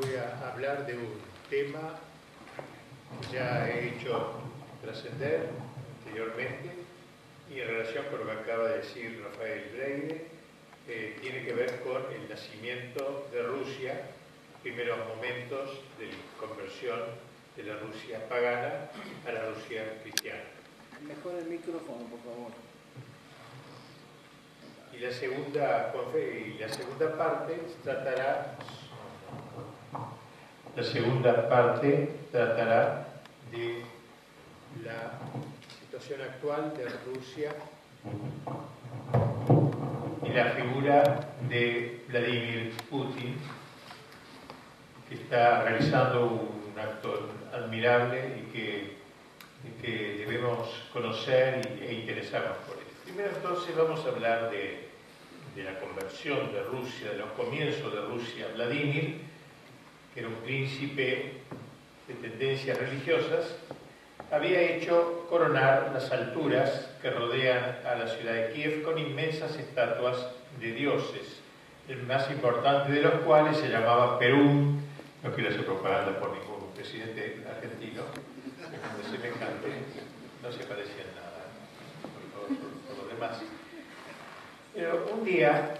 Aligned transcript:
voy 0.00 0.16
a 0.16 0.50
hablar 0.50 0.86
de 0.86 0.94
un 0.94 1.20
tema 1.48 1.98
que 3.20 3.36
ya 3.36 3.68
he 3.68 3.88
hecho 3.88 4.32
trascender 4.82 5.50
anteriormente 5.98 6.70
y 7.50 7.60
en 7.60 7.68
relación 7.68 8.04
con 8.10 8.20
lo 8.20 8.26
que 8.26 8.32
acaba 8.32 8.68
de 8.68 8.78
decir 8.78 9.22
Rafael 9.22 9.70
Breire, 9.74 10.26
eh, 10.88 11.16
tiene 11.20 11.44
que 11.44 11.52
ver 11.52 11.80
con 11.80 12.02
el 12.12 12.28
nacimiento 12.28 13.28
de 13.32 13.42
Rusia, 13.42 14.10
primeros 14.62 14.98
momentos 15.08 15.80
de 15.98 16.10
conversión 16.40 17.00
de 17.56 17.62
la 17.62 17.76
Rusia 17.76 18.28
pagana 18.28 18.90
a 19.26 19.32
la 19.32 19.50
Rusia 19.50 20.00
cristiana. 20.02 20.42
Mejor 21.06 21.34
el 21.34 21.46
micrófono, 21.46 22.04
por 22.06 22.20
favor. 22.20 22.52
Y 24.92 24.98
la 24.98 25.12
segunda, 25.12 25.92
y 26.16 26.58
la 26.58 26.68
segunda 26.68 27.16
parte 27.16 27.60
tratará 27.82 28.56
la 30.76 30.82
segunda 30.82 31.48
parte 31.48 32.10
tratará 32.32 33.06
de 33.52 33.82
la 34.82 35.20
situación 35.80 36.20
actual 36.22 36.74
de 36.76 36.88
Rusia 37.06 37.52
y 40.24 40.28
la 40.30 40.50
figura 40.50 41.28
de 41.48 42.02
Vladimir 42.08 42.72
Putin, 42.90 43.36
que 45.08 45.14
está 45.14 45.62
realizando 45.62 46.26
un 46.26 46.78
acto 46.78 47.28
admirable 47.52 48.38
y 48.38 48.52
que, 48.52 49.04
debemos 49.82 50.68
conocer 50.92 51.78
e 51.80 51.92
interesarnos 51.92 52.56
por 52.66 52.76
él. 52.76 52.84
Primero 53.04 53.30
entonces 53.34 53.76
vamos 53.76 54.04
a 54.04 54.08
hablar 54.08 54.50
de, 54.50 54.88
de 55.54 55.62
la 55.62 55.78
conversión 55.78 56.52
de 56.52 56.62
Rusia, 56.64 57.10
de 57.10 57.18
los 57.18 57.30
comienzos 57.32 57.92
de 57.92 58.00
Rusia. 58.00 58.48
Vladimir, 58.54 59.20
que 60.14 60.20
era 60.20 60.28
un 60.28 60.36
príncipe 60.36 61.32
de 62.06 62.14
tendencias 62.14 62.78
religiosas, 62.78 63.56
había 64.30 64.60
hecho 64.62 65.26
coronar 65.28 65.90
las 65.92 66.10
alturas 66.12 66.88
que 67.02 67.10
rodean 67.10 67.78
a 67.84 67.96
la 67.96 68.06
ciudad 68.06 68.32
de 68.32 68.52
Kiev 68.52 68.82
con 68.82 68.96
inmensas 68.96 69.56
estatuas 69.56 70.28
de 70.60 70.72
dioses, 70.72 71.40
el 71.88 72.02
más 72.04 72.30
importante 72.30 72.92
de 72.92 73.02
los 73.02 73.14
cuales 73.22 73.56
se 73.56 73.68
llamaba 73.68 74.18
Perú, 74.18 74.78
no 75.22 75.32
quiero 75.34 75.50
hacer 75.50 75.66
propaganda 75.66 76.18
por 76.18 76.30
ningún 76.30 76.72
presidente 76.74 77.44
argentino, 77.48 78.02
que 78.12 79.10
semejante 79.10 79.68
no 80.42 80.52
se 80.52 80.64
parecía 80.64 81.02
en 81.02 81.14
nada, 81.16 81.44
por, 82.32 82.96
por 82.96 83.04
lo 83.04 83.14
demás. 83.14 83.42
Pero 84.74 85.06
un 85.12 85.24
día, 85.24 85.74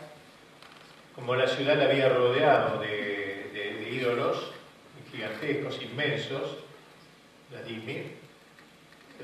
como 1.15 1.35
la 1.37 1.47
ciudad 1.47 1.77
la 1.77 1.85
había 1.85 2.09
rodeado 2.09 2.81
de 2.81 3.89
ídolos 3.91 4.55
gigantescos, 5.15 5.81
inmensos, 5.83 6.57
Vladimir, 7.51 8.17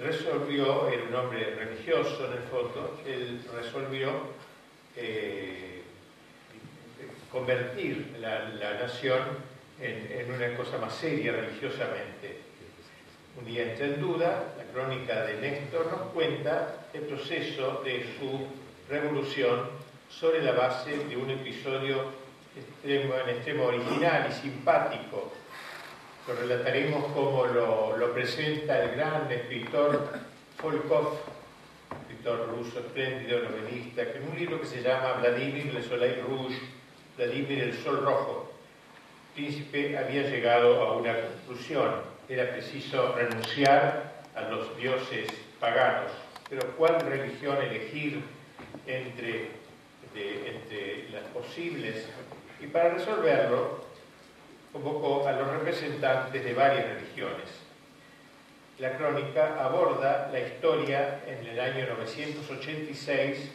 resolvió, 0.00 0.88
era 0.88 1.02
un 1.02 1.14
hombre 1.14 1.54
religioso 1.56 2.26
en 2.26 2.32
el 2.34 2.44
fondo, 2.44 3.00
él 3.06 3.40
resolvió 3.54 4.10
eh, 4.96 5.82
convertir 7.32 8.16
la, 8.20 8.74
nación 8.74 9.20
en, 9.80 10.32
una 10.32 10.56
cosa 10.56 10.78
más 10.78 10.94
seria 10.94 11.32
religiosamente. 11.32 12.40
Un 13.38 13.46
día 13.46 13.72
entra 13.72 13.86
en 13.86 14.00
duda, 14.00 14.54
la 14.56 14.64
crónica 14.72 15.24
de 15.24 15.40
Néstor 15.40 15.86
nos 15.86 16.12
cuenta 16.12 16.86
el 16.92 17.02
proceso 17.02 17.82
de 17.84 18.04
su 18.18 18.46
revolución 18.88 19.79
sobre 20.10 20.42
la 20.42 20.52
base 20.52 21.04
de 21.06 21.16
un 21.16 21.30
episodio 21.30 22.04
extremo, 22.56 23.14
en 23.14 23.36
extremo 23.36 23.64
original 23.64 24.26
y 24.28 24.32
simpático. 24.34 25.32
Lo 26.26 26.34
relataremos 26.34 27.12
como 27.12 27.46
lo, 27.46 28.12
presenta 28.12 28.82
el 28.82 28.96
gran 28.96 29.30
escritor 29.30 30.12
Folkov, 30.58 31.18
escritor 32.02 32.48
ruso 32.50 32.80
espléndido, 32.80 33.40
novelista, 33.40 34.12
que 34.12 34.18
en 34.18 34.28
un 34.28 34.38
libro 34.38 34.60
que 34.60 34.66
se 34.66 34.82
llama 34.82 35.14
Vladimir 35.14 35.72
Le 35.72 35.82
Soleil 35.82 36.22
Rouge, 36.22 36.60
Vladimir 37.16 37.62
el 37.62 37.74
Sol 37.78 38.04
Rojo, 38.04 38.52
el 39.28 39.44
príncipe 39.44 39.96
había 39.96 40.22
llegado 40.22 40.82
a 40.82 40.96
una 40.96 41.14
conclusión. 41.20 41.94
Era 42.28 42.50
preciso 42.50 43.14
renunciar 43.14 44.22
a 44.34 44.42
los 44.42 44.76
dioses 44.76 45.28
paganos. 45.58 46.12
Pero 46.48 46.66
¿cuál 46.76 47.00
religión 47.00 47.56
elegir 47.62 48.22
entre, 48.86 49.50
entre 50.14 51.08
las 51.10 51.24
posibles 51.32 52.06
y 52.60 52.66
para 52.66 52.94
resolverlo 52.94 53.84
convocó 54.72 55.26
a 55.26 55.32
los 55.32 55.48
representantes 55.48 56.44
de 56.44 56.54
varias 56.54 56.86
religiones. 56.86 57.48
La 58.78 58.96
crónica 58.96 59.62
aborda 59.62 60.30
la 60.32 60.40
historia 60.40 61.20
en 61.26 61.46
el 61.46 61.60
año 61.60 61.86
986, 61.98 63.50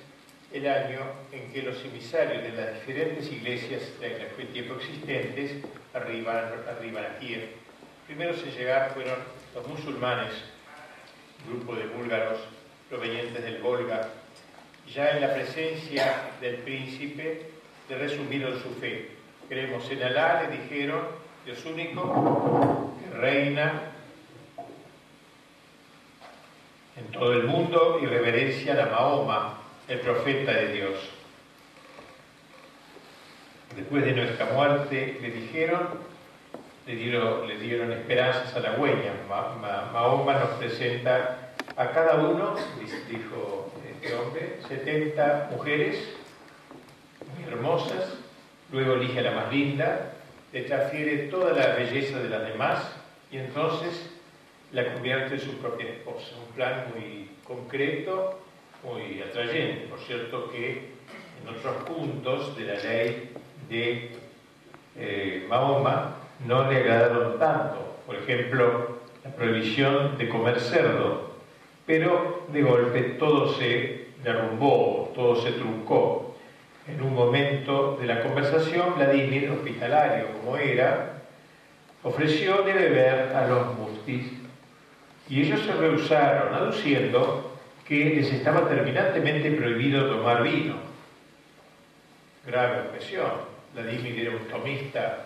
el 0.54 0.68
año 0.68 1.00
en 1.32 1.52
que 1.52 1.64
los 1.64 1.84
emisarios 1.84 2.44
de 2.44 2.52
las 2.52 2.76
diferentes 2.76 3.32
iglesias 3.32 3.82
en 4.02 4.22
aquel 4.22 4.48
tiempo 4.50 4.76
existentes 4.76 5.64
arriban, 5.94 6.52
arriban 6.70 7.06
a 7.06 7.18
Kiev. 7.18 7.50
Primeros 8.06 8.44
en 8.44 8.52
llegar 8.52 8.92
fueron 8.94 9.18
los 9.56 9.68
musulmanes, 9.68 10.34
grupo 11.48 11.76
de 11.76 11.88
búlgaros 11.88 12.40
provenientes 12.90 13.44
del 13.44 13.62
Volga. 13.62 14.08
Ya 14.94 15.12
en 15.12 15.22
la 15.22 15.34
presencia 15.34 16.32
del 16.40 16.58
príncipe, 16.58 17.50
le 17.90 17.98
resumieron 17.98 18.62
su 18.62 18.70
fe. 18.76 19.10
Creemos 19.50 19.90
en 19.92 20.04
Alá, 20.04 20.44
le 20.44 20.58
dijeron, 20.58 21.02
Dios 21.46 21.64
único, 21.66 22.94
que 23.00 23.18
reina 23.18 23.92
en 26.98 27.08
todo 27.12 27.34
el 27.34 27.44
mundo 27.44 28.00
y 28.02 28.06
reverencia 28.06 28.82
a 28.82 28.86
Mahoma, 28.88 29.60
el 29.88 30.00
profeta 30.00 30.54
de 30.54 30.74
Dios. 30.74 30.96
Después 33.76 34.06
de 34.06 34.14
nuestra 34.14 34.46
muerte, 34.48 35.18
le 35.22 35.32
dijeron, 35.32 35.90
le 36.88 36.96
dieron, 36.96 37.48
le 37.48 37.96
esperanzas 37.96 38.56
a 38.56 38.60
la 38.60 38.72
huella. 38.74 39.14
Mahoma 39.92 40.34
nos 40.34 40.50
presenta 40.52 41.52
a 41.76 41.90
cada 41.90 42.16
uno, 42.16 42.56
dijo 43.10 43.65
este 44.06 44.18
hombre, 44.18 44.60
70 44.68 45.50
mujeres 45.52 46.14
hermosas, 47.48 48.20
luego 48.72 48.94
elige 48.94 49.20
a 49.20 49.24
la 49.24 49.32
más 49.32 49.52
linda, 49.52 50.14
le 50.54 50.62
transfiere 50.62 51.28
toda 51.30 51.54
la 51.54 51.76
belleza 51.76 52.20
de 52.20 52.30
las 52.30 52.48
demás 52.48 52.96
y 53.32 53.38
entonces 53.38 54.12
la 54.74 54.94
convierte 54.94 55.36
en 55.36 55.42
su 55.42 55.58
propia 55.58 55.90
esposa. 55.90 56.36
Un 56.48 56.54
plan 56.54 56.86
muy 56.94 57.32
concreto, 57.48 58.42
muy 58.84 59.24
atrayente. 59.24 59.88
Por 59.88 60.00
cierto 60.00 60.52
que 60.52 60.92
en 61.42 61.50
otros 61.50 61.76
puntos 61.86 62.56
de 62.56 62.64
la 62.64 62.76
ley 62.76 63.32
de 63.68 64.12
eh, 64.98 65.48
Mahoma 65.50 66.18
no 66.46 66.70
le 66.70 66.78
agradaron 66.78 67.40
tanto. 67.40 67.98
Por 68.06 68.18
ejemplo, 68.18 69.00
la 69.24 69.32
prohibición 69.32 70.16
de 70.20 70.30
comer 70.30 70.60
cerdo. 70.60 71.35
Pero 71.86 72.48
de 72.52 72.62
golpe 72.62 73.02
todo 73.20 73.54
se 73.54 74.08
derrumbó, 74.24 75.12
todo 75.14 75.42
se 75.42 75.52
truncó. 75.52 76.36
En 76.88 77.02
un 77.02 77.16
momento 77.16 77.98
de 78.00 78.08
la 78.08 78.22
conversación, 78.22 78.96
Vladimir, 78.96 79.50
hospitalario 79.50 80.28
como 80.34 80.58
era, 80.58 81.22
ofreció 82.04 82.62
de 82.62 82.74
beber 82.74 83.36
a 83.36 83.48
los 83.48 83.76
mustis 83.78 84.32
y 85.28 85.42
ellos 85.42 85.62
se 85.62 85.74
rehusaron, 85.74 86.54
aduciendo 86.54 87.52
que 87.88 88.16
les 88.16 88.32
estaba 88.32 88.68
terminantemente 88.68 89.52
prohibido 89.52 90.10
tomar 90.10 90.44
vino. 90.44 90.76
Grave 92.46 92.90
objeción. 92.90 93.56
Vladimir 93.74 94.20
era 94.20 94.32
un 94.32 94.48
tomista 94.48 95.26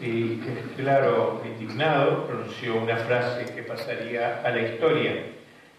Y, 0.00 0.40
claro, 0.76 1.42
indignado, 1.44 2.26
pronunció 2.26 2.76
una 2.76 2.96
frase 2.96 3.54
que 3.54 3.62
pasaría 3.62 4.42
a 4.44 4.50
la 4.50 4.62
historia. 4.62 5.12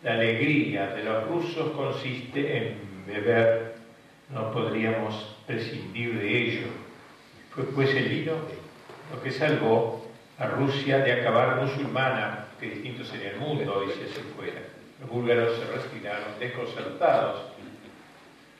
La 0.03 0.13
alegría 0.13 0.87
de 0.87 1.03
los 1.03 1.27
rusos 1.27 1.71
consiste 1.71 2.57
en 2.57 2.77
beber, 3.05 3.75
no 4.29 4.51
podríamos 4.51 5.35
prescindir 5.45 6.19
de 6.19 6.37
ello. 6.37 6.67
Fue 7.51 7.63
pues 7.65 7.93
el 7.95 8.09
vino 8.09 8.33
lo 9.13 9.21
que 9.21 9.31
salvó 9.31 10.05
a 10.37 10.47
Rusia 10.47 10.99
de 10.99 11.13
acabar 11.13 11.61
musulmana, 11.61 12.47
que 12.59 12.69
distinto 12.69 13.03
sería 13.03 13.31
el 13.31 13.37
mundo 13.37 13.83
y 13.83 13.91
si 13.91 14.03
así 14.03 14.21
fuera. 14.35 14.61
Los 14.99 15.09
búlgaros 15.09 15.57
se 15.57 15.65
retiraron 15.65 16.39
desconcertados. 16.39 17.56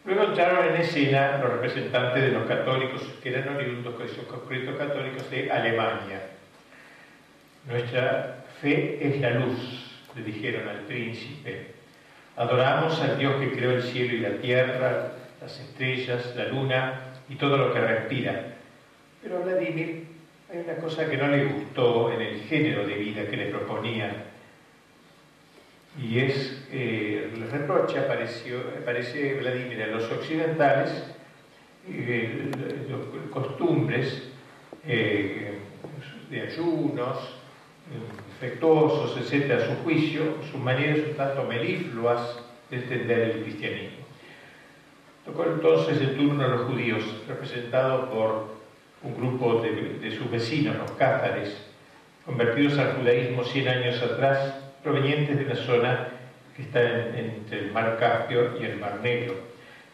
Luego 0.08 0.24
entraron 0.24 0.70
en 0.70 0.82
escena 0.82 1.38
los 1.38 1.52
representantes 1.52 2.24
de 2.24 2.32
los 2.32 2.48
católicos, 2.48 3.02
que 3.22 3.28
eran 3.28 3.54
oriundos, 3.54 3.94
concretos 4.30 4.78
católicos 4.78 5.30
de 5.30 5.52
Alemania. 5.52 6.22
Nuestra 7.68 8.46
fe 8.62 9.00
es 9.06 9.20
la 9.20 9.32
luz, 9.32 9.92
le 10.16 10.24
dijeron 10.24 10.70
al 10.70 10.80
príncipe. 10.86 11.74
Adoramos 12.38 13.02
al 13.02 13.20
Dios 13.20 13.36
que 13.42 13.52
creó 13.52 13.72
el 13.72 13.84
cielo 13.84 14.14
y 14.14 14.20
la 14.20 14.38
tierra, 14.38 15.12
las 15.42 15.60
estrellas, 15.60 16.34
la 16.38 16.46
luna 16.46 17.02
y 17.28 17.36
todo 17.36 17.58
lo 17.58 17.74
que 17.74 17.82
respira. 17.82 18.46
Pero 19.22 19.40
a 19.40 19.42
Vladimir 19.42 20.06
hay 20.50 20.60
una 20.60 20.76
cosa 20.78 21.10
que 21.10 21.18
no 21.18 21.28
le 21.28 21.44
gustó 21.48 22.14
en 22.14 22.22
el 22.22 22.40
género 22.44 22.88
de 22.88 22.96
vida 22.96 23.28
que 23.28 23.36
le 23.36 23.48
proponían. 23.48 24.24
Y 26.00 26.20
es, 26.20 26.68
eh, 26.72 27.32
el 27.34 27.50
reproche 27.50 28.00
apareció, 28.00 28.60
aparece 28.82 29.34
Vladimir 29.36 29.82
a 29.84 29.88
los 29.88 30.12
occidentales, 30.12 30.92
eh, 31.90 32.52
costumbres 33.32 34.30
eh, 34.86 35.58
de 36.30 36.42
ayunos, 36.42 37.36
defectuosos, 38.40 39.18
etc., 39.18 39.52
a 39.54 39.66
su 39.66 39.84
juicio, 39.84 40.36
sus 40.52 40.60
maneras 40.60 41.00
un 41.10 41.16
tanto 41.16 41.44
melifluas 41.46 42.40
de 42.70 42.78
entender 42.78 43.20
el 43.20 43.44
cristianismo. 43.44 44.06
Tocó 45.26 45.46
entonces 45.46 46.00
el 46.00 46.16
turno 46.16 46.44
a 46.44 46.48
los 46.48 46.62
judíos, 46.68 47.04
representado 47.28 48.10
por 48.10 48.58
un 49.04 49.16
grupo 49.16 49.62
de, 49.62 50.12
sus 50.18 50.30
vecinos, 50.30 50.76
los 50.78 50.92
cázares, 50.92 51.56
convertidos 52.26 52.78
al 52.78 52.94
judaísmo 52.94 53.44
100 53.44 53.68
años 53.68 54.02
atrás, 54.02 54.67
provenientes 54.88 55.38
de 55.38 55.46
una 55.46 55.56
zona 55.56 56.08
que 56.56 56.62
está 56.62 56.82
entre 56.82 57.60
el 57.60 57.72
mar 57.74 57.98
Caspio 58.00 58.58
y 58.60 58.64
el 58.64 58.78
mar 58.78 59.00
Negro. 59.04 59.36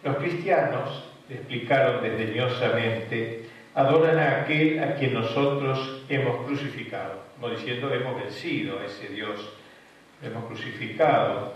Los 0.04 0.18
cristianos, 0.18 1.04
explicaron 1.30 2.04
desdeñosamente, 2.04 3.46
adoran 3.74 4.20
a 4.20 4.42
aquel 4.42 4.84
a 4.84 4.96
quien 4.96 5.16
nosotros 5.16 6.04
hemos 6.10 6.46
crucificado, 6.46 7.24
como 7.40 7.56
diciendo 7.56 7.92
hemos 7.92 8.22
vencido 8.22 8.80
a 8.80 8.86
ese 8.86 9.08
Dios, 9.08 9.50
lo 10.22 10.28
hemos 10.28 10.46
crucificado. 10.46 11.54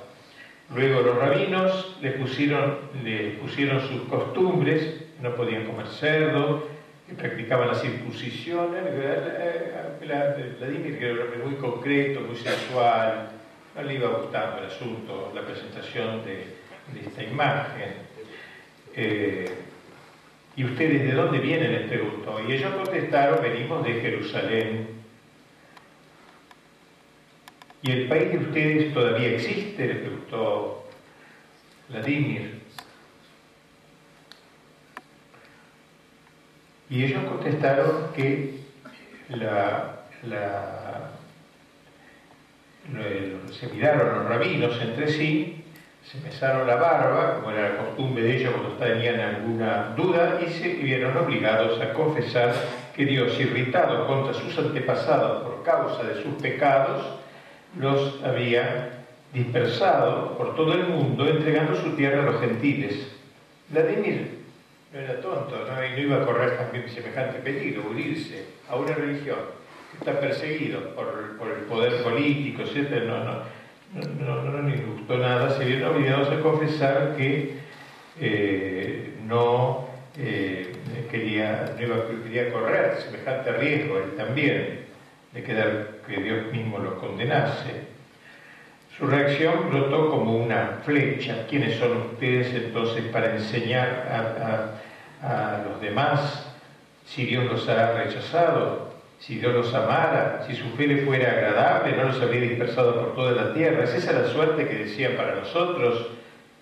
Luego 0.74 1.02
los 1.02 1.18
rabinos 1.18 1.96
le 2.02 2.12
pusieron, 2.14 2.80
le 3.04 3.32
pusieron 3.42 3.88
sus 3.88 4.02
costumbres, 4.10 5.06
no 5.22 5.36
podían 5.36 5.66
comer 5.66 5.88
cerdo, 5.88 6.68
practicaban 7.16 7.68
la 7.68 7.76
circuncisión. 7.76 8.76
Vladimir, 10.00 11.00
que 11.00 11.12
era 11.12 11.26
muy 11.44 11.56
concreto, 11.56 12.22
muy 12.22 12.36
sensual, 12.36 13.30
no 13.76 13.84
le 13.84 13.94
iba 13.94 14.10
gustando 14.10 14.60
el 14.60 14.66
asunto, 14.66 15.32
la 15.36 15.42
presentación 15.42 16.24
de, 16.26 16.58
esta 17.06 17.24
imagen. 17.24 17.94
Eh, 18.96 19.52
¿Y 20.56 20.64
ustedes 20.64 21.04
de 21.04 21.12
dónde 21.12 21.40
vienen? 21.40 21.72
les 21.72 21.88
preguntó. 21.88 22.40
Y 22.48 22.54
ellos 22.54 22.74
contestaron, 22.74 23.42
venimos 23.42 23.84
de 23.86 23.94
Jerusalén. 24.02 24.88
¿Y 27.84 27.92
el 27.92 28.08
país 28.08 28.32
de 28.32 28.38
ustedes 28.40 28.94
todavía 28.94 29.30
existe? 29.30 29.88
le 29.88 29.96
preguntó 29.96 30.90
Vladimir. 31.90 32.57
Y 36.90 37.04
ellos 37.04 37.24
contestaron 37.26 38.14
que 38.16 38.62
la, 39.30 40.04
se 43.60 43.68
miraron 43.68 44.20
los 44.20 44.30
rabinos 44.30 44.82
entre 44.82 45.08
sí 45.10 45.58
se 46.12 46.22
besaron 46.22 46.66
la 46.68 46.76
barba, 46.76 47.36
como 47.36 47.52
era 47.52 47.70
la 47.70 47.78
costumbre 47.78 48.24
de 48.24 48.38
ellos 48.38 48.54
cuando 48.54 48.78
tenían 48.78 49.20
alguna 49.20 49.94
duda, 49.98 50.40
y 50.42 50.50
se 50.52 50.76
vieron 50.76 51.18
obligados 51.18 51.82
a 51.82 51.92
confesar 51.94 52.54
que 52.96 53.06
Dios, 53.06 53.38
irritado 53.38 54.08
contra 54.08 54.34
sus 54.34 54.58
antepasados 54.58 55.44
por 55.44 55.64
causa 55.64 56.04
de 56.04 56.24
sus 56.24 56.34
pecados, 56.42 57.06
los 57.78 58.24
había 58.24 59.04
dispersado 59.34 60.38
por 60.38 60.56
todo 60.56 60.74
el 60.74 60.88
mundo, 60.88 61.28
entregando 61.28 61.76
su 61.76 61.90
tierra 61.98 62.24
a 62.24 62.32
los 62.32 62.40
gentiles. 62.40 63.12
Vladimir 63.70 64.37
no 64.94 65.00
era 65.00 65.20
tonto, 65.20 65.66
¿no? 65.66 65.86
y 65.86 65.92
no 65.92 66.00
iba 66.00 66.22
a 66.22 66.26
correr 66.26 66.58
también 66.58 66.90
semejante 66.90 67.40
peligro, 67.40 67.90
unirse 67.90 68.46
a 68.70 68.76
una 68.76 68.94
religión 68.94 69.38
que 69.92 69.98
está 69.98 70.20
perseguido 70.20 70.96
por, 70.96 71.08
el 71.58 71.66
poder 71.66 72.04
político, 72.04 72.64
etc. 72.64 73.04
No, 73.06 73.24
no, 73.24 74.44
no, 74.44 74.44
no, 74.44 74.70
les 74.70 74.86
gustó 74.86 75.18
nada, 75.18 75.58
se 75.58 75.66
vieron 75.66 75.96
obligados 75.96 76.30
a 76.30 76.40
confesar 76.42 77.16
que 77.18 77.58
eh, 78.20 79.14
no, 79.26 79.88
eh, 80.18 80.74
quería, 81.10 81.74
no 81.78 81.86
iba, 81.86 81.96
quería 82.24 82.52
correr 82.52 82.98
semejante 83.02 83.52
riesgo 83.54 83.98
él 83.98 84.16
también 84.16 84.86
de 85.34 85.44
quedar 85.44 85.98
que 86.08 86.22
Dios 86.22 86.52
mismo 86.52 86.80
lo 86.80 87.00
condenase. 87.00 87.97
Su 88.98 89.06
reacción 89.06 89.70
brotó 89.70 90.10
como 90.10 90.38
una 90.38 90.80
flecha. 90.84 91.46
¿Quiénes 91.48 91.78
son 91.78 91.98
ustedes 91.98 92.52
entonces 92.56 93.06
para 93.12 93.36
enseñar 93.36 94.74
a, 95.22 95.62
los 95.70 95.80
demás 95.80 96.52
si 97.06 97.26
Dios 97.26 97.46
los 97.46 97.70
ha 97.70 97.92
rechazado? 97.92 98.88
Si 99.20 99.38
Dios 99.38 99.54
los 99.54 99.74
amara, 99.74 100.44
si 100.48 100.56
su 100.56 100.70
fe 100.70 100.88
le 100.88 101.06
fuera 101.06 101.32
agradable, 101.32 101.96
no 101.96 102.06
los 102.06 102.22
habría 102.22 102.42
dispersado 102.42 103.00
por 103.00 103.16
toda 103.16 103.32
la 103.34 103.54
tierra. 103.54 103.84
Es 103.84 103.94
esa 103.94 104.14
la 104.14 104.28
suerte 104.28 104.68
que 104.68 104.76
decían 104.76 105.14
para 105.16 105.36
nosotros. 105.36 106.08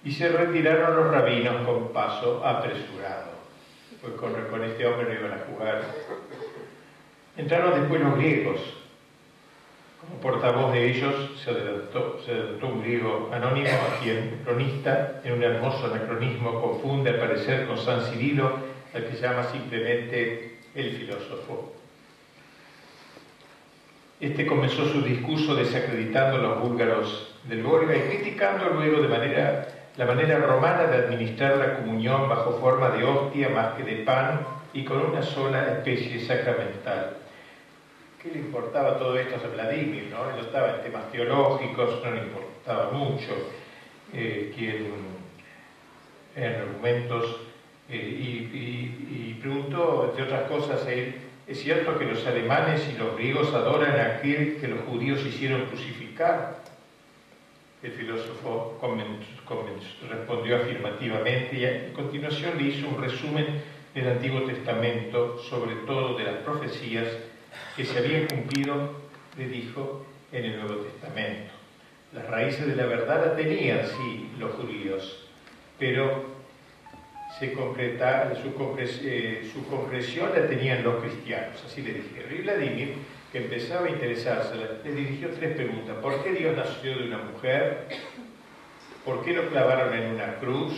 Y 0.04 0.12
se 0.12 0.28
retiraron 0.28 0.98
los 0.98 1.12
rabinos 1.12 1.66
con 1.66 1.94
paso 1.94 2.46
apresurado. 2.46 3.32
Pues 4.02 4.14
con, 4.14 4.34
con 4.50 4.64
este 4.64 4.86
hombre 4.86 5.08
no 5.08 5.26
iban 5.26 5.40
a 5.40 5.44
jugar. 5.50 5.82
Entraron 7.38 7.80
después 7.80 8.02
los 8.02 8.18
griegos. 8.18 8.85
Portavoz 10.22 10.72
de 10.74 10.90
ellos 10.90 11.13
se 11.44 11.52
adelantó, 11.52 12.19
se 12.25 12.66
un 12.66 12.81
griego 12.81 13.30
anónimo 13.31 13.68
a 13.68 14.02
quien 14.02 14.42
cronista, 14.44 15.22
en 15.24 15.34
un 15.34 15.44
hermoso 15.44 15.86
anacronismo, 15.86 16.62
confunde 16.62 17.12
al 17.12 17.18
parecer 17.18 17.68
con 17.68 17.78
San 17.78 18.02
Cirilo, 18.02 18.57
al 18.94 19.06
que 19.06 19.18
llama 19.18 19.44
simplemente 19.44 20.57
el 20.74 20.92
filósofo. 20.94 21.74
Este 24.19 24.48
comenzó 24.48 24.88
su 24.88 25.02
discurso 25.02 25.56
desacreditando 25.56 26.38
a 26.38 26.42
los 26.42 26.62
búlgaros 26.62 27.36
del 27.44 27.62
Volga 27.62 27.96
y 27.96 28.01
criticando 28.01 28.69
luego 28.69 29.01
de 29.01 29.08
manera, 29.08 29.68
la 29.98 30.06
manera 30.06 30.40
romana 30.40 30.88
de 30.88 30.98
administrar 30.98 31.58
la 31.58 31.75
comunión 31.78 32.28
bajo 32.30 32.58
forma 32.60 32.90
de 32.90 33.04
hostia 33.04 33.50
más 33.50 33.74
que 33.74 33.84
de 33.84 34.04
pan 34.04 34.40
y 34.74 34.84
con 34.84 35.01
una 35.01 35.22
sola 35.22 35.68
especie 35.74 36.19
sacramental. 36.19 37.18
¿Qué 38.25 38.31
le 38.31 38.39
importaba 38.39 38.98
todo 38.98 39.19
esto 39.19 39.36
a 39.36 39.54
Vladimir? 39.54 40.07
¿no? 40.10 40.31
Él 40.31 40.44
estaba 40.44 40.77
en 40.77 40.81
temas 40.81 41.12
teológicos, 41.12 42.04
no 42.04 42.12
le 42.12 42.24
importaba 42.24 42.89
mucho, 42.89 43.51
eh, 44.12 44.51
quien 44.55 44.88
en 46.36 46.55
argumentos, 46.55 47.41
eh, 47.88 48.50
y, 48.51 49.38
preguntó, 49.39 50.08
entre 50.10 50.24
otras 50.24 50.50
cosas, 50.50 50.88
él, 50.88 51.13
es 51.46 51.60
cierto 51.60 52.00
que 52.00 52.05
los 52.05 52.25
alemanes 52.25 52.89
y 52.91 52.98
los 52.98 53.15
griegos 53.15 53.53
adoran 53.53 53.96
a 54.00 54.15
aquel 54.15 54.58
que 54.60 54.70
los 54.70 54.79
judíos 54.86 55.24
hicieron 55.24 55.67
crucificar. 55.67 56.63
El 57.84 57.91
filósofo 57.91 58.79
respondió 60.10 60.58
afirmativamente 60.58 61.55
y 61.58 61.65
a 61.65 61.94
continuación 61.94 62.58
le 62.58 62.63
hizo 62.63 62.88
un 62.88 63.00
resumen 63.00 63.62
del 63.94 64.08
Antiguo 64.08 64.41
Testamento, 64.41 65.38
sobre 65.38 65.75
todo 65.86 66.17
de 66.17 66.24
las 66.24 66.38
profecías 66.38 67.05
que 67.76 67.86
se 67.86 67.98
habían 67.98 68.28
cumplido, 68.28 68.94
le 69.38 69.48
dijo, 69.48 70.06
en 70.32 70.46
el 70.46 70.60
Nuevo 70.60 70.82
Testamento. 70.84 71.54
Las 72.14 72.28
raíces 72.28 72.68
de 72.68 72.76
la 72.76 72.86
verdad 72.86 73.26
la 73.26 73.36
tenían, 73.36 73.82
sí, 73.86 74.30
los 74.40 74.52
judíos, 74.54 75.28
pero 75.78 76.36
se 77.40 77.54
su, 77.54 79.00
eh, 79.04 79.52
concreción 79.70 80.30
la 80.34 80.48
tenían 80.48 80.84
los 80.84 81.04
cristianos, 81.04 81.62
así 81.66 81.82
le 81.82 81.94
dijeron. 81.94 82.34
Y 82.34 82.42
Vladimir, 82.42 82.94
que 83.32 83.40
empezaba 83.40 83.88
a 83.88 83.90
interesarse, 83.90 84.56
le 84.84 84.92
dirigió 84.92 85.30
tres 85.32 85.56
preguntas. 85.56 85.98
¿Por 86.02 86.24
qué 86.24 86.32
Dios 86.32 86.56
nació 86.56 86.98
de 86.98 87.08
una 87.08 87.18
mujer? 87.18 87.88
¿Por 89.04 89.24
qué 89.26 89.34
lo 89.34 89.50
clavaron 89.50 89.94
en 89.94 90.14
una 90.14 90.36
cruz? 90.36 90.74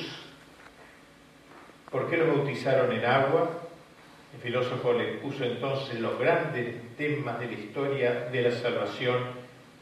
¿Por 1.92 2.10
qué 2.10 2.18
lo 2.18 2.28
bautizaron 2.28 2.92
en 2.92 3.06
agua? 3.06 3.67
El 4.38 4.44
filósofo 4.44 4.94
le 4.94 5.14
puso 5.14 5.44
entonces 5.44 6.00
los 6.00 6.20
grandes 6.20 6.76
temas 6.96 7.40
de 7.40 7.48
la 7.48 7.54
historia 7.54 8.30
de 8.32 8.44
la 8.44 8.52
salvación 8.52 9.18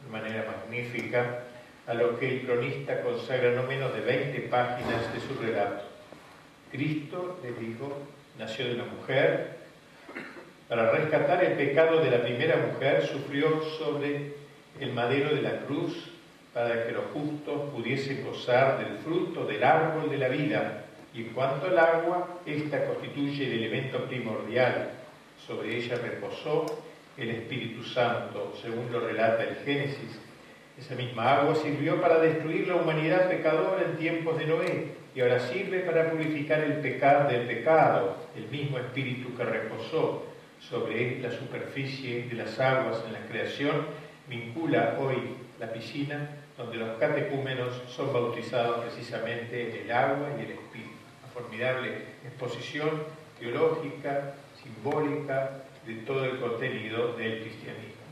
de 0.02 0.10
manera 0.10 0.46
magnífica, 0.46 1.42
a 1.86 1.92
lo 1.92 2.18
que 2.18 2.28
el 2.28 2.46
cronista 2.46 3.02
consagra 3.02 3.52
no 3.52 3.64
menos 3.64 3.92
de 3.92 4.00
20 4.00 4.40
páginas 4.48 5.12
de 5.12 5.20
su 5.20 5.38
relato. 5.40 5.84
Cristo, 6.72 7.38
les 7.42 7.58
digo, 7.60 7.98
nació 8.38 8.66
de 8.68 8.74
una 8.76 8.86
mujer. 8.86 9.58
Para 10.70 10.90
rescatar 10.90 11.44
el 11.44 11.52
pecado 11.52 12.02
de 12.02 12.10
la 12.10 12.22
primera 12.22 12.56
mujer, 12.56 13.06
sufrió 13.06 13.62
sobre 13.78 14.36
el 14.80 14.92
madero 14.94 15.34
de 15.34 15.42
la 15.42 15.66
cruz 15.66 16.12
para 16.54 16.86
que 16.86 16.92
los 16.92 17.04
justos 17.12 17.70
pudiesen 17.74 18.24
gozar 18.24 18.78
del 18.78 18.96
fruto 19.04 19.44
del 19.44 19.62
árbol 19.62 20.08
de 20.08 20.16
la 20.16 20.28
vida. 20.28 20.85
Y 21.16 21.22
en 21.22 21.28
cuanto 21.30 21.66
al 21.66 21.78
agua, 21.78 22.40
esta 22.44 22.86
constituye 22.86 23.46
el 23.46 23.64
elemento 23.64 24.04
primordial. 24.04 24.90
Sobre 25.46 25.76
ella 25.76 25.96
reposó 25.96 26.66
el 27.16 27.30
Espíritu 27.30 27.82
Santo, 27.84 28.52
según 28.60 28.92
lo 28.92 29.00
relata 29.00 29.44
el 29.44 29.56
Génesis. 29.64 30.20
Esa 30.78 30.94
misma 30.94 31.38
agua 31.38 31.54
sirvió 31.54 32.02
para 32.02 32.18
destruir 32.18 32.68
la 32.68 32.76
humanidad 32.76 33.30
pecadora 33.30 33.82
en 33.82 33.96
tiempos 33.96 34.36
de 34.36 34.46
Noé 34.46 34.88
y 35.14 35.20
ahora 35.22 35.40
sirve 35.40 35.80
para 35.80 36.10
purificar 36.10 36.60
el 36.60 36.74
pecado 36.80 37.30
del 37.30 37.46
pecado, 37.46 38.16
el 38.36 38.48
mismo 38.48 38.76
espíritu 38.76 39.34
que 39.34 39.44
reposó 39.44 40.26
sobre 40.60 41.18
la 41.20 41.30
superficie 41.30 42.24
de 42.28 42.34
las 42.34 42.60
aguas 42.60 43.02
en 43.06 43.14
la 43.14 43.20
creación, 43.20 43.86
vincula 44.28 44.98
hoy 45.00 45.16
la 45.58 45.72
piscina 45.72 46.28
donde 46.58 46.76
los 46.76 46.98
catecúmenos 46.98 47.82
son 47.88 48.12
bautizados 48.12 48.84
precisamente 48.84 49.70
en 49.70 49.84
el 49.84 49.90
agua 49.90 50.28
y 50.38 50.44
el 50.44 50.50
espíritu. 50.50 50.65
Formidable 51.36 51.90
exposición 52.24 52.88
teológica, 53.38 54.36
simbólica, 54.62 55.64
de 55.86 55.96
todo 55.96 56.24
el 56.24 56.40
contenido 56.40 57.12
del 57.12 57.42
cristianismo. 57.42 58.06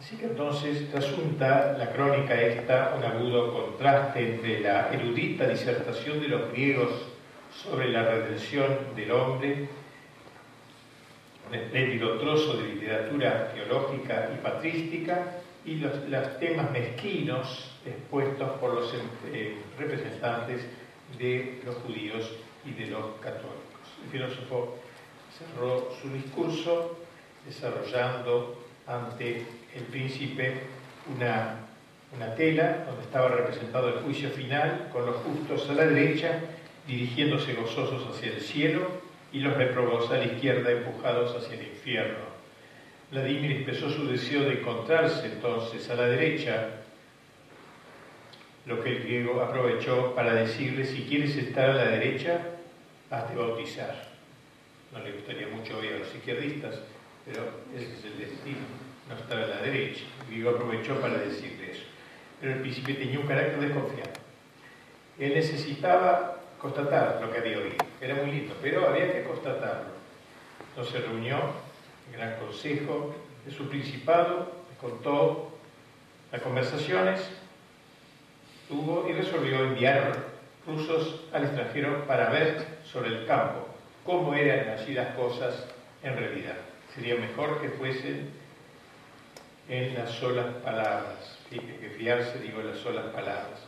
Así 0.00 0.16
que 0.16 0.26
entonces 0.26 0.90
resulta 0.90 1.76
la 1.78 1.92
crónica 1.92 2.34
esta 2.34 2.96
un 2.98 3.04
agudo 3.04 3.52
contraste 3.52 4.34
entre 4.34 4.58
la 4.58 4.92
erudita 4.92 5.46
disertación 5.46 6.20
de 6.20 6.28
los 6.28 6.50
griegos 6.50 6.90
sobre 7.52 7.88
la 7.88 8.02
redención 8.02 8.76
del 8.96 9.12
hombre, 9.12 9.68
un 11.48 11.54
espléndido 11.54 12.18
trozo 12.18 12.56
de 12.56 12.74
literatura 12.74 13.52
teológica 13.52 14.30
y 14.34 14.42
patrística, 14.42 15.38
y 15.64 15.76
los, 15.76 15.92
temas 16.40 16.72
mezquinos 16.72 17.67
expuestos 17.84 18.50
por 18.60 18.74
los 18.74 18.94
eh, 19.32 19.56
representantes 19.78 20.62
de 21.18 21.60
los 21.64 21.76
judíos 21.76 22.30
y 22.64 22.72
de 22.72 22.86
los 22.86 23.16
católicos. 23.20 23.58
El 24.04 24.10
filósofo 24.10 24.78
cerró 25.38 25.90
su 26.00 26.10
discurso 26.10 26.98
desarrollando 27.46 28.64
ante 28.86 29.46
el 29.74 29.82
príncipe 29.90 30.54
una, 31.14 31.56
una 32.14 32.34
tela 32.34 32.84
donde 32.86 33.02
estaba 33.02 33.28
representado 33.28 33.88
el 33.88 34.00
juicio 34.00 34.30
final 34.30 34.88
con 34.92 35.06
los 35.06 35.16
justos 35.16 35.68
a 35.70 35.74
la 35.74 35.86
derecha 35.86 36.40
dirigiéndose 36.86 37.54
gozosos 37.54 38.06
hacia 38.08 38.32
el 38.32 38.40
cielo 38.40 38.88
y 39.32 39.40
los 39.40 39.54
reprobos 39.56 40.10
a 40.10 40.16
la 40.16 40.24
izquierda 40.24 40.70
empujados 40.70 41.36
hacia 41.36 41.58
el 41.58 41.68
infierno. 41.68 42.38
Vladimir 43.10 43.52
expresó 43.52 43.90
su 43.90 44.06
deseo 44.06 44.42
de 44.42 44.60
encontrarse 44.60 45.26
entonces 45.26 45.88
a 45.90 45.94
la 45.94 46.06
derecha, 46.06 46.77
lo 48.68 48.84
que 48.84 48.90
el 48.90 49.02
griego 49.02 49.40
aprovechó 49.40 50.14
para 50.14 50.34
decirle, 50.34 50.84
si 50.84 51.04
quieres 51.04 51.34
estar 51.36 51.70
a 51.70 51.74
la 51.74 51.84
derecha, 51.84 52.38
has 53.10 53.30
de 53.30 53.34
bautizar. 53.34 54.08
No 54.92 54.98
le 54.98 55.12
gustaría 55.12 55.48
mucho 55.48 55.78
hoy 55.78 55.88
a 55.88 55.98
los 55.98 56.14
izquierdistas, 56.14 56.80
pero 57.24 57.48
ese 57.74 57.94
es 57.94 58.04
el 58.04 58.18
destino, 58.18 58.58
no 59.08 59.16
estar 59.16 59.38
a 59.38 59.46
la 59.46 59.62
derecha. 59.62 60.04
El 60.20 60.26
griego 60.26 60.50
aprovechó 60.50 61.00
para 61.00 61.14
decirle 61.14 61.72
eso. 61.72 61.84
Pero 62.40 62.52
el 62.52 62.60
príncipe 62.60 62.92
tenía 62.92 63.18
un 63.18 63.26
carácter 63.26 63.58
desconfiado. 63.58 64.12
Él 65.18 65.32
necesitaba 65.34 66.36
constatar 66.60 67.20
lo 67.22 67.32
que 67.32 67.38
había 67.38 67.58
oído. 67.58 67.76
Era 68.02 68.16
muy 68.16 68.30
lindo, 68.30 68.54
pero 68.60 68.86
había 68.86 69.12
que 69.12 69.24
constatarlo. 69.24 69.92
Entonces 70.70 71.02
reunió 71.08 71.38
el 72.10 72.18
gran 72.18 72.36
consejo 72.36 73.14
de 73.46 73.50
su 73.50 73.66
principado, 73.68 74.52
contó 74.78 75.58
las 76.30 76.42
conversaciones, 76.42 77.30
tuvo 78.68 79.08
y 79.08 79.12
resolvió 79.12 79.64
enviar 79.64 80.12
rusos 80.66 81.24
al 81.32 81.44
extranjero 81.44 82.06
para 82.06 82.30
ver 82.30 82.66
sobre 82.84 83.08
el 83.08 83.26
campo 83.26 83.66
cómo 84.04 84.34
eran 84.34 84.68
allí 84.78 84.94
las 84.94 85.14
cosas 85.14 85.66
en 86.02 86.16
realidad. 86.16 86.56
Sería 86.94 87.16
mejor 87.16 87.60
que 87.60 87.70
fuesen 87.70 88.30
en 89.68 89.94
las 89.94 90.10
solas 90.10 90.46
palabras, 90.64 91.38
que 91.50 91.94
fiarse, 91.98 92.38
digo, 92.38 92.60
en 92.60 92.68
las 92.68 92.78
solas 92.78 93.06
palabras. 93.06 93.60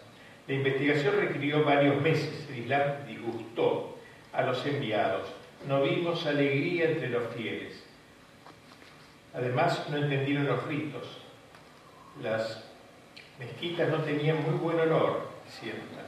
La 0.46 0.54
investigación 0.54 1.16
requirió 1.16 1.64
varios 1.64 2.00
meses. 2.00 2.46
El 2.50 2.58
Islam 2.60 3.06
disgustó 3.06 3.98
a 4.32 4.42
los 4.42 4.64
enviados. 4.66 5.28
No 5.68 5.82
vimos 5.82 6.26
alegría 6.26 6.90
entre 6.90 7.10
los 7.10 7.34
fieles. 7.34 7.84
Además, 9.34 9.86
no 9.90 9.98
entendieron 9.98 10.46
los 10.46 10.64
ritos. 10.66 11.06
Las 12.22 12.64
mezquitas 13.40 13.88
no 13.88 13.98
tenían 14.04 14.42
muy 14.42 14.54
buen 14.58 14.78
olor, 14.78 15.28
ciertamente. 15.48 15.98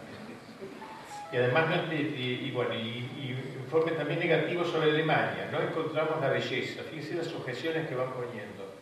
Y 1.33 1.37
además, 1.37 1.93
y, 1.93 2.51
bueno, 2.53 2.75
y, 2.75 3.09
informe 3.65 3.93
también 3.93 4.21
negativo 4.21 4.65
sobre 4.65 4.91
Alemania. 4.91 5.49
No 5.51 5.61
encontramos 5.61 6.21
la 6.21 6.29
belleza. 6.29 6.83
Fíjense 6.83 7.15
las 7.15 7.33
objeciones 7.33 7.89
que 7.89 7.95
van 7.95 8.13
poniendo. 8.13 8.75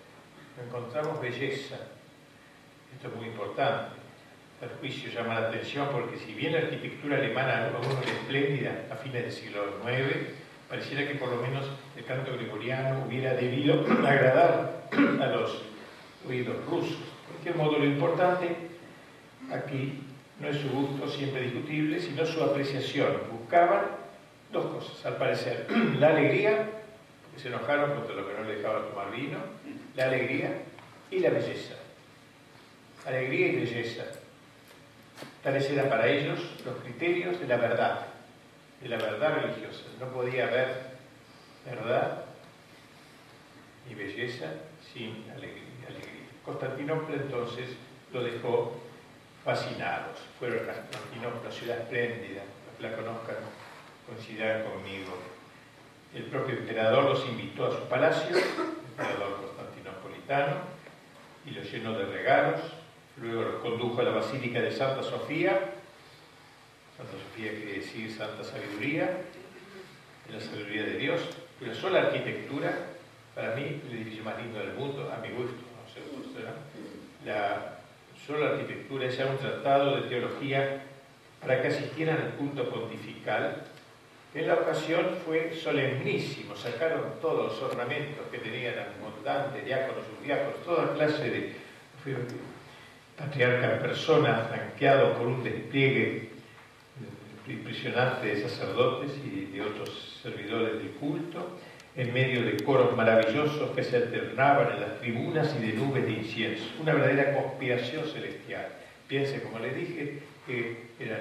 No 0.56 0.64
encontramos 0.66 1.20
belleza. 1.22 1.76
Esto 2.92 3.08
es 3.08 3.14
muy 3.14 3.26
importante 3.26 4.00
el 4.62 4.68
juicio 4.78 5.10
llama 5.10 5.40
la 5.40 5.48
atención 5.48 5.88
porque 5.90 6.18
si 6.18 6.34
bien 6.34 6.52
la 6.52 6.58
arquitectura 6.58 7.16
alemana 7.16 7.70
aún 7.74 7.98
es 8.02 8.10
espléndida 8.10 8.84
a 8.90 8.96
fines 8.96 9.22
del 9.22 9.32
siglo 9.32 9.64
IX, 9.86 10.34
pareciera 10.68 11.08
que 11.08 11.14
por 11.14 11.30
lo 11.30 11.36
menos 11.36 11.64
el 11.96 12.04
canto 12.04 12.32
gregoriano 12.34 13.04
hubiera 13.06 13.34
debido 13.34 13.86
agradar 14.06 14.82
a 14.92 15.26
los 15.28 15.62
oídos 16.28 16.56
rusos. 16.66 16.98
De 17.30 17.50
cualquier 17.50 17.56
modo, 17.56 17.78
lo 17.78 17.84
importante 17.84 18.56
aquí 19.52 20.00
no 20.38 20.48
es 20.48 20.56
su 20.56 20.68
gusto 20.70 21.08
siempre 21.08 21.42
discutible, 21.42 22.00
sino 22.00 22.26
su 22.26 22.42
apreciación. 22.42 23.12
Buscaban 23.30 23.82
dos 24.52 24.66
cosas, 24.66 25.06
al 25.06 25.16
parecer, 25.16 25.66
la 25.98 26.08
alegría, 26.08 26.68
porque 27.24 27.42
se 27.42 27.48
enojaron 27.48 27.94
contra 27.94 28.14
lo 28.14 28.26
que 28.26 28.34
no 28.34 28.44
le 28.44 28.56
dejaban 28.56 28.88
tomar 28.88 29.10
vino, 29.10 29.38
la 29.96 30.04
alegría 30.04 30.62
y 31.10 31.18
la 31.20 31.30
belleza. 31.30 31.74
Alegría 33.06 33.48
y 33.48 33.56
belleza 33.56 34.04
Tales 35.42 35.70
eran 35.70 35.88
para 35.88 36.06
ellos 36.06 36.38
los 36.66 36.76
criterios 36.82 37.40
de 37.40 37.46
la 37.46 37.56
verdad, 37.56 38.06
de 38.82 38.88
la 38.88 38.98
verdad 38.98 39.36
religiosa. 39.42 39.84
No 39.98 40.08
podía 40.12 40.44
haber 40.44 40.90
verdad 41.64 42.24
y 43.90 43.94
belleza 43.94 44.52
sin 44.92 45.24
alegría. 45.30 45.69
Constantinopla 46.50 47.16
entonces 47.16 47.70
lo 48.12 48.22
dejó 48.22 48.76
fascinados. 49.44 50.18
Fueron 50.38 50.68
a 50.68 50.74
Constantinopla, 50.74 51.50
ciudad 51.50 51.78
espléndida, 51.78 52.42
la 52.80 52.96
conozcan 52.96 53.36
coincidirán 54.06 54.64
conmigo. 54.64 55.16
El 56.14 56.24
propio 56.24 56.56
emperador 56.56 57.04
los 57.04 57.24
invitó 57.26 57.66
a 57.66 57.70
su 57.70 57.88
palacio, 57.88 58.36
el 58.36 58.44
emperador 58.90 59.36
constantinopolitano, 59.36 60.56
y 61.46 61.50
los 61.52 61.70
llenó 61.70 61.96
de 61.96 62.06
regalos, 62.06 62.60
Luego 63.20 63.42
los 63.42 63.54
condujo 63.56 64.00
a 64.00 64.04
la 64.04 64.12
Basílica 64.12 64.62
de 64.62 64.72
Santa 64.72 65.02
Sofía. 65.02 65.52
Santa 66.96 67.12
Sofía 67.12 67.50
quiere 67.50 67.80
decir 67.80 68.10
Santa 68.10 68.42
Sabiduría, 68.42 69.10
la 70.32 70.40
sabiduría 70.40 70.84
de 70.84 70.96
Dios. 70.96 71.20
La 71.60 71.74
sola 71.74 72.00
arquitectura, 72.00 72.72
para 73.34 73.54
mí, 73.56 73.82
el 73.86 73.92
edificio 73.94 74.24
más 74.24 74.38
lindo 74.38 74.58
del 74.58 74.72
mundo, 74.72 75.12
a 75.12 75.18
mi 75.20 75.28
gusto, 75.34 75.69
La 77.24 77.78
sola 78.26 78.50
arquitectura 78.50 79.06
es 79.06 79.16
ya 79.16 79.26
un 79.26 79.38
tratado 79.38 79.96
de 79.96 80.08
teología 80.08 80.82
para 81.40 81.60
que 81.60 81.68
asistieran 81.68 82.16
al 82.16 82.32
culto 82.34 82.68
pontifical. 82.68 83.64
En 84.34 84.46
la 84.46 84.54
ocasión 84.54 85.16
fue 85.26 85.52
solemnísimo, 85.54 86.54
sacaron 86.54 87.02
todos 87.20 87.52
los 87.52 87.72
ornamentos 87.72 88.24
que 88.30 88.38
tenían 88.38 88.74
montantes, 89.00 89.64
diáconos, 89.64 90.04
subdiáconos, 90.06 90.62
toda 90.64 90.94
clase 90.94 91.30
de 91.30 91.52
patriarca 93.18 93.74
en 93.74 93.80
persona, 93.80 94.46
flanqueado 94.48 95.14
por 95.14 95.26
un 95.26 95.42
despliegue 95.42 96.30
impresionante 97.48 98.28
de 98.28 98.48
sacerdotes 98.48 99.12
y 99.24 99.46
de 99.46 99.62
otros 99.62 100.20
servidores 100.22 100.78
del 100.78 100.90
culto, 100.92 101.58
en 101.96 102.12
medio 102.12 102.42
de 102.42 102.56
coros 102.64 102.96
maravillosos 102.96 103.70
que 103.74 103.82
se 103.82 103.96
alternaban 103.96 104.72
en 104.74 104.80
las 104.80 105.00
tribunas 105.00 105.54
y 105.58 105.66
de 105.66 105.72
nubes 105.74 106.04
de 106.04 106.12
incienso. 106.12 106.64
Una 106.80 106.94
verdadera 106.94 107.34
conspiración 107.34 108.04
celestial. 108.06 108.66
Piense, 109.08 109.42
como 109.42 109.58
les 109.58 109.74
dije, 109.74 110.20
que 110.46 110.76
eran 110.98 111.20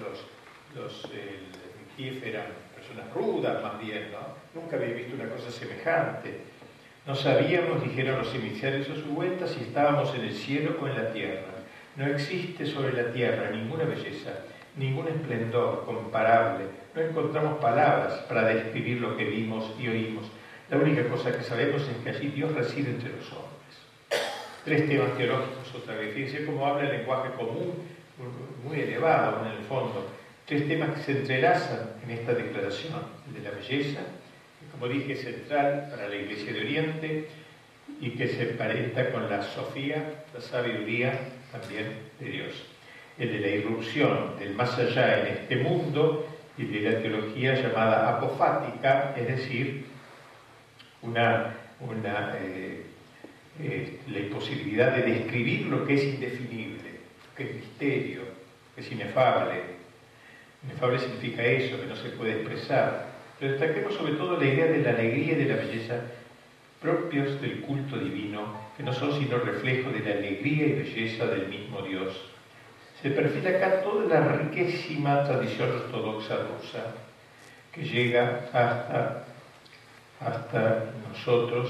los, 0.00 0.26
los 0.74 1.10
eran 2.00 2.46
personas 2.74 3.12
rudas 3.14 3.62
más 3.62 3.78
bien, 3.80 4.10
¿no? 4.12 4.60
Nunca 4.60 4.76
había 4.76 4.94
visto 4.94 5.14
una 5.14 5.28
cosa 5.28 5.50
semejante 5.50 6.54
no 7.06 7.14
sabíamos, 7.14 7.82
dijeron 7.82 8.18
los 8.18 8.34
emisarios 8.34 8.88
a 8.88 8.94
su 8.94 9.10
vuelta, 9.10 9.46
si 9.46 9.60
estábamos 9.60 10.14
en 10.14 10.22
el 10.22 10.34
cielo 10.34 10.78
o 10.80 10.86
en 10.86 10.96
la 10.96 11.12
tierra. 11.12 11.42
No 11.96 12.06
existe 12.06 12.64
sobre 12.64 12.94
la 12.94 13.12
tierra 13.12 13.50
ninguna 13.50 13.84
belleza, 13.84 14.30
ningún 14.76 15.08
esplendor 15.08 15.84
comparable. 15.84 16.66
No 16.94 17.02
encontramos 17.02 17.58
palabras 17.58 18.14
para 18.28 18.48
describir 18.48 19.00
lo 19.00 19.16
que 19.16 19.24
vimos 19.24 19.72
y 19.78 19.88
oímos. 19.88 20.26
La 20.70 20.78
única 20.78 21.06
cosa 21.08 21.36
que 21.36 21.42
sabemos 21.42 21.82
es 21.82 21.96
que 21.98 22.10
allí 22.10 22.28
Dios 22.28 22.54
reside 22.54 22.90
entre 22.90 23.10
los 23.10 23.30
hombres. 23.32 23.52
Tres 24.64 24.88
temas 24.88 25.16
teológicos 25.16 25.74
otra 25.74 25.96
vez. 25.96 26.14
Fíjense 26.14 26.46
cómo 26.46 26.66
habla 26.66 26.88
el 26.88 26.98
lenguaje 26.98 27.30
común, 27.36 27.74
muy 28.64 28.80
elevado 28.80 29.44
en 29.44 29.52
el 29.52 29.64
fondo. 29.64 30.06
Tres 30.46 30.66
temas 30.66 30.90
que 30.96 31.02
se 31.02 31.12
entrelazan 31.12 31.90
en 32.04 32.10
esta 32.10 32.32
declaración. 32.32 33.02
El 33.28 33.34
de 33.34 33.50
la 33.50 33.56
belleza, 33.56 34.00
como 34.72 34.88
dije, 34.88 35.16
central 35.16 35.88
para 35.90 36.08
la 36.08 36.16
Iglesia 36.16 36.52
de 36.52 36.60
Oriente 36.60 37.28
y 38.00 38.10
que 38.10 38.28
se 38.28 38.50
emparenta 38.50 39.10
con 39.10 39.28
la 39.28 39.42
Sofía, 39.42 40.24
la 40.32 40.40
sabiduría 40.40 41.18
también 41.52 42.10
de 42.18 42.26
Dios. 42.26 42.73
El 43.18 43.32
de 43.32 43.40
la 43.40 43.48
irrupción 43.48 44.38
del 44.38 44.54
más 44.54 44.76
allá 44.78 45.20
en 45.20 45.26
este 45.36 45.56
mundo 45.56 46.26
y 46.58 46.64
de 46.64 46.80
la 46.80 47.00
teología 47.00 47.54
llamada 47.54 48.16
apofática, 48.16 49.14
es 49.16 49.26
decir, 49.26 49.84
una, 51.02 51.54
una 51.80 52.36
eh, 52.40 52.82
eh, 53.60 54.00
la 54.08 54.18
imposibilidad 54.18 54.96
de 54.96 55.02
describir 55.02 55.66
lo 55.66 55.86
que 55.86 55.94
es 55.94 56.04
indefinible, 56.04 56.90
que 57.36 57.44
es 57.44 57.54
misterio, 57.54 58.22
que 58.74 58.80
es 58.80 58.90
inefable. 58.90 59.62
Inefable 60.64 60.98
significa 60.98 61.44
eso, 61.44 61.80
que 61.80 61.86
no 61.86 61.96
se 61.96 62.10
puede 62.10 62.32
expresar. 62.32 63.14
Pero 63.38 63.52
destaquemos 63.52 63.94
sobre 63.94 64.14
todo 64.14 64.38
la 64.38 64.46
idea 64.46 64.66
de 64.66 64.78
la 64.78 64.90
alegría 64.90 65.32
y 65.32 65.44
de 65.44 65.54
la 65.54 65.56
belleza 65.56 66.00
propios 66.80 67.40
del 67.40 67.60
culto 67.60 67.96
divino, 67.96 68.60
que 68.76 68.82
no 68.82 68.92
son 68.92 69.18
sino 69.18 69.38
reflejo 69.38 69.90
de 69.90 70.00
la 70.00 70.18
alegría 70.18 70.66
y 70.66 70.72
belleza 70.72 71.26
del 71.26 71.48
mismo 71.48 71.80
Dios. 71.82 72.33
Se 73.04 73.10
perfila 73.10 73.50
acá 73.50 73.82
toda 73.82 74.08
la 74.08 74.32
riquísima 74.32 75.22
tradición 75.24 75.72
ortodoxa 75.72 76.36
rusa, 76.48 76.94
que 77.70 77.84
llega 77.84 78.48
hasta, 78.50 79.26
hasta 80.20 80.84
nosotros 81.06 81.68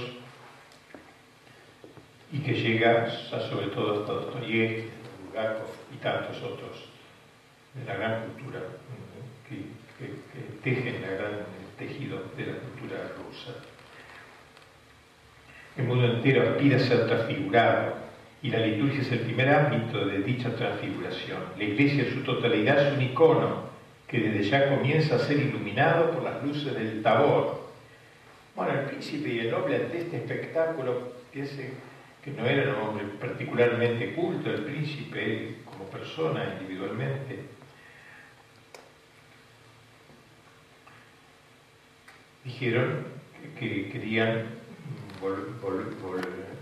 y 2.31 2.39
que 2.39 2.55
llega 2.55 3.11
sobre 3.11 3.67
todo 3.75 4.03
hasta 4.03 4.13
Dostoyevsky, 4.13 4.93
Bulgakov 5.25 5.75
y 5.93 5.97
tantos 5.97 6.41
otros 6.41 6.85
de 7.75 7.85
la 7.85 7.95
gran 7.97 8.27
cultura 8.27 8.61
que, 9.49 9.57
que, 9.99 10.63
tejen 10.63 11.03
el 11.03 11.19
gran 11.19 11.47
tejido 11.77 12.23
de 12.37 12.47
la 12.47 12.59
cultura 12.59 13.11
rusa. 13.19 13.59
El 15.77 15.87
mundo 15.89 16.15
entero 16.15 16.49
aspira 16.49 16.77
a 16.77 16.79
ser 16.79 17.09
transfigurado 17.09 18.04
y 18.45 18.51
la 18.51 18.59
liturgia 18.59 19.01
es 19.01 19.11
el 19.11 19.21
primer 19.21 19.49
ámbito 19.49 20.05
de 20.05 20.19
dicha 20.19 20.55
transfiguración. 20.55 21.39
La 21.57 21.65
iglesia 21.65 22.05
en 22.05 22.13
su 22.13 22.23
totalidad 22.25 22.89
es 22.89 22.93
un 22.93 23.03
icono 23.03 23.71
que 24.07 24.21
desde 24.21 24.51
ya 24.51 24.69
comienza 24.69 25.17
a 25.17 25.19
ser 25.19 25.39
iluminado 25.39 26.11
por 26.11 26.23
las 26.23 26.45
luces 26.45 26.75
del 26.75 27.03
tabor. 27.03 27.71
Bueno, 28.55 28.73
el 28.73 28.81
príncipe 28.81 29.31
y 29.31 29.39
el 29.39 29.51
noble 29.51 29.77
ante 29.77 29.99
este 29.99 30.19
espectáculo, 30.19 31.15
piensen 31.33 31.71
que 32.23 32.33
no 32.33 32.45
era 32.45 32.75
un 32.75 32.83
hombre 32.83 33.07
particularmente 33.19 34.13
culto, 34.13 34.51
el 34.51 34.65
príncipe 34.65 35.55
como 35.65 35.85
persona 35.87 36.59
individualmente. 36.61 37.39
Dijeron 42.45 43.07
que 43.59 43.89
querían 43.89 44.49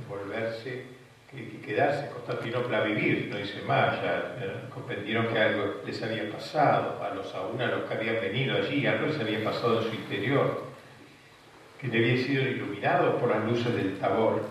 volverse, 0.09 0.92
que, 1.33 1.61
quedarse 1.61 2.07
en 2.07 2.13
Constantinopla 2.13 2.79
a 2.79 2.85
vivir, 2.85 3.29
no 3.31 3.39
dice 3.39 3.63
más, 3.63 4.03
ya 4.03 4.69
comprendieron 4.73 5.29
que 5.29 5.39
algo 5.39 5.83
les 5.87 6.03
había 6.03 6.31
pasado, 6.31 7.03
a 7.03 7.15
los 7.15 7.35
aún 7.35 7.61
a 7.61 7.67
los 7.67 7.89
que 7.89 7.95
habían 7.95 8.17
venido 8.17 8.57
allí, 8.57 8.87
algo 8.87 9.07
les 9.07 9.21
había 9.21 9.43
pasado 9.43 9.83
en 9.83 9.89
su 9.89 9.95
interior, 9.95 10.65
que 11.81 11.87
había 11.87 12.17
sido 12.17 12.43
iluminado 12.43 13.19
por 13.19 13.31
las 13.31 13.45
luces 13.45 13.75
del 13.75 13.99
Tabor 13.99 14.43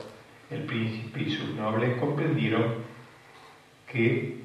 el 0.51 0.63
príncipe 0.63 1.21
y 1.21 1.31
sus 1.31 1.49
nobles 1.55 1.97
comprendieron 1.97 2.83
que 3.89 4.41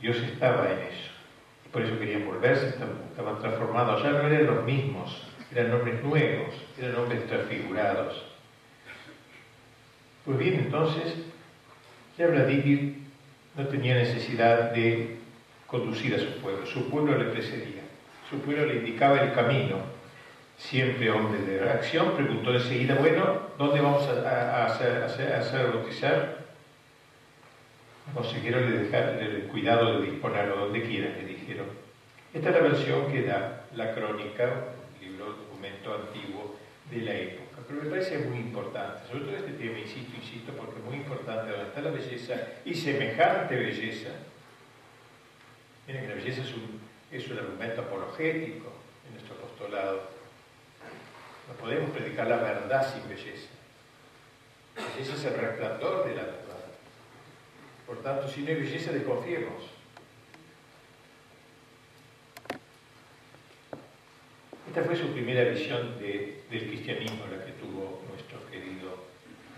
Dios 0.00 0.16
estaba 0.18 0.70
en 0.70 0.78
eso. 0.80 1.10
Por 1.72 1.82
eso 1.82 1.98
querían 1.98 2.26
volverse, 2.26 2.68
estaban 2.68 3.38
transformados. 3.40 4.02
Ya 4.02 4.10
no 4.10 4.26
eran 4.26 4.46
los 4.46 4.64
mismos, 4.64 5.26
eran 5.54 5.72
hombres 5.72 6.02
nuevos, 6.02 6.54
eran 6.78 6.96
hombres 6.96 7.26
transfigurados. 7.26 8.24
Pues 10.24 10.38
bien, 10.38 10.54
entonces, 10.54 11.14
Vladimir 12.26 12.94
no 13.56 13.66
tenía 13.66 13.94
necesidad 13.94 14.72
de 14.72 15.16
conducir 15.66 16.14
a 16.14 16.18
su 16.18 16.40
pueblo. 16.40 16.66
Su 16.66 16.88
pueblo 16.90 17.16
le 17.16 17.26
precedía. 17.26 17.82
Su 18.28 18.38
pueblo 18.40 18.66
le 18.66 18.76
indicaba 18.76 19.20
el 19.20 19.32
camino 19.32 19.78
siempre 20.60 21.10
hombre 21.10 21.40
de 21.40 21.58
reacción, 21.58 22.14
preguntó 22.14 22.54
enseguida, 22.54 22.94
bueno, 22.94 23.40
¿dónde 23.58 23.80
vamos 23.80 24.06
a, 24.08 24.66
hacer, 24.66 25.02
hacer, 25.02 25.72
bautizar? 25.72 26.38
Consiguieron 28.14 28.70
le 28.70 28.78
dejar 28.84 29.18
el 29.20 29.44
cuidado 29.44 30.00
de 30.00 30.10
disponerlo 30.10 30.56
donde 30.56 30.82
quieran, 30.82 31.14
le 31.16 31.24
dijeron. 31.24 31.66
Esta 32.34 32.50
es 32.50 32.54
la 32.54 32.62
versión 32.62 33.10
que 33.10 33.22
da 33.22 33.64
la 33.74 33.94
crónica, 33.94 34.44
un 35.00 35.08
libro, 35.08 35.26
documento 35.26 35.94
antiguo 35.94 36.56
de 36.90 36.98
la 36.98 37.14
época. 37.14 37.49
Pero 37.70 37.84
me 37.84 37.90
parece 37.90 38.18
muy 38.18 38.38
importante, 38.38 39.06
sobre 39.06 39.24
todo 39.24 39.36
este 39.36 39.52
tema, 39.52 39.78
insisto, 39.78 40.16
insisto, 40.16 40.52
porque 40.54 40.80
es 40.80 40.84
muy 40.84 40.96
importante 40.96 41.52
donde 41.52 41.68
está 41.68 41.80
la 41.80 41.90
belleza 41.90 42.34
y 42.64 42.74
semejante 42.74 43.54
belleza. 43.54 44.10
Miren 45.86 46.02
que 46.02 46.08
la 46.08 46.14
belleza 46.16 46.42
es 46.42 46.52
un, 46.52 46.80
es 47.12 47.28
un 47.28 47.38
argumento 47.38 47.82
apologético 47.82 48.72
en 49.06 49.14
nuestro 49.14 49.36
apostolado 49.36 50.20
no 51.50 51.56
podemos 51.56 51.90
predicar 51.90 52.28
la 52.28 52.36
verdad 52.36 52.94
sin 52.94 53.08
belleza. 53.08 53.48
Belleza 54.76 55.14
es 55.14 55.24
el 55.24 55.34
resplandor 55.34 56.06
de 56.06 56.14
la 56.14 56.22
verdad. 56.22 56.64
Por 57.86 58.02
tanto, 58.02 58.28
si 58.28 58.42
no 58.42 58.48
hay 58.50 58.54
belleza, 58.54 58.92
desconfiemos. 58.92 59.64
Esta 64.70 64.84
fue 64.84 64.94
su 64.94 65.08
primera 65.08 65.42
visión 65.50 65.98
del 65.98 66.68
cristianismo, 66.68 67.24
la 67.28 67.44
que 67.44 67.50
tuvo 67.54 68.04
nuestro 68.08 68.38
querido 68.48 69.04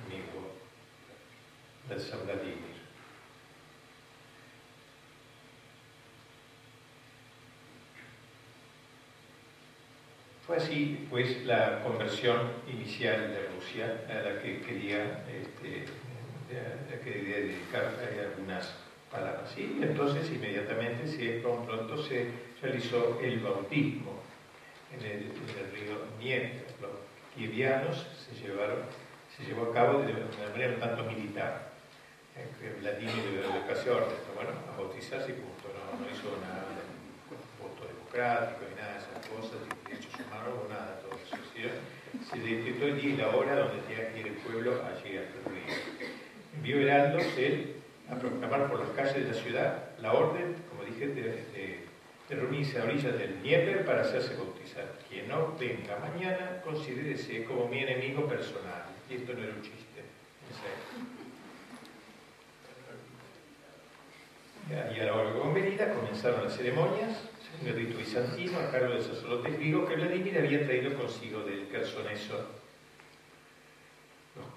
amigo 0.07 0.55
del 1.87 2.01
San. 2.01 2.21
Fue 10.47 10.57
así, 10.57 11.07
pues, 11.11 11.45
la 11.45 11.83
conversión 11.83 12.51
inicial 12.67 13.35
de 13.35 13.49
Rusia, 13.55 14.07
a 14.09 14.15
la 14.15 14.41
que 14.41 14.63
quería, 14.63 15.27
este, 15.29 15.85
dedicar 17.05 17.95
algunas 18.19 18.75
palabras. 19.11 19.53
Y 19.59 19.79
entonces, 19.83 20.31
inmediatamente, 20.31 21.07
se, 21.07 21.43
pronto 21.43 22.03
se 22.03 22.29
realizó 22.63 23.21
el 23.23 23.41
bautismo 23.41 24.22
en 24.99 25.05
el, 25.05 25.73
río 25.73 26.07
Dnieper. 26.19 26.67
Los 26.81 26.91
kievianos 27.35 28.07
se, 28.25 28.35
llevaron, 28.41 28.79
se 29.37 29.45
llevó 29.45 29.71
a 29.71 29.75
cabo 29.75 30.01
de 30.01 30.13
una 30.13 30.49
manera 30.51 30.75
un 30.75 30.81
tanto 30.81 31.05
militar. 31.05 31.73
Eh, 32.37 32.77
Vladimir 32.81 33.15
le 33.15 33.31
dio 33.33 33.97
orden, 33.97 34.17
bueno, 34.35 34.51
a 34.73 34.77
bautizarse 34.77 35.33
y 35.33 35.35
punto, 35.35 35.69
no, 35.69 36.07
hizo 36.09 36.33
nada 36.41 36.65
voto 37.61 37.87
democrático 37.87 38.65
ni 38.69 38.75
nada 38.81 38.93
de 38.95 38.99
esas 38.99 39.27
cosas, 39.29 39.61
no 39.63 40.69
nada 40.69 41.01
todo 41.01 41.13
eso. 41.21 41.37
Se 42.31 42.39
decretó 42.39 42.87
el 42.87 43.01
día 43.01 43.11
y 43.11 43.17
la 43.17 43.29
hora 43.29 43.57
donde 43.57 43.83
tenía 43.83 44.13
que 44.13 44.21
ir 44.21 44.27
el 44.29 44.35
pueblo 44.35 44.83
allí 44.85 45.17
al 45.17 45.29
río. 45.53 46.09
Envió 46.57 46.81
heraldos 46.81 47.25
él 47.37 47.77
a 48.11 48.17
proclamar 48.17 48.69
por 48.71 48.81
las 48.81 48.91
calles 48.91 49.15
de 49.15 49.25
la 49.25 49.35
ciudad 49.35 49.93
la 50.01 50.13
orden, 50.13 50.57
como 50.69 50.85
dije, 50.85 51.09
de, 51.09 51.82
reunirse 52.35 52.79
a 52.79 52.85
orillas 52.85 53.19
del 53.19 53.41
Dnieper 53.41 53.85
para 53.85 54.03
hacerse 54.03 54.37
bautizar. 54.37 54.93
Quien 55.09 55.29
no 55.29 55.57
venga 55.59 55.99
mañana, 55.99 56.61
considérese 56.65 57.45
como 57.45 57.69
mi 57.69 57.81
enemigo 57.81 58.27
personal. 58.27 58.85
Y 59.09 59.15
esto 59.15 59.33
no 59.35 59.43
era 59.43 59.53
un 59.53 59.63
chiste. 59.63 60.03
Y 64.69 65.01
a 65.01 65.05
la 65.05 65.15
hora 65.15 65.33
convenida 65.33 65.93
comenzaron 65.93 66.45
las 66.45 66.57
ceremonias 66.57 67.33
el 67.67 67.75
rito 67.75 67.99
bizantino 67.99 68.59
a 68.59 68.71
cargo 68.71 68.95
del 68.95 69.03
sacerdote 69.03 69.51
griego 69.53 69.87
que 69.87 69.97
Vladimir 69.97 70.39
había 70.39 70.65
traído 70.65 70.95
consigo 70.95 71.43
del 71.43 71.69
Kersoneso. 71.69 72.47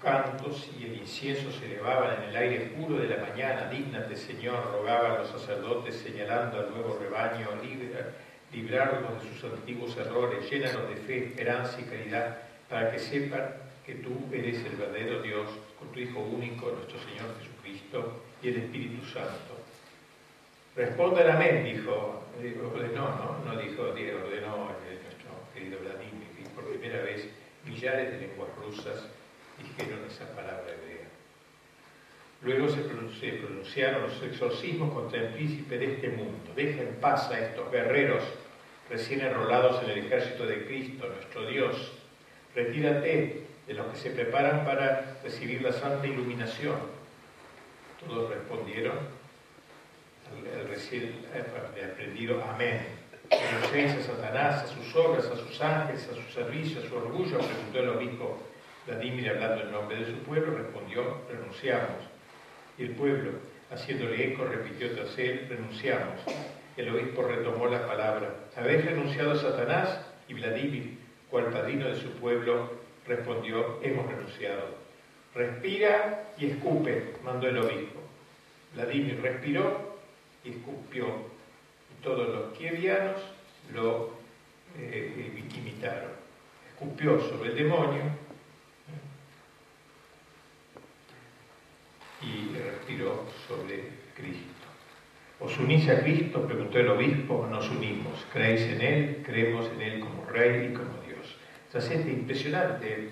Cantos 0.06 0.70
y 0.80 0.86
el 0.86 0.98
incienso 0.98 1.52
se 1.52 1.66
elevaban 1.66 2.22
en 2.22 2.30
el 2.30 2.36
aire 2.36 2.60
puro 2.78 3.00
de 3.00 3.08
la 3.08 3.26
mañana. 3.26 3.68
Dígnate, 3.72 4.16
Señor, 4.16 4.72
rogaban 4.72 5.18
los 5.18 5.30
sacerdotes 5.30 5.96
señalando 5.96 6.60
al 6.60 6.70
nuevo 6.70 7.00
rebaño, 7.02 7.50
librarnos 8.54 9.24
de 9.24 9.30
sus 9.34 9.52
antiguos 9.52 9.98
errores, 9.98 10.48
llénanos 10.48 10.88
de 10.90 10.96
fe, 10.98 11.26
esperanza 11.30 11.82
y 11.82 11.86
caridad, 11.86 12.38
para 12.70 12.92
que 12.92 13.00
sepan 13.00 13.56
que 13.84 13.96
tú 13.96 14.30
eres 14.32 14.64
el 14.64 14.76
verdadero 14.76 15.24
Dios, 15.24 15.50
con 15.80 15.92
tu 15.92 16.00
Hijo 16.00 16.20
único, 16.20 16.70
nuestro 16.70 17.00
Señor 17.00 17.36
Jesucristo, 17.40 18.22
y 18.44 18.50
el 18.50 18.58
Espíritu 18.58 19.04
Santo 19.08 19.56
Respondan 20.76 21.32
amén, 21.32 21.64
dijo, 21.64 22.22
ordenó, 22.62 23.10
¿no? 23.10 23.40
No 23.44 23.60
dijo, 23.60 23.82
ordenó 23.82 23.96
nuestro 23.96 25.32
querido 25.52 25.80
Vladimir, 25.80 26.48
por 26.54 26.66
primera 26.66 27.02
vez 27.02 27.28
millares 27.66 28.12
de 28.12 28.28
lenguas 28.28 28.50
rusas 28.58 29.08
dijeron 29.78 30.00
esa 30.08 30.26
palabra 30.36 30.72
hebrea. 30.72 31.08
Luego 32.42 32.70
se 32.70 32.82
pronunciaron 32.82 34.04
los 34.04 34.22
exorcismos 34.22 34.94
contra 34.94 35.20
el 35.20 35.34
príncipe 35.34 35.78
de 35.78 35.94
este 35.96 36.10
mundo. 36.10 36.52
Deja 36.56 36.82
en 36.82 36.96
paz 36.96 37.30
a 37.32 37.40
estos 37.40 37.72
guerreros 37.72 38.24
recién 38.90 39.22
enrolados 39.22 39.84
en 39.84 39.90
el 39.92 39.98
ejército 40.06 40.46
de 40.46 40.66
Cristo, 40.66 41.08
nuestro 41.08 41.46
Dios. 41.48 41.94
Retírate 42.54 43.44
de 43.68 43.74
los 43.74 43.88
que 43.88 43.98
se 43.98 44.10
preparan 44.12 44.64
para 44.64 45.18
recibir 45.24 45.62
la 45.62 45.74
santa 45.74 46.06
iluminación. 46.06 46.76
Todos 48.06 48.30
respondieron, 48.30 49.00
el 50.60 50.68
recién 50.68 51.26
aprendido 51.92 52.44
amén. 52.44 52.86
¿Conocéis 53.30 53.94
a 53.94 54.04
Satanás, 54.04 54.64
a 54.64 54.68
sus 54.68 54.96
obras, 54.96 55.26
a 55.26 55.36
sus 55.36 55.60
ángeles, 55.62 56.08
a 56.12 56.16
su 56.16 56.32
servicio, 56.32 56.80
a 56.80 56.88
su 56.88 56.96
orgullo? 56.96 57.40
Preguntó 57.40 57.80
el 57.80 57.90
obispo 57.90 58.40
Vladimir 58.88 59.30
hablando 59.30 59.64
en 59.64 59.72
nombre 59.72 59.98
de 59.98 60.06
su 60.06 60.18
pueblo, 60.20 60.58
respondió, 60.58 61.22
renunciamos. 61.30 62.04
Y 62.78 62.84
el 62.84 62.92
pueblo, 62.92 63.32
haciéndole 63.72 64.34
eco, 64.34 64.46
repitió 64.46 64.92
tras 64.92 65.18
él, 65.18 65.48
renunciamos. 65.50 66.20
El 66.78 66.90
obispo 66.90 67.24
retomó 67.24 67.68
la 67.68 67.88
palabra. 67.88 68.30
¿Habéis 68.56 68.86
renunciado 68.86 69.32
a 69.32 69.38
Satanás? 69.38 70.06
Y 70.28 70.36
Vladimir, 70.36 70.98
cual 71.32 71.46
padrino 71.46 71.88
de 71.88 71.96
su 71.96 72.12
pueblo, 72.12 72.70
respondió, 73.08 73.80
hemos 73.82 74.08
renunciado. 74.08 74.76
Respira 75.34 76.24
y 76.38 76.52
escupe, 76.52 77.14
mandó 77.24 77.48
el 77.48 77.58
obispo. 77.58 78.02
Vladimir 78.76 79.20
respiró 79.22 79.98
y 80.44 80.52
escupió. 80.52 81.08
Y 81.08 82.04
todos 82.04 82.30
los 82.30 82.58
kievianos 82.58 83.20
lo 83.74 84.12
eh, 84.78 85.32
imitaron. 85.58 86.12
Escupió 86.70 87.20
sobre 87.22 87.50
el 87.50 87.56
demonio 87.56 88.25
y 92.22 92.58
respiró 92.58 93.26
sobre 93.48 93.84
Cristo. 94.16 94.66
¿Os 95.40 95.58
unís 95.60 95.90
a 95.90 96.00
Cristo? 96.00 96.46
preguntó 96.48 96.80
el 96.80 96.90
obispo. 96.90 97.48
Nos 97.50 97.70
unimos. 97.70 98.26
¿Creéis 98.32 98.62
en 98.62 98.82
Él? 98.82 99.24
Creemos 99.26 99.70
en 99.76 99.82
Él 99.82 100.00
como 100.00 100.26
Rey 100.26 100.70
y 100.72 100.74
como 100.74 101.02
Dios. 101.06 101.36
Tras 101.72 101.92
este 101.92 102.10
impresionante 102.12 103.10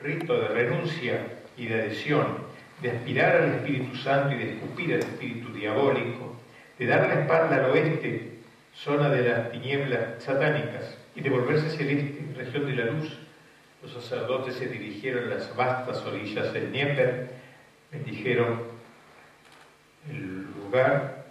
rito 0.00 0.40
de 0.40 0.48
renuncia 0.48 1.20
y 1.56 1.66
de 1.66 1.74
adhesión, 1.74 2.38
de 2.80 2.90
aspirar 2.90 3.36
al 3.36 3.54
Espíritu 3.56 3.96
Santo 3.96 4.34
y 4.34 4.38
de 4.38 4.52
escupir 4.54 4.94
al 4.94 5.00
Espíritu 5.00 5.52
diabólico, 5.52 6.36
de 6.78 6.86
dar 6.86 7.08
la 7.08 7.20
espalda 7.20 7.56
al 7.56 7.70
oeste, 7.70 8.32
zona 8.74 9.08
de 9.08 9.28
las 9.28 9.50
tinieblas 9.50 10.22
satánicas, 10.22 10.98
y 11.14 11.22
de 11.22 11.30
volverse 11.30 11.66
hacia 11.66 11.86
el 11.86 11.98
este, 11.98 12.24
región 12.36 12.66
de 12.66 12.84
la 12.84 12.90
luz, 12.90 13.18
los 13.82 13.92
sacerdotes 13.92 14.56
se 14.56 14.68
dirigieron 14.68 15.24
a 15.24 15.34
las 15.36 15.56
vastas 15.56 16.04
orillas 16.04 16.52
del 16.52 16.70
Dnieper, 16.70 17.30
bendijeron 17.90 18.60
el 20.10 20.46
lugar, 20.62 21.26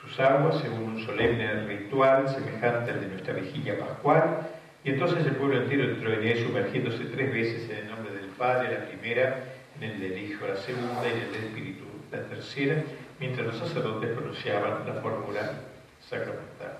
sus 0.00 0.18
aguas, 0.20 0.60
según 0.60 0.84
un 0.84 1.04
solemne 1.04 1.66
ritual 1.66 2.28
semejante 2.28 2.92
al 2.92 3.00
de 3.00 3.08
nuestra 3.08 3.34
vigilia 3.34 3.78
pascual, 3.78 4.48
y 4.84 4.90
entonces 4.90 5.26
el 5.26 5.36
pueblo 5.36 5.62
entero 5.62 5.84
entró 5.84 6.12
en 6.12 6.26
él, 6.26 6.46
sumergiéndose 6.46 7.04
tres 7.06 7.32
veces 7.32 7.70
en 7.70 7.78
el 7.78 7.88
nombre 7.88 8.14
del 8.14 8.26
Padre, 8.26 8.78
la 8.78 8.86
primera, 8.86 9.44
en 9.76 9.82
el 9.82 10.00
del 10.00 10.18
Hijo, 10.18 10.46
la 10.46 10.56
segunda, 10.56 11.06
y 11.06 11.12
en 11.12 11.18
el 11.18 11.32
del 11.32 11.44
Espíritu, 11.44 11.84
la 12.10 12.22
tercera, 12.22 12.82
mientras 13.20 13.46
los 13.46 13.58
sacerdotes 13.58 14.10
pronunciaban 14.10 14.86
la 14.86 14.94
fórmula 15.02 15.60
sacramental. 16.00 16.78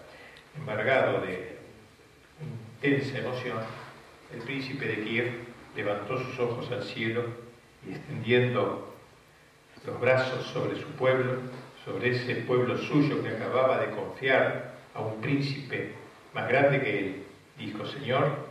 Embargado 0.57 1.21
de 1.21 1.59
intensa 2.81 3.18
emoción, 3.18 3.59
el 4.33 4.40
príncipe 4.42 4.87
de 4.87 5.03
Kiev 5.03 5.33
levantó 5.77 6.18
sus 6.18 6.38
ojos 6.38 6.71
al 6.71 6.83
cielo 6.83 7.25
y 7.87 7.92
extendiendo 7.92 8.94
los 9.87 10.01
brazos 10.01 10.47
sobre 10.47 10.77
su 10.81 10.88
pueblo, 10.93 11.41
sobre 11.85 12.11
ese 12.11 12.35
pueblo 12.37 12.77
suyo 12.79 13.23
que 13.23 13.31
acababa 13.31 13.81
de 13.81 13.91
confiar 13.91 14.75
a 14.95 15.01
un 15.01 15.21
príncipe 15.21 15.93
más 16.35 16.49
grande 16.49 16.81
que 16.81 16.99
él, 16.99 17.23
dijo, 17.57 17.87
Señor, 17.87 18.49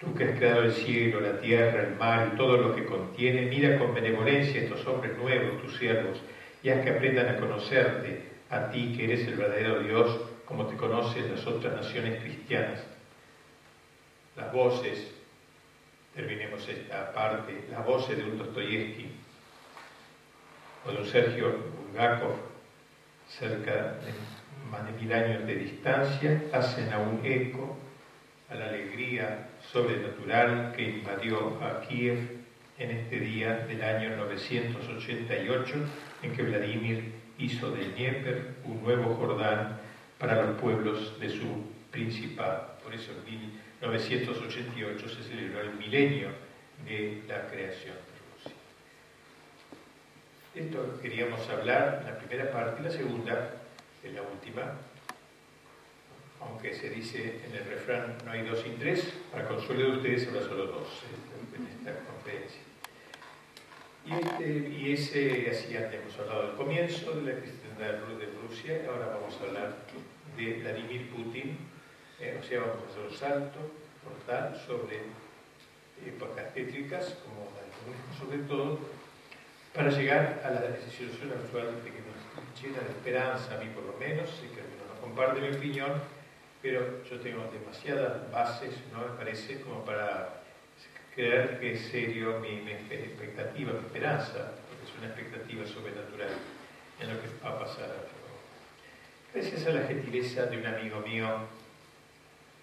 Tú 0.00 0.14
que 0.14 0.24
has 0.24 0.38
creado 0.38 0.62
el 0.62 0.72
cielo, 0.72 1.20
la 1.20 1.38
tierra, 1.40 1.82
el 1.82 1.94
mar 1.96 2.30
y 2.32 2.36
todo 2.36 2.56
lo 2.56 2.74
que 2.74 2.86
contiene, 2.86 3.42
mira 3.42 3.78
con 3.78 3.92
benevolencia 3.92 4.58
a 4.58 4.64
estos 4.64 4.86
hombres 4.86 5.14
nuevos, 5.18 5.60
tus 5.60 5.76
siervos, 5.76 6.22
y 6.62 6.70
haz 6.70 6.82
que 6.82 6.90
aprendan 6.90 7.28
a 7.28 7.36
conocerte, 7.36 8.30
a 8.48 8.70
ti 8.70 8.94
que 8.96 9.04
eres 9.04 9.28
el 9.28 9.34
verdadero 9.34 9.80
Dios, 9.80 10.18
como 10.46 10.66
te 10.66 10.76
conocen 10.76 11.30
las 11.30 11.46
otras 11.46 11.76
naciones 11.76 12.18
cristianas. 12.22 12.82
Las 14.36 14.50
voces, 14.54 15.12
terminemos 16.14 16.66
esta 16.66 17.12
parte, 17.12 17.66
las 17.70 17.84
voces 17.84 18.16
de 18.16 18.24
un 18.24 18.38
Dostoyevsky 18.38 19.19
o 20.84 20.92
de 20.92 20.98
un 20.98 21.06
Sergio 21.06 21.54
Bulgakov, 21.86 22.36
cerca 23.28 23.98
de 24.00 24.12
más 24.70 24.86
de 24.86 24.92
mil 25.00 25.12
años 25.12 25.46
de 25.46 25.54
distancia, 25.54 26.42
hacen 26.52 26.92
aún 26.92 27.20
eco 27.24 27.76
a 28.48 28.54
la 28.54 28.66
alegría 28.66 29.48
sobrenatural 29.72 30.72
que 30.76 30.82
invadió 30.82 31.58
a 31.62 31.80
Kiev 31.82 32.40
en 32.78 32.90
este 32.90 33.20
día 33.20 33.66
del 33.68 33.82
año 33.82 34.16
988, 34.16 35.74
en 36.22 36.32
que 36.32 36.42
Vladimir 36.42 37.12
hizo 37.38 37.70
del 37.70 37.92
Dnieper 37.94 38.56
un 38.64 38.82
nuevo 38.82 39.14
Jordán 39.14 39.78
para 40.18 40.42
los 40.42 40.60
pueblos 40.60 41.18
de 41.20 41.30
su 41.30 41.64
principado. 41.90 42.78
Por 42.82 42.94
eso 42.94 43.12
en 43.12 43.24
1988 43.24 45.08
se 45.08 45.22
celebró 45.22 45.60
el 45.60 45.74
milenio 45.74 46.28
de 46.86 47.22
la 47.28 47.46
creación. 47.48 48.09
Esto 50.54 50.98
queríamos 51.00 51.48
hablar 51.48 52.02
la 52.04 52.18
primera 52.18 52.50
parte 52.50 52.80
y 52.80 52.84
la 52.84 52.90
segunda, 52.90 53.50
en 54.02 54.14
la 54.16 54.22
última, 54.22 54.78
aunque 56.40 56.74
se 56.74 56.90
dice 56.90 57.40
en 57.46 57.54
el 57.54 57.64
refrán 57.66 58.18
no 58.24 58.32
hay 58.32 58.42
dos 58.42 58.60
sin 58.60 58.76
tres, 58.76 59.12
para 59.30 59.46
consuelo 59.46 59.92
de 59.92 59.96
ustedes 59.98 60.26
habrá 60.26 60.42
solo 60.42 60.66
dos 60.66 60.88
en 61.54 61.66
esta 61.68 62.00
conferencia. 62.04 62.62
Y, 64.04 64.12
este, 64.12 64.68
y 64.70 64.92
ese, 64.92 65.50
así 65.50 65.72
ya 65.72 65.92
hemos 65.92 66.18
hablado 66.18 66.48
del 66.48 66.56
comienzo 66.56 67.12
de 67.12 67.32
la 67.32 67.38
cristiandad 67.38 67.92
de 68.18 68.28
Rusia, 68.48 68.82
ahora 68.88 69.06
vamos 69.06 69.38
a 69.40 69.44
hablar 69.44 69.76
de 70.36 70.52
Vladimir 70.54 71.10
Putin, 71.10 71.58
eh, 72.18 72.40
o 72.40 72.42
sea, 72.42 72.60
vamos 72.60 72.82
a 72.88 72.90
hacer 72.90 73.02
un 73.08 73.16
salto 73.16 73.58
portal 74.02 74.60
sobre 74.66 74.98
épocas 76.04 76.52
tétricas, 76.54 77.18
como 77.22 77.46
la 77.54 78.18
sobre 78.18 78.38
todo, 78.48 78.80
para 79.74 79.90
llegar 79.90 80.42
a 80.44 80.50
la 80.50 80.76
situación 80.76 81.30
actual 81.30 81.82
de 81.84 81.90
que 81.90 82.00
nos 82.00 82.60
llena 82.60 82.82
de 82.82 82.90
esperanza, 82.90 83.54
a 83.54 83.58
mí 83.58 83.70
por 83.72 83.84
lo 83.84 83.96
menos, 83.98 84.28
y 84.44 84.48
que 84.54 84.62
no 84.62 85.00
comparte 85.00 85.40
mi 85.40 85.56
opinión, 85.56 85.92
pero 86.60 87.02
yo 87.04 87.20
tengo 87.20 87.48
demasiadas 87.52 88.30
bases, 88.30 88.74
¿no? 88.92 89.12
Me 89.12 89.16
parece, 89.16 89.60
como 89.60 89.84
para 89.84 90.42
creer 91.14 91.60
que 91.60 91.72
es 91.74 91.82
serio 91.82 92.40
mi, 92.40 92.70
expectativa, 92.70 93.72
mi 93.72 93.78
esperanza, 93.78 94.52
porque 94.68 94.84
es 94.84 94.98
una 94.98 95.06
expectativa 95.06 95.66
sobrenatural 95.66 96.30
en 97.00 97.14
lo 97.14 97.20
que 97.20 97.28
va 97.42 97.50
a 97.50 97.58
pasar. 97.60 98.20
Gracias 99.32 99.66
a 99.66 99.70
la 99.70 99.86
gentileza 99.86 100.46
de 100.46 100.58
un 100.58 100.66
amigo 100.66 101.00
mío, 101.00 101.28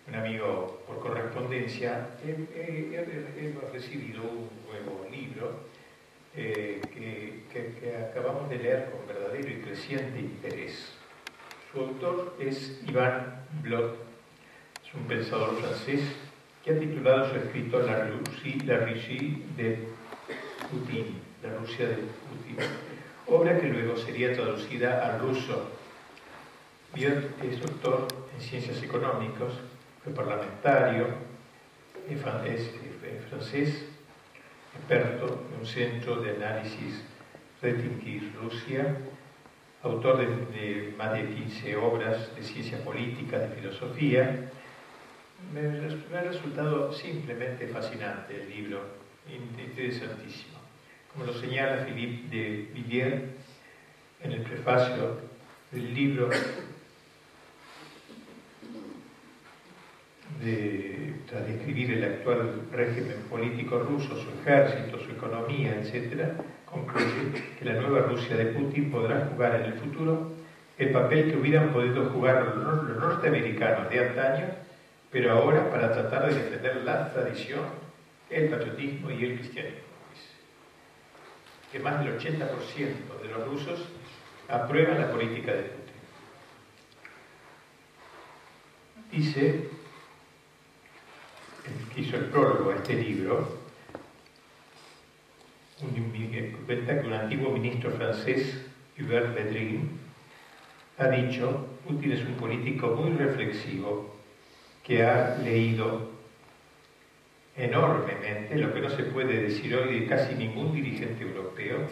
un 0.08 0.16
amigo 0.16 0.84
por 0.86 1.00
correspondencia, 1.00 2.10
hemos 2.24 3.72
recibido 3.72 4.24
un 4.24 4.50
nuevo 4.68 5.08
libro 5.10 5.68
eh, 6.38 6.82
que 7.52 7.96
acabamos 7.98 8.50
de 8.50 8.58
leer 8.58 8.92
con 8.92 9.08
verdadero 9.08 9.50
y 9.50 9.62
creciente 9.62 10.20
interés. 10.20 10.94
Su 11.72 11.80
autor 11.80 12.36
es 12.40 12.80
Iván 12.88 13.44
Blot, 13.62 13.98
es 14.86 14.94
un 14.94 15.08
pensador 15.08 15.60
francés 15.60 16.02
que 16.64 16.72
ha 16.72 16.80
titulado 16.80 17.30
su 17.30 17.36
escrito 17.36 17.80
La, 17.80 18.08
Russie, 18.08 18.62
la 18.66 18.78
de 18.78 19.80
Putin, 20.70 21.20
la 21.44 21.56
Rusia 21.56 21.88
de 21.88 21.96
Putin, 21.96 22.58
obra 23.28 23.60
que 23.60 23.68
luego 23.68 23.98
sería 23.98 24.34
traducida 24.34 25.06
al 25.06 25.20
ruso. 25.20 25.72
Biot 26.94 27.44
es 27.44 27.60
doctor 27.60 28.08
en 28.34 28.42
ciencias 28.42 28.82
económicas, 28.82 29.54
fue 30.04 30.14
parlamentario, 30.14 31.08
es 32.10 32.22
francés, 33.30 33.86
experto 34.78 35.48
en 35.52 35.60
un 35.60 35.66
centro 35.66 36.22
de 36.22 36.32
análisis 36.32 37.04
Retinki 37.62 38.32
Rusia 38.42 38.96
autor 39.84 40.18
de, 40.18 40.94
más 40.98 41.14
de 41.14 41.28
15 41.28 41.76
obras 41.78 42.36
de 42.36 42.44
ciencia 42.44 42.84
política, 42.84 43.40
de 43.40 43.56
filosofía. 43.56 44.50
Me, 45.54 46.18
ha 46.18 46.22
resultado 46.22 46.92
simplemente 46.92 47.68
fascinante 47.68 48.42
el 48.42 48.50
libro, 48.50 48.82
interesantísimo. 49.30 50.58
Como 51.14 51.26
lo 51.26 51.34
señala 51.34 51.86
Philippe 51.86 52.36
de 52.36 52.70
Villiers 52.74 53.24
en 54.24 54.32
el 54.32 54.42
prefacio 54.42 55.20
del 55.72 55.94
libro 55.94 56.30
de, 60.42 61.16
tras 61.28 61.48
describir 61.48 61.92
el 61.94 62.04
actual 62.04 62.62
régimen 62.72 63.18
político 63.30 63.80
ruso, 63.80 64.16
su 64.16 64.30
ejército, 64.42 65.00
su 65.00 65.12
economía, 65.12 65.82
etc., 65.82 66.34
concluye 66.66 67.56
que 67.58 67.66
la 67.66 67.74
nueva 67.74 68.08
Rusia 68.08 68.36
de 68.36 68.48
Putin 68.48 68.92
podrá 68.92 69.30
jugar 69.32 69.56
en 69.56 69.66
el 69.66 69.74
futuro 69.74 70.32
el 70.78 70.92
papel 70.92 71.32
que 71.32 71.38
hubieran 71.38 71.74
podido 71.74 72.10
jugar 72.10 72.56
los 72.56 72.98
norteamericanos 72.98 73.90
de 73.90 74.08
antaño, 74.08 74.46
pero 75.12 75.32
ahora 75.32 75.70
para 75.72 75.92
tratar 75.92 76.28
de 76.28 76.36
defender 76.36 76.78
la 76.84 77.12
tradición, 77.12 77.62
el 78.30 78.50
patriotismo 78.50 79.10
y 79.10 79.24
el 79.24 79.36
cristianismo. 79.40 79.80
Que 81.72 81.80
más 81.80 82.00
del 82.04 82.18
80% 82.18 82.40
de 83.24 83.30
los 83.30 83.48
rusos 83.48 83.86
aprueban 84.48 85.00
la 85.00 85.10
política 85.10 85.54
de 85.54 85.64
Putin. 85.64 85.88
dice, 89.12 89.70
que 91.94 92.02
hizo 92.02 92.18
el 92.18 92.26
prólogo 92.26 92.72
a 92.72 92.76
este 92.76 92.94
libro, 92.96 93.58
cuenta 96.66 97.00
que 97.00 97.08
un 97.08 97.14
antiguo 97.14 97.52
ministro 97.52 97.92
francés, 97.92 98.62
Hubert 99.00 99.34
Vedrin, 99.34 99.90
ha 100.98 101.08
dicho, 101.08 101.68
Putin 101.88 102.12
es 102.12 102.22
un 102.26 102.34
político 102.34 102.88
muy 102.88 103.12
reflexivo 103.18 104.16
que 104.84 105.04
ha 105.04 105.38
leído 105.38 106.12
enormemente 107.56 108.56
lo 108.58 108.74
que 108.74 108.82
no 108.82 108.90
se 108.90 109.04
puede 109.04 109.42
decir 109.42 109.76
hoy 109.76 110.00
de 110.00 110.08
casi 110.08 110.36
ningún 110.36 110.74
dirigente 110.74 111.24
europeo 111.24 111.88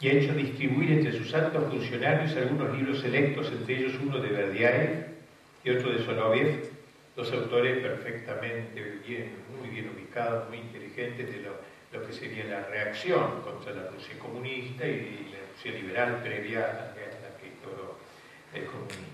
y 0.00 0.08
ha 0.08 0.12
hecho 0.12 0.32
distribuir 0.34 0.92
entre 0.92 1.12
sus 1.12 1.32
altos 1.34 1.70
funcionarios 1.70 2.36
algunos 2.36 2.76
libros 2.76 3.00
selectos, 3.00 3.50
entre 3.52 3.78
ellos 3.78 3.92
uno 4.02 4.18
de 4.18 4.28
Verdiaev 4.28 5.06
y 5.62 5.70
otro 5.70 5.92
de 5.92 6.04
Soloviev, 6.04 6.70
dos 7.20 7.32
autores 7.34 7.78
perfectamente 7.80 8.98
bien, 9.06 9.32
muy 9.58 9.68
bien 9.68 9.90
ubicados, 9.94 10.48
muy 10.48 10.58
inteligentes 10.58 11.28
de 11.30 11.42
lo, 11.42 12.06
que 12.06 12.12
sería 12.14 12.44
la 12.44 12.62
reacción 12.64 13.42
contra 13.42 13.72
la 13.72 13.90
Rusia 13.90 14.18
comunista 14.18 14.86
y, 14.86 15.28
la 15.30 15.52
Rusia 15.52 15.72
liberal 15.72 16.20
previa 16.22 16.60
a 16.60 16.72
la, 16.72 16.94
que 16.94 17.50
todo 17.62 17.98
el 18.54 18.64
comunismo. 18.64 19.04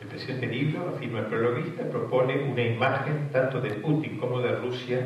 El 0.00 0.06
presente 0.08 0.46
libro, 0.46 0.94
afirma 0.96 1.20
el 1.20 1.26
prologuista, 1.26 1.88
propone 1.88 2.42
una 2.42 2.62
imagen 2.62 3.30
tanto 3.30 3.60
de 3.60 3.70
Putin 3.74 4.18
como 4.18 4.40
de 4.40 4.56
Rusia 4.56 5.00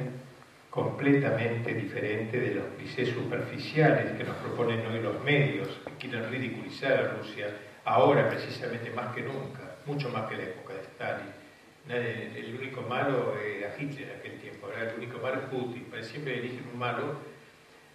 completamente 0.71 1.75
diferente 1.75 2.41
de 2.41 2.55
los 2.55 2.65
clichés 2.79 3.11
superficiales 3.11 4.13
que 4.13 4.25
nos 4.25 4.37
proponen 4.37 4.87
hoy 4.87 5.01
los 5.01 5.23
medios, 5.23 5.69
que 5.85 6.09
quieren 6.09 6.31
ridiculizar 6.31 6.93
a 6.93 7.13
Rusia 7.19 7.49
ahora 7.85 8.29
precisamente 8.29 8.91
más 8.91 9.15
que 9.15 9.23
nunca, 9.23 9.77
mucho 9.87 10.09
más 10.11 10.29
que 10.29 10.37
la 10.37 10.45
época 10.45 10.75
de 10.75 10.81
Stalin. 10.81 11.33
El 11.89 12.57
único 12.57 12.83
malo 12.83 13.37
era 13.39 13.75
Hitler 13.79 14.11
en 14.11 14.19
aquel 14.19 14.41
tiempo, 14.41 14.67
ahora 14.67 14.91
el 14.91 14.97
único 14.97 15.19
malo 15.19 15.41
es 15.41 15.49
Putin, 15.49 15.87
siempre 16.03 16.39
eligen 16.39 16.65
un 16.73 16.79
malo 16.79 17.17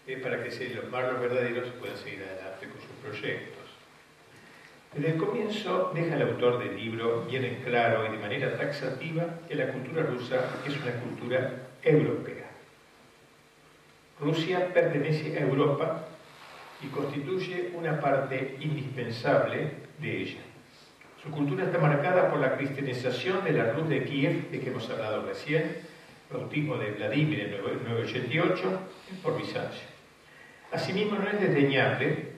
eh, 0.05 0.17
para 0.17 0.43
que 0.43 0.69
los 0.69 0.89
malos 0.89 1.19
verdaderos 1.21 1.69
puedan 1.79 1.97
seguir 1.97 2.23
adelante 2.23 2.67
con 2.67 2.81
sus 2.81 2.91
proyectos. 3.01 3.63
Desde 4.93 5.11
el 5.11 5.17
comienzo 5.17 5.91
deja 5.93 6.15
el 6.15 6.21
autor 6.23 6.59
del 6.59 6.75
libro 6.75 7.23
bien 7.23 7.45
en 7.45 7.55
claro 7.63 8.05
y 8.07 8.11
de 8.11 8.17
manera 8.17 8.57
taxativa 8.57 9.25
que 9.47 9.55
la 9.55 9.71
cultura 9.71 10.03
rusa 10.03 10.43
es 10.65 10.75
una 10.77 10.91
cultura 11.01 11.67
europea 11.83 12.47
Rusia 14.19 14.73
pertenece 14.73 15.37
a 15.37 15.41
Europa 15.41 16.07
y 16.81 16.87
constituye 16.87 17.71
una 17.75 17.99
parte 17.99 18.57
indispensable 18.59 19.71
de 19.99 20.21
ella. 20.21 20.39
Su 21.23 21.31
cultura 21.31 21.65
está 21.65 21.79
marcada 21.79 22.29
por 22.29 22.39
la 22.39 22.55
cristianización 22.55 23.43
de 23.43 23.51
la 23.51 23.71
Rus 23.73 23.89
de 23.89 24.03
Kiev, 24.03 24.49
de 24.51 24.59
que 24.59 24.69
hemos 24.69 24.89
hablado 24.89 25.25
recién, 25.25 25.77
bautismo 26.31 26.77
de 26.77 26.91
Vladimir 26.91 27.39
en 27.39 27.51
988 27.51 28.81
por 29.23 29.37
Bizancio. 29.37 29.87
Asimismo, 30.71 31.17
no 31.17 31.29
es 31.29 31.39
desdeñable 31.39 32.33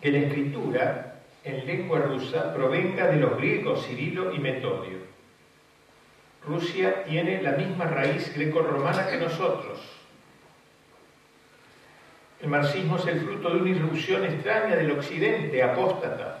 que 0.00 0.10
la 0.10 0.18
escritura 0.18 1.20
en 1.44 1.66
lengua 1.66 2.00
rusa 2.00 2.52
provenga 2.54 3.06
de 3.08 3.16
los 3.16 3.36
griegos 3.36 3.86
Cirilo 3.86 4.34
y 4.34 4.38
Metodio. 4.38 4.98
Rusia 6.44 7.04
tiene 7.04 7.40
la 7.40 7.52
misma 7.52 7.84
raíz 7.84 8.34
greco-romana 8.34 9.06
que 9.06 9.16
nosotros, 9.16 9.80
el 12.42 12.48
marxismo 12.48 12.96
es 12.96 13.06
el 13.06 13.20
fruto 13.20 13.50
de 13.50 13.60
una 13.60 13.70
irrupción 13.70 14.24
extraña 14.24 14.74
del 14.74 14.90
occidente, 14.90 15.62
apóstata. 15.62 16.40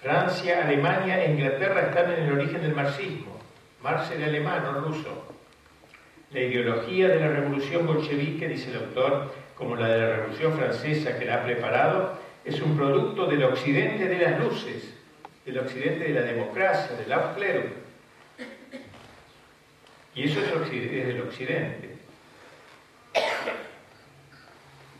Francia, 0.00 0.64
Alemania 0.64 1.22
e 1.22 1.32
Inglaterra 1.32 1.82
están 1.82 2.10
en 2.10 2.24
el 2.24 2.32
origen 2.32 2.62
del 2.62 2.74
marxismo. 2.74 3.38
Marx 3.82 4.10
era 4.10 4.26
alemán, 4.26 4.62
no 4.64 4.80
ruso. 4.80 5.36
La 6.30 6.40
ideología 6.40 7.08
de 7.08 7.20
la 7.20 7.28
revolución 7.28 7.86
bolchevique, 7.86 8.48
dice 8.48 8.70
el 8.70 8.78
autor, 8.78 9.34
como 9.54 9.76
la 9.76 9.88
de 9.88 10.00
la 10.00 10.16
revolución 10.16 10.54
francesa 10.54 11.18
que 11.18 11.26
la 11.26 11.36
ha 11.36 11.44
preparado, 11.44 12.18
es 12.44 12.60
un 12.62 12.76
producto 12.76 13.26
del 13.26 13.44
occidente 13.44 14.08
de 14.08 14.18
las 14.18 14.40
luces, 14.40 14.94
del 15.44 15.58
occidente 15.58 16.04
de 16.04 16.14
la 16.14 16.22
democracia, 16.22 16.96
del 16.96 17.12
Aufklärung. 17.12 17.81
Y 20.14 20.24
eso 20.24 20.40
es, 20.40 20.70
del 20.70 21.22
occidente. 21.22 21.96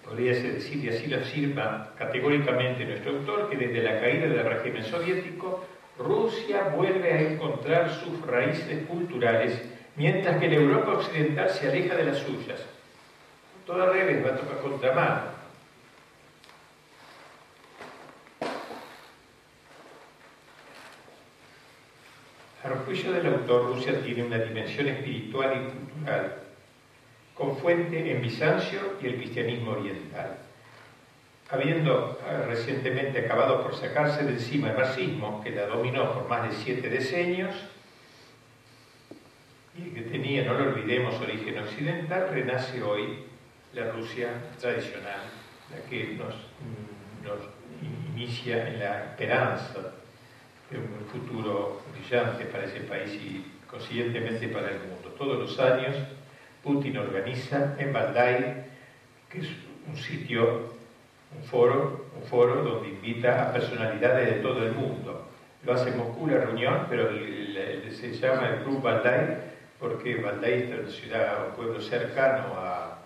Podría 0.05 0.33
decir, 0.33 0.85
y 0.85 0.89
así 0.89 1.07
lo 1.07 1.19
afirma 1.19 1.91
categóricamente 1.97 2.85
nuestro 2.85 3.13
autor, 3.13 3.51
que 3.51 3.57
desde 3.57 3.83
la 3.83 4.01
caída 4.01 4.27
del 4.27 4.45
régimen 4.45 4.85
soviético, 4.85 5.67
Rusia 5.99 6.73
vuelve 6.75 7.13
a 7.13 7.21
encontrar 7.21 7.91
sus 7.91 8.21
raíces 8.27 8.87
culturales, 8.87 9.63
mientras 9.97 10.39
que 10.39 10.49
la 10.49 10.57
Europa 10.57 10.93
occidental 10.93 11.51
se 11.51 11.69
aleja 11.69 11.95
de 11.95 12.05
las 12.05 12.19
suyas. 12.19 12.61
Todo 13.67 13.83
al 13.83 13.93
revés, 13.93 14.25
va 14.25 14.31
a 14.31 14.37
tocar 14.37 14.59
contramano. 14.61 15.21
A 15.21 15.32
juicio 22.93 23.13
del 23.13 23.27
autor, 23.27 23.75
Rusia 23.75 24.03
tiene 24.03 24.23
una 24.23 24.37
dimensión 24.37 24.87
espiritual 24.87 25.51
y 25.57 25.71
cultural, 25.71 26.35
con 27.35 27.57
fuente 27.57 28.13
en 28.13 28.21
Bizancio 28.21 28.81
y 29.01 29.07
el 29.07 29.17
cristianismo 29.17 29.71
oriental. 29.71 30.37
Habiendo 31.49 32.19
eh, 32.29 32.45
recientemente 32.49 33.25
acabado 33.25 33.63
por 33.63 33.75
sacarse 33.75 34.25
de 34.25 34.33
encima 34.33 34.73
el 34.73 34.77
marxismo, 34.77 35.43
que 35.43 35.53
la 35.53 35.69
dominó 35.69 36.13
por 36.13 36.29
más 36.29 36.51
de 36.51 36.55
siete 36.55 36.91
decenios, 36.91 37.55
y 39.75 39.89
que 39.95 40.03
tenía, 40.03 40.45
no 40.45 40.53
lo 40.53 40.73
olvidemos, 40.73 41.19
origen 41.19 41.61
occidental, 41.61 42.29
renace 42.31 42.83
hoy 42.83 43.21
la 43.73 43.91
Rusia 43.91 44.29
tradicional, 44.61 45.21
la 45.71 45.89
que 45.89 46.09
nos, 46.09 46.35
nos 47.25 47.41
inicia 48.15 48.69
en 48.69 48.81
la 48.81 49.05
esperanza 49.05 49.95
un 50.79 51.07
futuro 51.07 51.83
brillante 51.93 52.45
para 52.47 52.65
ese 52.65 52.81
país 52.81 53.13
y 53.15 53.45
consiguientemente 53.67 54.49
para 54.49 54.71
el 54.71 54.79
mundo. 54.79 55.15
Todos 55.19 55.39
los 55.39 55.59
años 55.59 55.97
Putin 56.63 56.97
organiza 56.99 57.75
en 57.79 57.93
Valdai, 57.93 58.65
que 59.29 59.41
es 59.41 59.49
un 59.87 59.97
sitio, 59.97 60.73
un 61.37 61.43
foro, 61.45 62.07
un 62.15 62.23
foro 62.23 62.63
donde 62.63 62.91
invita 62.91 63.43
a 63.43 63.53
personalidades 63.53 64.35
de 64.35 64.41
todo 64.41 64.65
el 64.65 64.73
mundo. 64.73 65.27
Lo 65.65 65.73
hace 65.73 65.91
en 65.91 65.99
Moscú 65.99 66.27
la 66.27 66.39
reunión, 66.39 66.87
pero 66.89 67.09
se 67.91 68.13
llama 68.13 68.49
el 68.49 68.63
Club 68.63 68.83
Valdai 68.83 69.53
porque 69.79 70.15
Valdai 70.17 70.63
es 70.63 70.79
una 70.79 70.89
ciudad, 70.89 71.47
un 71.49 71.57
pueblo 71.57 71.81
cercano 71.81 72.55
a, 72.57 72.99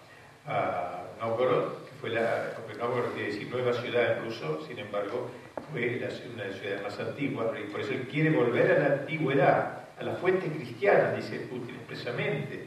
a 0.47 1.03
Novgorod, 1.19 1.85
que 1.87 1.93
fue 1.99 2.11
la, 2.11 2.53
Novgorod 2.79 3.13
quiere 3.13 3.33
decir 3.33 3.49
nueva 3.49 3.73
ciudad 3.73 4.19
en 4.19 4.25
ruso, 4.25 4.65
sin 4.67 4.79
embargo, 4.79 5.31
fue 5.71 6.01
una 6.35 6.43
de 6.45 6.49
las 6.51 6.59
ciudades 6.61 6.83
más 6.83 6.99
antiguas, 7.01 7.49
y 7.59 7.71
por 7.71 7.81
eso 7.81 7.93
él 7.93 8.09
quiere 8.11 8.31
volver 8.31 8.73
a 8.73 8.79
la 8.79 8.95
antigüedad, 8.97 9.89
a 9.99 10.03
la 10.03 10.15
fuente 10.17 10.49
cristiana, 10.49 11.13
dice 11.13 11.41
Putin 11.41 11.77
expresamente, 11.77 12.67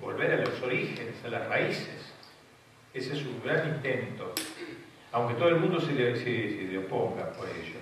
volver 0.00 0.32
a 0.32 0.36
los 0.36 0.62
orígenes, 0.62 1.14
a 1.24 1.28
las 1.28 1.48
raíces. 1.48 2.12
Ese 2.94 3.14
es 3.14 3.24
un 3.24 3.40
gran 3.44 3.68
intento, 3.68 4.32
aunque 5.12 5.34
todo 5.34 5.48
el 5.48 5.56
mundo 5.56 5.80
se 5.80 5.92
le, 5.92 6.78
oponga 6.78 7.32
por 7.32 7.48
ello. 7.48 7.78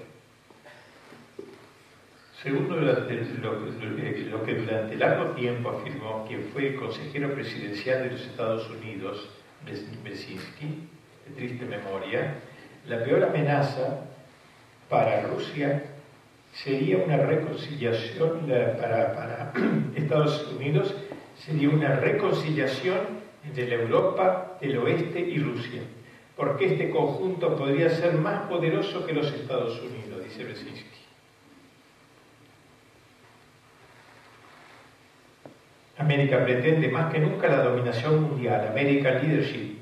Segundo 2.43 2.77
lo, 2.77 4.45
que 4.45 4.55
durante 4.55 4.97
largo 4.97 5.31
tiempo 5.33 5.71
afirmó 5.71 6.25
quien 6.27 6.45
fue 6.53 6.77
consejero 6.77 7.35
presidencial 7.35 8.05
de 8.05 8.11
los 8.13 8.21
Estados 8.21 8.71
Unidos, 8.71 9.29
Brzezinski, 9.65 10.89
triste 11.37 11.65
memoria, 11.65 12.35
la 12.87 13.03
peor 13.03 13.25
amenaza 13.25 14.05
para 14.89 15.23
Rusia 15.23 15.83
sería 16.53 16.99
una 16.99 17.19
reconciliación, 17.19 18.47
para, 18.81 19.15
para 19.15 19.53
Estados 19.95 20.51
Unidos 20.57 20.95
sería 21.37 21.69
una 21.69 21.97
reconciliación 21.97 23.19
entre 23.45 23.69
la 23.69 23.75
Europa 23.75 24.59
del 24.61 24.79
oeste 24.79 25.21
y 25.21 25.39
Rusia, 25.39 25.83
porque 26.37 26.67
este 26.67 26.91
conjunto 26.91 27.57
podría 27.57 27.91
ser 27.91 28.15
más 28.15 28.49
poderoso 28.49 29.07
que 29.07 29.13
los 29.13 29.33
Estados 29.33 29.81
Unidos, 29.81 30.25
dice 30.25 30.45
Brzezinski. 30.45 30.99
América 35.99 36.45
pretende 36.45 36.89
más 36.89 37.13
que 37.13 37.19
nunca 37.19 37.49
la 37.49 37.63
dominación 37.63 38.23
mundial, 38.23 38.69
American 38.71 39.21
Leadership, 39.21 39.78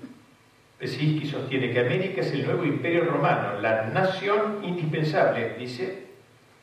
Brzezinski 0.78 1.26
sostiene 1.26 1.72
que 1.72 1.80
América 1.80 2.20
es 2.20 2.32
el 2.32 2.44
nuevo 2.44 2.64
imperio 2.64 3.04
romano, 3.04 3.58
la 3.60 3.86
nación 3.86 4.62
indispensable, 4.62 5.54
dice, 5.58 6.04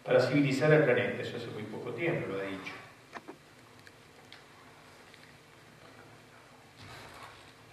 para 0.05 0.19
civilizar 0.19 0.71
el 0.71 0.83
planeta. 0.83 1.21
Eso 1.21 1.37
hace 1.37 1.47
muy 1.47 1.63
poco 1.63 1.91
tiempo 1.91 2.27
lo 2.27 2.39
ha 2.39 2.43
dicho. 2.43 2.73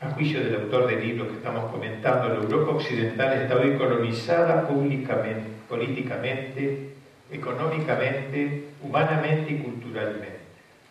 A 0.00 0.11
juicio 0.12 0.42
del 0.42 0.62
autor 0.62 0.87
del 0.87 1.07
libro 1.07 1.29
que 1.29 1.35
estamos 1.35 1.70
comentando, 1.70 2.29
la 2.31 2.37
Europa 2.37 2.72
occidental 2.72 3.42
está 3.42 3.57
hoy 3.57 3.76
colonizada 3.76 4.66
públicamente, 4.66 5.50
políticamente, 5.68 6.94
económicamente, 7.31 8.64
humanamente 8.83 9.53
y 9.53 9.59
culturalmente. 9.59 10.39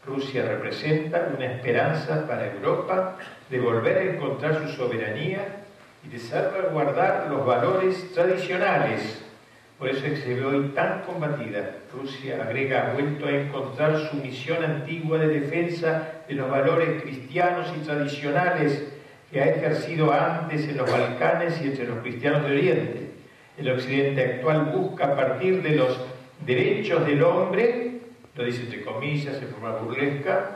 Rusia 0.10 0.44
representa 0.44 1.30
una 1.36 1.46
esperanza 1.46 2.26
para 2.28 2.52
Europa 2.52 3.18
de 3.50 3.60
volver 3.60 3.98
a 3.98 4.04
encontrar 4.16 4.62
su 4.64 4.76
soberanía 4.76 5.64
y 6.04 6.10
de 6.10 6.20
salvaguardar 6.20 7.28
los 7.30 7.46
valores 7.46 8.12
tradicionales. 8.14 9.24
Por 9.78 9.88
eso 9.88 10.06
es 10.08 10.14
que 10.14 10.22
se 10.22 10.36
ve 10.36 10.46
hoy 10.46 10.70
tan 10.70 11.04
combatida. 11.04 11.76
Rusia, 11.94 12.44
agrega, 12.44 12.90
ha 12.90 12.94
vuelto 12.94 13.28
a 13.28 13.32
encontrar 13.32 14.10
su 14.10 14.18
misión 14.18 14.64
antigua 14.64 15.20
de 15.20 15.40
defensa 15.40 16.24
de 16.28 16.36
los 16.36 16.50
valores 16.50 17.02
cristianos 17.02 17.72
y 17.78 17.86
tradicionales 17.86 18.92
que 19.32 19.42
ha 19.42 19.50
ejercido 19.50 20.12
antes 20.12 20.68
en 20.68 20.78
los 20.78 20.92
Balcanes 20.92 21.62
y 21.62 21.68
entre 21.68 21.88
los 21.88 22.00
cristianos 22.00 22.44
de 22.44 22.52
Oriente. 22.52 23.12
El 23.58 23.72
Occidente 23.72 24.24
actual 24.24 24.72
busca 24.74 25.06
a 25.06 25.16
partir 25.16 25.62
de 25.62 25.76
los 25.76 25.98
derechos 26.46 27.06
del 27.06 27.24
hombre, 27.24 27.89
lo 28.40 28.46
dice 28.46 28.62
entre 28.62 28.86
comillas 28.86 29.36
en 29.36 29.50
forma 29.50 29.72
burlesca, 29.72 30.52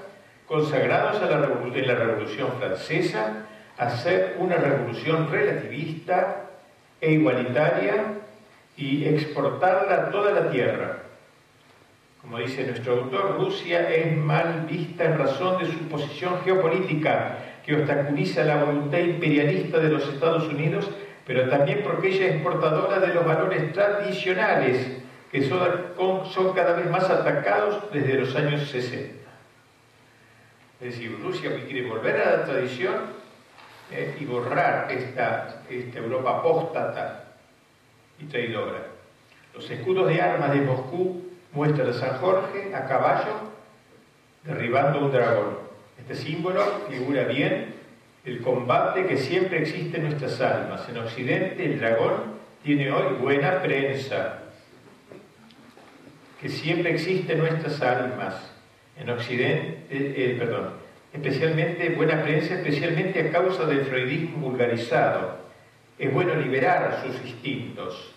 consagrados 0.48 1.22
a 1.22 1.26
la 1.26 1.36
en 1.36 1.88
la 1.88 1.96
Revolución 1.96 2.48
Francesa, 2.58 3.46
hacer 3.78 4.38
una 4.40 4.56
revolución 4.56 5.30
relativista 5.30 6.46
e 7.02 7.12
igualitaria 7.12 8.06
y 8.78 9.04
exportarla 9.04 9.96
a 9.96 10.10
toda 10.12 10.32
la 10.32 10.50
tierra. 10.50 11.00
Como 12.22 12.38
dice 12.38 12.66
nuestro 12.66 13.02
autor, 13.02 13.36
Rusia 13.38 13.94
es 13.94 14.16
mal 14.16 14.66
vista 14.66 15.04
en 15.04 15.18
razón 15.18 15.62
de 15.62 15.70
su 15.70 15.78
posición 15.90 16.40
geopolítica, 16.46 17.38
que 17.66 17.76
obstaculiza 17.76 18.46
la 18.46 18.64
voluntad 18.64 19.00
imperialista 19.00 19.80
de 19.80 19.90
los 19.90 20.08
Estados 20.08 20.48
Unidos, 20.48 20.90
pero 21.28 21.50
también 21.50 21.82
porque 21.84 22.16
ella 22.16 22.28
es 22.28 22.42
portadora 22.42 23.02
de 23.02 23.14
los 23.14 23.26
valores 23.26 23.74
tradicionales, 23.74 25.03
que 25.34 25.50
son, 25.50 26.54
cada 26.54 26.74
vez 26.74 26.88
más 26.92 27.10
atacados 27.10 27.92
desde 27.92 28.20
los 28.20 28.36
años 28.36 28.70
60. 28.70 29.16
Es 30.80 30.92
decir, 30.92 31.18
Rusia 31.24 31.50
quiere 31.66 31.90
volver 31.90 32.22
a 32.22 32.38
la 32.38 32.46
tradición 32.46 32.94
eh, 33.92 34.16
y 34.20 34.26
borrar 34.26 34.92
esta, 34.92 35.64
esta 35.68 35.98
Europa 35.98 36.38
apóstata 36.38 37.24
y 38.20 38.26
traidora. 38.26 38.84
Los 39.56 39.68
escudos 39.72 40.08
de 40.08 40.22
armas 40.22 40.54
de 40.54 40.62
Moscú 40.62 41.24
muestran 41.52 41.90
a 41.90 41.94
San 41.94 42.20
Jorge 42.20 42.76
a 42.76 42.86
caballo 42.86 43.34
derribando 44.44 45.00
un 45.00 45.12
dragón. 45.12 45.58
Este 45.98 46.14
símbolo 46.14 46.64
figura 46.88 47.24
bien 47.24 47.74
el 48.24 48.40
combate 48.44 49.08
que 49.08 49.18
siempre 49.18 49.64
existe 49.64 49.98
en 49.98 50.04
nuestras 50.10 50.40
almas. 50.42 50.88
En 50.90 51.00
Occidente 51.00 51.66
el 51.66 51.80
dragón 51.80 52.34
tiene 52.64 52.92
hoy 52.92 53.16
buena 53.16 53.64
prensa, 53.64 54.43
que 56.44 56.50
siempre 56.50 56.92
existe 56.92 57.32
en 57.32 57.40
nuestras 57.40 57.82
almas. 57.82 58.36
En 59.00 59.10
Occidente, 59.10 59.86
eh, 59.90 60.36
perdón, 60.38 60.72
especialmente 61.14 61.92
buena 61.92 62.22
prensa, 62.22 62.56
especialmente 62.56 63.22
a 63.22 63.32
causa 63.32 63.66
del 63.66 63.86
freudismo 63.86 64.50
vulgarizado. 64.50 65.38
Es 65.98 66.14
bueno 66.14 66.36
liberar 66.36 67.02
sus 67.02 67.16
instintos. 67.26 68.14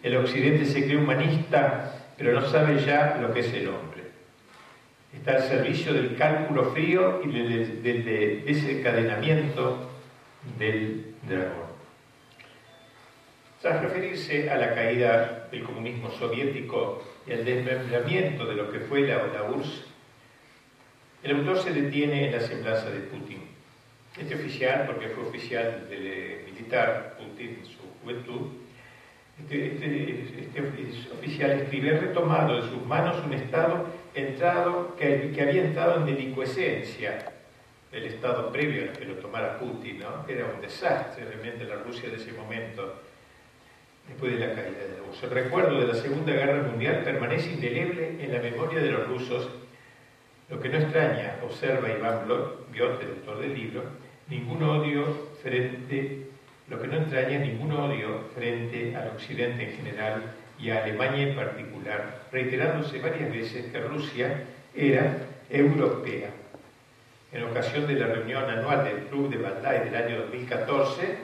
El 0.00 0.16
occidente 0.16 0.64
se 0.64 0.84
cree 0.84 0.96
humanista, 0.96 2.06
pero 2.16 2.34
no 2.34 2.46
sabe 2.46 2.78
ya 2.84 3.18
lo 3.20 3.34
que 3.34 3.40
es 3.40 3.52
el 3.52 3.66
hombre. 3.66 4.02
Está 5.12 5.32
al 5.32 5.42
servicio 5.42 5.92
del 5.92 6.14
cálculo 6.16 6.70
frío 6.70 7.20
y 7.24 7.32
del, 7.32 8.44
desencadenamiento 8.44 9.90
del 10.56 11.14
dragón. 11.28 11.66
Tras 13.60 13.82
referirse 13.82 14.48
a 14.50 14.56
la 14.56 14.72
caída 14.72 15.48
del 15.50 15.64
comunismo 15.64 16.12
soviético 16.12 17.15
al 17.32 17.44
desmembramiento 17.44 18.46
de 18.46 18.54
lo 18.54 18.70
que 18.70 18.80
fue 18.80 19.00
la, 19.02 19.26
la 19.26 19.44
URSS, 19.44 19.84
el 21.22 21.36
autor 21.36 21.58
se 21.58 21.72
detiene 21.72 22.26
en 22.26 22.32
la 22.32 22.40
semblanza 22.40 22.90
de 22.90 23.00
Putin. 23.00 23.42
Este 24.16 24.34
oficial, 24.34 24.86
porque 24.86 25.08
fue 25.08 25.24
oficial 25.24 25.86
del 25.90 26.06
eh, 26.06 26.42
militar 26.46 27.16
Putin 27.18 27.58
en 27.60 27.66
su 27.66 27.78
juventud, 28.02 28.52
este, 29.40 29.66
este, 29.66 30.40
este, 30.40 31.12
oficial 31.12 31.50
escribe 31.50 31.98
retomado 31.98 32.56
de 32.56 32.70
sus 32.70 32.86
manos 32.86 33.22
un 33.24 33.34
estado 33.34 33.86
entrado, 34.14 34.96
que, 34.96 35.32
que, 35.34 35.42
había 35.42 35.64
entrado 35.64 35.96
en 35.96 36.06
delincuescencia, 36.06 37.32
el 37.92 38.04
estado 38.04 38.50
previo 38.50 38.84
al 38.84 38.92
que 38.92 39.04
lo 39.04 39.14
tomara 39.16 39.58
Putin, 39.58 39.98
¿no? 40.00 40.24
era 40.26 40.46
un 40.46 40.60
desastre 40.60 41.24
realmente 41.24 41.64
la 41.64 41.76
Rusia 41.76 42.08
de 42.08 42.16
ese 42.16 42.32
momento, 42.32 43.02
después 44.08 44.32
de 44.32 44.46
la 44.46 44.54
caída 44.54 44.78
de 44.78 44.88
la. 44.88 44.96
El 45.22 45.30
recuerdo 45.30 45.80
de 45.80 45.86
la 45.86 45.94
Segunda 45.94 46.32
Guerra 46.32 46.62
Mundial 46.62 47.02
permanece 47.02 47.52
indeleble 47.52 48.16
en 48.20 48.32
la 48.34 48.38
memoria 48.38 48.80
de 48.80 48.90
los 48.90 49.08
rusos 49.08 49.48
lo 50.50 50.60
que 50.60 50.68
no 50.68 50.76
extraña, 50.76 51.36
observa 51.42 51.88
Iván 51.90 52.28
Biot, 52.70 53.02
el 53.02 53.08
autor 53.08 53.40
del 53.40 53.54
libro, 53.54 53.82
ningún 54.28 54.62
odio 54.62 55.30
frente, 55.42 56.26
lo 56.68 56.80
que 56.80 56.86
no 56.86 56.98
extraña 56.98 57.38
ningún 57.38 57.72
odio 57.72 58.28
frente 58.34 58.94
al 58.94 59.08
Occidente 59.08 59.70
en 59.70 59.76
general 59.76 60.22
y 60.58 60.68
a 60.68 60.84
Alemania 60.84 61.28
en 61.28 61.34
particular, 61.34 62.26
reiterándose 62.30 63.00
varias 63.00 63.32
veces 63.32 63.72
que 63.72 63.80
Rusia 63.80 64.44
era 64.74 65.16
europea. 65.48 66.28
En 67.32 67.42
ocasión 67.42 67.86
de 67.86 67.94
la 67.94 68.06
reunión 68.06 68.48
anual 68.48 68.84
del 68.84 69.06
Club 69.06 69.30
de 69.30 69.38
Bandai 69.38 69.84
del 69.84 69.96
año 69.96 70.18
2014, 70.18 71.16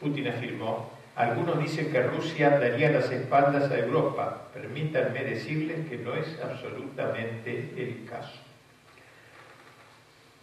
Putin 0.00 0.28
afirmó 0.28 0.91
algunos 1.14 1.58
dicen 1.58 1.92
que 1.92 2.02
Rusia 2.02 2.58
daría 2.58 2.90
las 2.90 3.10
espaldas 3.10 3.70
a 3.70 3.78
Europa. 3.78 4.48
Permítanme 4.54 5.24
decirles 5.24 5.88
que 5.88 5.98
no 5.98 6.14
es 6.14 6.38
absolutamente 6.42 7.72
el 7.76 8.06
caso. 8.08 8.40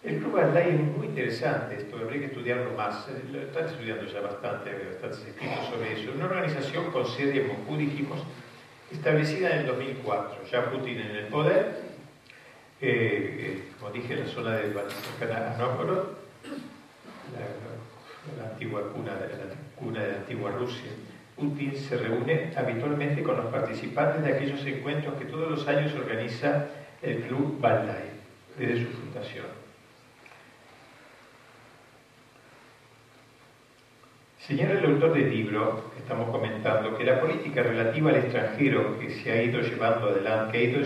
El 0.03 0.19
Club 0.19 0.33
Bandai 0.33 0.69
es 0.69 0.79
muy 0.79 1.07
interesante, 1.07 1.75
esto 1.75 1.97
habría 1.97 2.21
que 2.21 2.27
estudiarlo 2.27 2.71
más. 2.71 3.05
Lo 3.31 3.41
están 3.41 3.65
estudiando 3.65 4.05
ya 4.05 4.21
bastante, 4.21 4.71
bastantes 4.91 5.27
escritos 5.27 5.65
sobre 5.69 5.93
eso. 5.93 6.11
Una 6.15 6.25
organización 6.25 6.91
con 6.91 7.05
sede 7.05 7.41
en 7.41 7.47
Moscú, 7.47 7.75
dijimos, 7.75 8.21
establecida 8.91 9.51
en 9.55 9.59
el 9.61 9.67
2004, 9.67 10.45
ya 10.49 10.71
Putin 10.71 11.01
en 11.01 11.15
el 11.15 11.25
poder, 11.25 11.81
eh, 12.81 13.59
eh, 13.61 13.63
como 13.77 13.91
dije, 13.91 14.13
en 14.13 14.21
la 14.21 14.25
zona 14.27 14.55
de 14.55 14.73
Anópolo, 15.55 16.15
la, 17.33 18.41
la, 18.41 18.49
antigua 18.51 18.81
cuna 18.93 19.15
de 19.15 19.27
la 19.27 19.43
cuna 19.79 20.03
de 20.03 20.15
antigua 20.15 20.51
Rusia. 20.51 20.91
Putin 21.35 21.75
se 21.75 21.97
reúne 21.97 22.51
habitualmente 22.55 23.23
con 23.23 23.37
los 23.37 23.45
participantes 23.47 24.23
de 24.23 24.33
aquellos 24.33 24.65
encuentros 24.65 25.15
que 25.15 25.25
todos 25.25 25.49
los 25.49 25.67
años 25.67 25.93
organiza 25.93 26.67
el 27.01 27.21
Club 27.21 27.59
Valdai, 27.59 28.11
desde 28.57 28.83
su 28.83 28.91
fundación. 28.91 29.45
Señala 34.39 34.79
el 34.79 34.85
autor 34.85 35.13
del 35.13 35.29
libro 35.29 35.91
estamos 36.09 36.31
comentando 36.31 36.97
que 36.97 37.03
la 37.03 37.19
política 37.19 37.61
relativa 37.61 38.09
al 38.09 38.15
extranjero 38.15 38.97
que 38.97 39.11
se 39.11 39.31
ha 39.31 39.43
ido 39.43 39.61
llevando 39.61 40.09
adelante, 40.09 40.53
que 40.53 40.57
ha 40.57 40.63
ido 40.63 40.81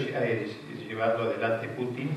llevando 0.86 1.24
adelante 1.24 1.70
Putin, 1.70 2.10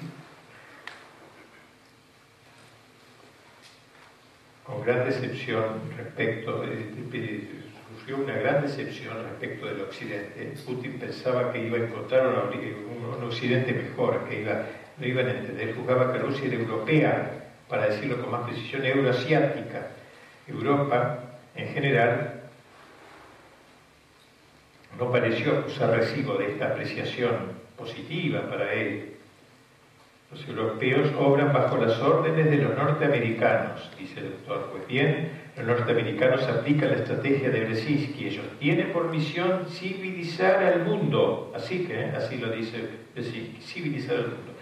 con 4.67 4.83
gran 4.83 5.05
decepción 5.05 5.81
respecto, 5.97 6.65
sufrió 7.95 8.17
una 8.17 8.35
gran 8.35 8.63
decepción 8.63 9.17
respecto 9.23 9.67
del 9.67 9.81
Occidente. 9.83 10.55
Putin 10.67 10.99
pensaba 10.99 11.53
que 11.53 11.65
iba 11.65 11.79
a 11.79 11.83
encontrar 11.83 12.27
un, 12.27 13.25
Occidente 13.25 13.73
mejor, 13.73 14.29
que 14.29 14.43
iba, 14.43 14.67
no 14.99 15.07
iban 15.07 15.27
a 15.27 15.31
entender. 15.33 15.75
Jugaba 15.75 16.13
que 16.13 16.19
Rusia 16.19 16.47
era 16.47 16.57
europea, 16.57 17.33
para 17.69 17.89
decirlo 17.89 18.21
con 18.21 18.31
más 18.31 18.49
precisión, 18.49 18.85
euroasiática. 18.85 19.89
Europa, 20.47 21.25
en 21.57 21.69
general, 21.69 22.43
no 24.99 25.11
pareció 25.11 25.59
acusar 25.59 25.91
recibo 25.91 26.35
de 26.35 26.53
esta 26.53 26.69
apreciación 26.69 27.53
positiva 27.77 28.49
para 28.49 28.73
él 28.73 29.16
los 30.31 30.49
europeos 30.49 31.09
obran 31.19 31.53
bajo 31.53 31.77
las 31.77 32.01
órdenes 32.01 32.51
de 32.51 32.57
los 32.57 32.77
norteamericanos, 32.77 33.89
dice 33.99 34.21
el 34.21 34.31
doctor. 34.31 34.71
Pues 34.73 34.87
bien, 34.89 35.31
los 35.57 35.67
norteamericanos 35.67 36.43
aplican 36.49 36.91
la 36.91 36.97
estrategia 36.97 37.51
de 37.51 37.65
Brzezinski. 37.65 38.27
Ellos 38.27 38.45
tienen 38.59 38.93
por 38.93 39.11
misión 39.11 39.67
civilizar 39.69 40.63
al 40.65 40.85
mundo. 40.85 41.53
Así 41.55 41.85
que, 41.87 42.01
¿eh? 42.01 42.13
así 42.17 42.39
lo 42.39 42.51
dice 42.51 42.89
Brzezinski, 43.15 43.61
civilizar 43.61 44.17
al 44.17 44.29
mundo. 44.29 44.53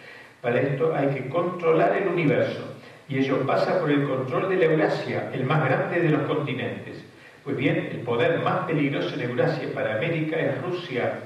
Para 0.42 0.60
esto 0.60 0.94
hay 0.94 1.08
que 1.08 1.28
controlar 1.30 1.96
el 1.96 2.08
universo. 2.08 2.74
Y 3.08 3.18
ello 3.18 3.46
pasa 3.46 3.80
por 3.80 3.90
el 3.90 4.06
control 4.06 4.50
de 4.50 4.56
la 4.56 4.64
Eurasia, 4.66 5.30
el 5.32 5.44
más 5.44 5.64
grande 5.64 6.00
de 6.00 6.10
los 6.10 6.22
continentes. 6.22 7.04
Pues 7.42 7.56
bien, 7.56 7.88
el 7.90 8.00
poder 8.00 8.40
más 8.40 8.66
peligroso 8.66 9.14
en 9.14 9.22
Eurasia 9.22 9.68
para 9.74 9.96
América 9.96 10.36
es 10.36 10.60
Rusia, 10.62 11.20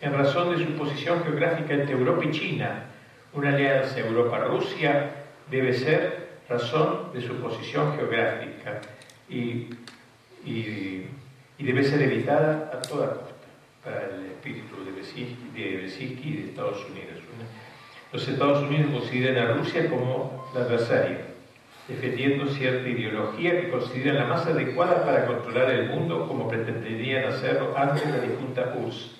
en 0.00 0.12
razón 0.12 0.56
de 0.56 0.64
su 0.64 0.72
posición 0.72 1.22
geográfica 1.24 1.74
entre 1.74 1.92
Europa 1.92 2.24
y 2.24 2.30
China 2.30 2.86
una 3.36 3.50
alianza 3.50 4.00
Europa-Rusia 4.00 5.10
debe 5.50 5.74
ser 5.74 6.26
razón 6.48 7.12
de 7.12 7.20
su 7.20 7.36
posición 7.36 7.94
geográfica 7.96 8.80
y, 9.28 9.68
debe 11.58 11.82
ser 11.84 12.00
evitada 12.02 12.70
a 12.72 12.80
toda 12.80 13.08
costa 13.08 13.46
para 13.84 14.06
el 14.06 14.26
espíritu 14.26 14.84
de 14.84 14.92
Brzezinski, 14.92 16.30
de, 16.32 16.42
de 16.42 16.48
Estados 16.48 16.86
Unidos. 16.90 17.22
Los 18.12 18.28
Estados 18.28 18.62
Unidos 18.62 18.92
consideran 18.92 19.50
a 19.50 19.54
Rusia 19.54 19.90
como 19.90 20.48
la 20.54 20.60
adversaria, 20.60 21.26
defendiendo 21.88 22.46
cierta 22.46 22.88
ideología 22.88 23.60
que 23.60 23.70
consideran 23.70 24.16
la 24.16 24.24
más 24.26 24.46
adecuada 24.46 25.04
para 25.04 25.26
controlar 25.26 25.70
el 25.70 25.90
mundo 25.90 26.26
como 26.28 26.48
pretendían 26.48 27.24
hacerlo 27.24 27.76
antes 27.76 28.06
de 28.06 28.12
la 28.12 28.24
difunta 28.24 28.74
URSS. 28.78 29.15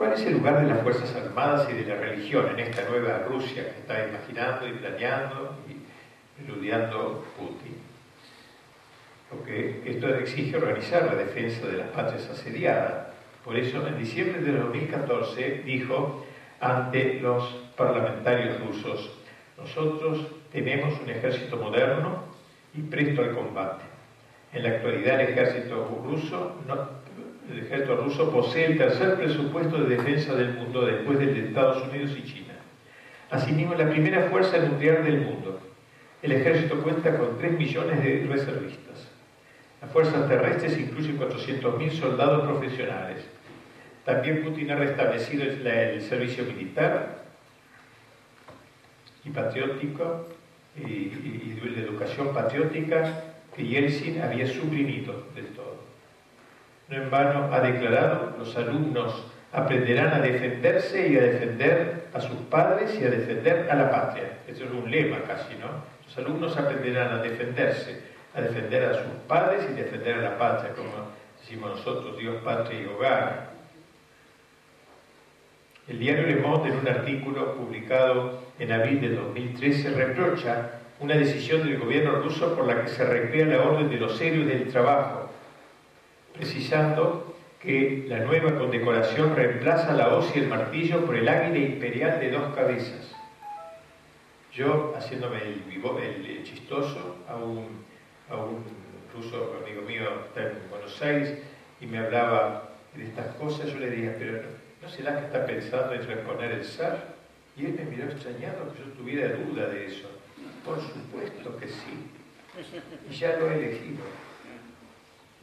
¿Cuál 0.00 0.14
es 0.14 0.24
el 0.24 0.32
lugar 0.32 0.62
de 0.62 0.66
las 0.66 0.82
Fuerzas 0.82 1.14
Armadas 1.14 1.68
y 1.70 1.74
de 1.74 1.84
la 1.84 2.00
religión 2.00 2.48
en 2.48 2.60
esta 2.60 2.88
nueva 2.88 3.18
Rusia 3.18 3.64
que 3.64 3.80
está 3.80 4.08
imaginando 4.08 4.66
y 4.66 4.72
planeando 4.72 5.58
y 5.68 6.42
eludiando 6.42 7.22
Putin? 7.36 7.76
Porque 9.28 9.82
esto 9.84 10.08
exige 10.14 10.56
organizar 10.56 11.04
la 11.04 11.16
defensa 11.16 11.66
de 11.66 11.76
las 11.76 11.88
patrias 11.88 12.30
asediadas. 12.30 13.08
Por 13.44 13.58
eso, 13.58 13.86
en 13.86 13.98
diciembre 13.98 14.40
de 14.40 14.52
2014 14.52 15.64
dijo 15.66 16.24
ante 16.60 17.20
los 17.20 17.44
parlamentarios 17.76 18.58
rusos, 18.58 19.18
nosotros 19.58 20.28
tenemos 20.50 20.98
un 20.98 21.10
ejército 21.10 21.58
moderno 21.58 22.24
y 22.72 22.80
presto 22.80 23.20
al 23.20 23.34
combate. 23.34 23.84
En 24.54 24.62
la 24.62 24.70
actualidad 24.70 25.20
el 25.20 25.28
ejército 25.28 26.00
ruso 26.02 26.56
no, 26.66 26.88
el 27.52 27.60
ejército 27.60 27.96
ruso 27.96 28.30
posee 28.30 28.66
el 28.66 28.78
tercer 28.78 29.16
presupuesto 29.16 29.82
de 29.82 29.96
defensa 29.96 30.34
del 30.34 30.54
mundo 30.54 30.86
después 30.86 31.18
del 31.18 31.34
de 31.34 31.48
Estados 31.48 31.82
Unidos 31.88 32.12
y 32.16 32.22
China. 32.24 32.54
Asimismo, 33.30 33.74
la 33.74 33.88
primera 33.88 34.28
fuerza 34.28 34.58
mundial 34.58 35.04
del 35.04 35.20
mundo. 35.20 35.60
El 36.22 36.32
ejército 36.32 36.82
cuenta 36.82 37.16
con 37.16 37.38
3 37.38 37.52
millones 37.52 38.02
de 38.02 38.26
reservistas. 38.28 39.08
Las 39.80 39.90
fuerzas 39.90 40.28
terrestres 40.28 40.78
incluyen 40.78 41.18
400.000 41.18 41.90
soldados 41.92 42.46
profesionales. 42.46 43.24
También 44.04 44.42
Putin 44.42 44.70
ha 44.72 44.76
restablecido 44.76 45.44
el, 45.44 46.02
servicio 46.02 46.44
militar 46.44 47.24
y 49.24 49.30
patriótico 49.30 50.28
y, 50.76 51.12
la 51.74 51.80
educación 51.80 52.34
patriótica 52.34 53.24
que 53.54 53.64
Yeltsin 53.66 54.20
había 54.20 54.46
suprimido 54.46 55.26
del 55.34 55.46
todo. 55.48 55.69
No 56.90 56.96
en 56.96 57.08
vano 57.08 57.48
ha 57.52 57.60
declarado, 57.60 58.34
los 58.36 58.56
alumnos 58.56 59.24
aprenderán 59.52 60.12
a 60.12 60.18
defenderse 60.18 61.08
y 61.08 61.16
a 61.16 61.22
defender 61.22 62.06
a 62.12 62.20
sus 62.20 62.36
padres 62.50 62.98
y 63.00 63.04
a 63.04 63.10
defender 63.10 63.70
a 63.70 63.76
la 63.76 63.90
patria. 63.92 64.38
Eso 64.48 64.64
es 64.64 64.70
un 64.72 64.90
lema 64.90 65.18
casi, 65.22 65.54
¿no? 65.54 65.68
Los 66.04 66.18
alumnos 66.18 66.56
aprenderán 66.56 67.12
a 67.12 67.22
defenderse, 67.22 68.00
a 68.34 68.40
defender 68.40 68.84
a 68.86 68.94
sus 68.94 69.12
padres 69.28 69.68
y 69.70 69.74
defender 69.74 70.16
a 70.16 70.22
la 70.22 70.38
patria, 70.38 70.74
como 70.74 70.90
decimos 71.38 71.70
nosotros, 71.76 72.18
Dios, 72.18 72.42
patria 72.42 72.80
y 72.80 72.86
hogar. 72.86 73.50
El 75.86 76.00
diario 76.00 76.26
Le 76.26 76.36
Monde, 76.36 76.70
en 76.70 76.78
un 76.78 76.88
artículo 76.88 77.54
publicado 77.54 78.40
en 78.58 78.72
abril 78.72 79.00
de 79.00 79.14
2013, 79.14 79.90
reprocha 79.90 80.70
una 80.98 81.14
decisión 81.14 81.62
del 81.62 81.78
gobierno 81.78 82.16
ruso 82.16 82.56
por 82.56 82.66
la 82.66 82.82
que 82.82 82.88
se 82.88 83.04
recrea 83.04 83.46
la 83.46 83.62
orden 83.62 83.88
de 83.88 83.96
los 83.96 84.20
héroes 84.20 84.48
del 84.48 84.68
trabajo, 84.68 85.29
precisando 86.40 87.36
que 87.60 88.06
la 88.08 88.20
nueva 88.20 88.58
condecoración 88.58 89.36
reemplaza 89.36 89.92
la 89.92 90.08
hoz 90.16 90.34
y 90.34 90.38
el 90.38 90.48
martillo 90.48 91.04
por 91.04 91.14
el 91.14 91.28
águila 91.28 91.58
imperial 91.58 92.18
de 92.18 92.30
dos 92.30 92.54
cabezas. 92.54 93.14
Yo, 94.50 94.94
haciéndome 94.96 95.38
el, 95.42 96.42
chistoso, 96.42 97.16
a 97.28 97.36
un, 97.36 97.84
a 98.30 98.36
un 98.36 98.64
ruso 99.14 99.54
amigo 99.62 99.82
mío 99.82 100.08
está 100.28 100.44
en 100.44 100.70
Buenos 100.70 101.02
Aires 101.02 101.38
y 101.78 101.86
me 101.86 101.98
hablaba 101.98 102.70
de 102.94 103.04
estas 103.04 103.34
cosas, 103.34 103.70
yo 103.70 103.78
le 103.78 103.90
dije, 103.90 104.16
pero 104.18 104.40
¿no 104.80 104.88
será 104.88 105.18
que 105.18 105.26
está 105.26 105.44
pensando 105.44 105.92
en 105.92 106.06
reponer 106.06 106.52
el 106.52 106.64
zar? 106.64 107.16
Y 107.54 107.66
él 107.66 107.74
me 107.74 107.84
miró 107.84 108.04
extrañado 108.04 108.72
que 108.72 108.78
yo 108.78 108.86
tuviera 108.96 109.28
duda 109.36 109.68
de 109.68 109.86
eso. 109.86 110.08
Por 110.64 110.80
supuesto 110.80 111.58
que 111.58 111.68
sí. 111.68 112.08
Y 113.10 113.12
ya 113.12 113.36
lo 113.36 113.50
he 113.50 113.56
elegido. 113.56 114.04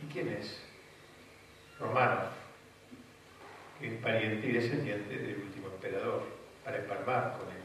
¿Y 0.03 0.11
quién 0.11 0.29
es? 0.29 0.66
Romanov, 1.79 2.29
que 3.79 3.87
es 3.87 4.01
pariente 4.01 4.47
y 4.47 4.51
descendiente 4.53 5.15
del 5.15 5.41
último 5.43 5.67
emperador, 5.67 6.23
para 6.63 6.77
empalmar 6.77 7.37
con 7.37 7.47
él. 7.49 7.61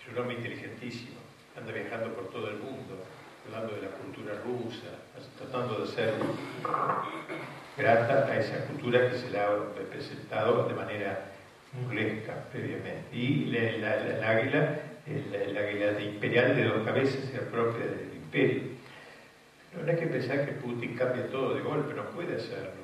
Es 0.00 0.12
un 0.12 0.18
hombre 0.18 0.36
inteligentísimo, 0.36 1.18
anda 1.56 1.72
viajando 1.72 2.12
por 2.14 2.28
todo 2.30 2.48
el 2.48 2.58
mundo, 2.58 3.02
hablando 3.46 3.74
de 3.74 3.82
la 3.82 3.88
cultura 3.88 4.34
rusa, 4.44 5.00
tratando 5.38 5.80
de 5.80 5.86
ser 5.86 6.14
grata 7.76 8.26
a 8.26 8.38
esa 8.38 8.66
cultura 8.66 9.08
que 9.08 9.16
se 9.16 9.30
le 9.30 9.40
ha 9.40 9.48
representado 9.76 10.68
de 10.68 10.74
manera 10.74 11.32
burlesca 11.72 12.34
previamente. 12.52 13.16
Y 13.16 13.56
el 13.56 13.82
águila, 13.82 14.78
el, 15.06 15.56
águila 15.56 16.00
imperial 16.00 16.54
de 16.54 16.64
dos 16.64 16.84
cabezas, 16.84 17.24
es 17.32 17.40
propia 17.50 17.86
del 17.86 18.14
imperio. 18.14 18.62
No 19.74 19.90
hay 19.90 19.96
que 19.96 20.06
pensar 20.06 20.44
que 20.44 20.52
Putin 20.52 20.96
cambia 20.96 21.30
todo 21.30 21.54
de 21.54 21.62
golpe, 21.62 21.94
no 21.94 22.04
puede 22.10 22.36
hacerlo 22.36 22.79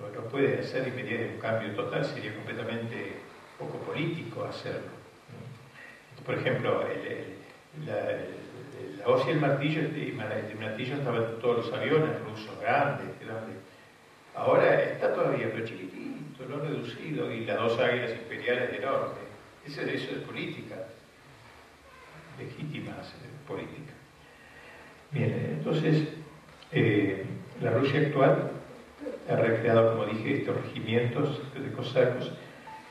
no, 0.00 0.24
puede 0.28 0.60
hacer 0.60 0.88
inmediatamente 0.88 1.34
un 1.34 1.40
cambio 1.40 1.74
total, 1.74 2.04
sería 2.04 2.34
completamente 2.34 3.12
poco 3.58 3.78
político 3.78 4.44
hacerlo. 4.44 4.92
Por 6.24 6.36
ejemplo, 6.36 6.82
la, 7.86 7.94
la, 8.98 9.08
hoz 9.08 9.26
y 9.26 9.30
el 9.30 9.40
martillo, 9.40 9.80
el 9.80 10.14
martillo 10.58 10.96
estaba 10.96 11.18
en 11.18 11.38
todos 11.38 11.66
los 11.66 11.72
aviones 11.74 12.20
rusos, 12.22 12.58
grandes, 12.60 13.08
grandes. 13.20 13.56
Ahora 14.34 14.82
está 14.82 15.14
todavía, 15.14 15.50
pero 15.52 15.64
chiquitito, 15.64 16.44
lo 16.48 16.60
reducido, 16.60 17.30
y 17.30 17.44
las 17.44 17.58
dos 17.58 17.78
águilas 17.78 18.12
imperiales 18.12 18.78
enormes. 18.78 19.18
Eso, 19.66 19.82
eso 19.82 20.10
es 20.10 20.22
política, 20.22 20.76
legítima 22.38 22.96
política. 23.46 23.92
Bien, 25.12 25.56
entonces, 25.58 26.08
eh, 26.72 27.24
la 27.60 27.70
Rusia 27.70 28.00
actual 28.00 28.53
ha 29.28 29.36
recreado, 29.36 29.92
como 29.92 30.06
dije, 30.06 30.38
estos 30.38 30.56
regimientos 30.62 31.40
de 31.54 31.72
cosacos. 31.72 32.32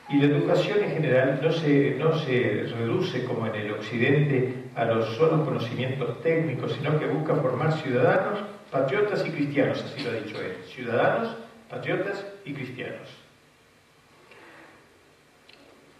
Y 0.08 0.18
la 0.18 0.26
educación 0.26 0.82
en 0.82 0.90
general 0.90 1.40
no 1.42 1.50
se, 1.52 1.96
no 1.98 2.18
se 2.18 2.66
reduce 2.76 3.24
como 3.24 3.46
en 3.46 3.54
el 3.54 3.72
occidente 3.72 4.64
a 4.74 4.84
los 4.84 5.16
solos 5.16 5.46
conocimientos 5.46 6.20
técnicos, 6.22 6.72
sino 6.72 6.98
que 6.98 7.06
busca 7.06 7.34
formar 7.36 7.72
ciudadanos, 7.80 8.40
patriotas 8.70 9.24
y 9.26 9.30
cristianos, 9.30 9.82
así 9.82 10.02
lo 10.02 10.10
ha 10.10 10.14
dicho 10.14 10.40
él. 10.40 10.56
Ciudadanos, 10.66 11.36
patriotas 11.70 12.26
y 12.44 12.52
cristianos. 12.52 13.08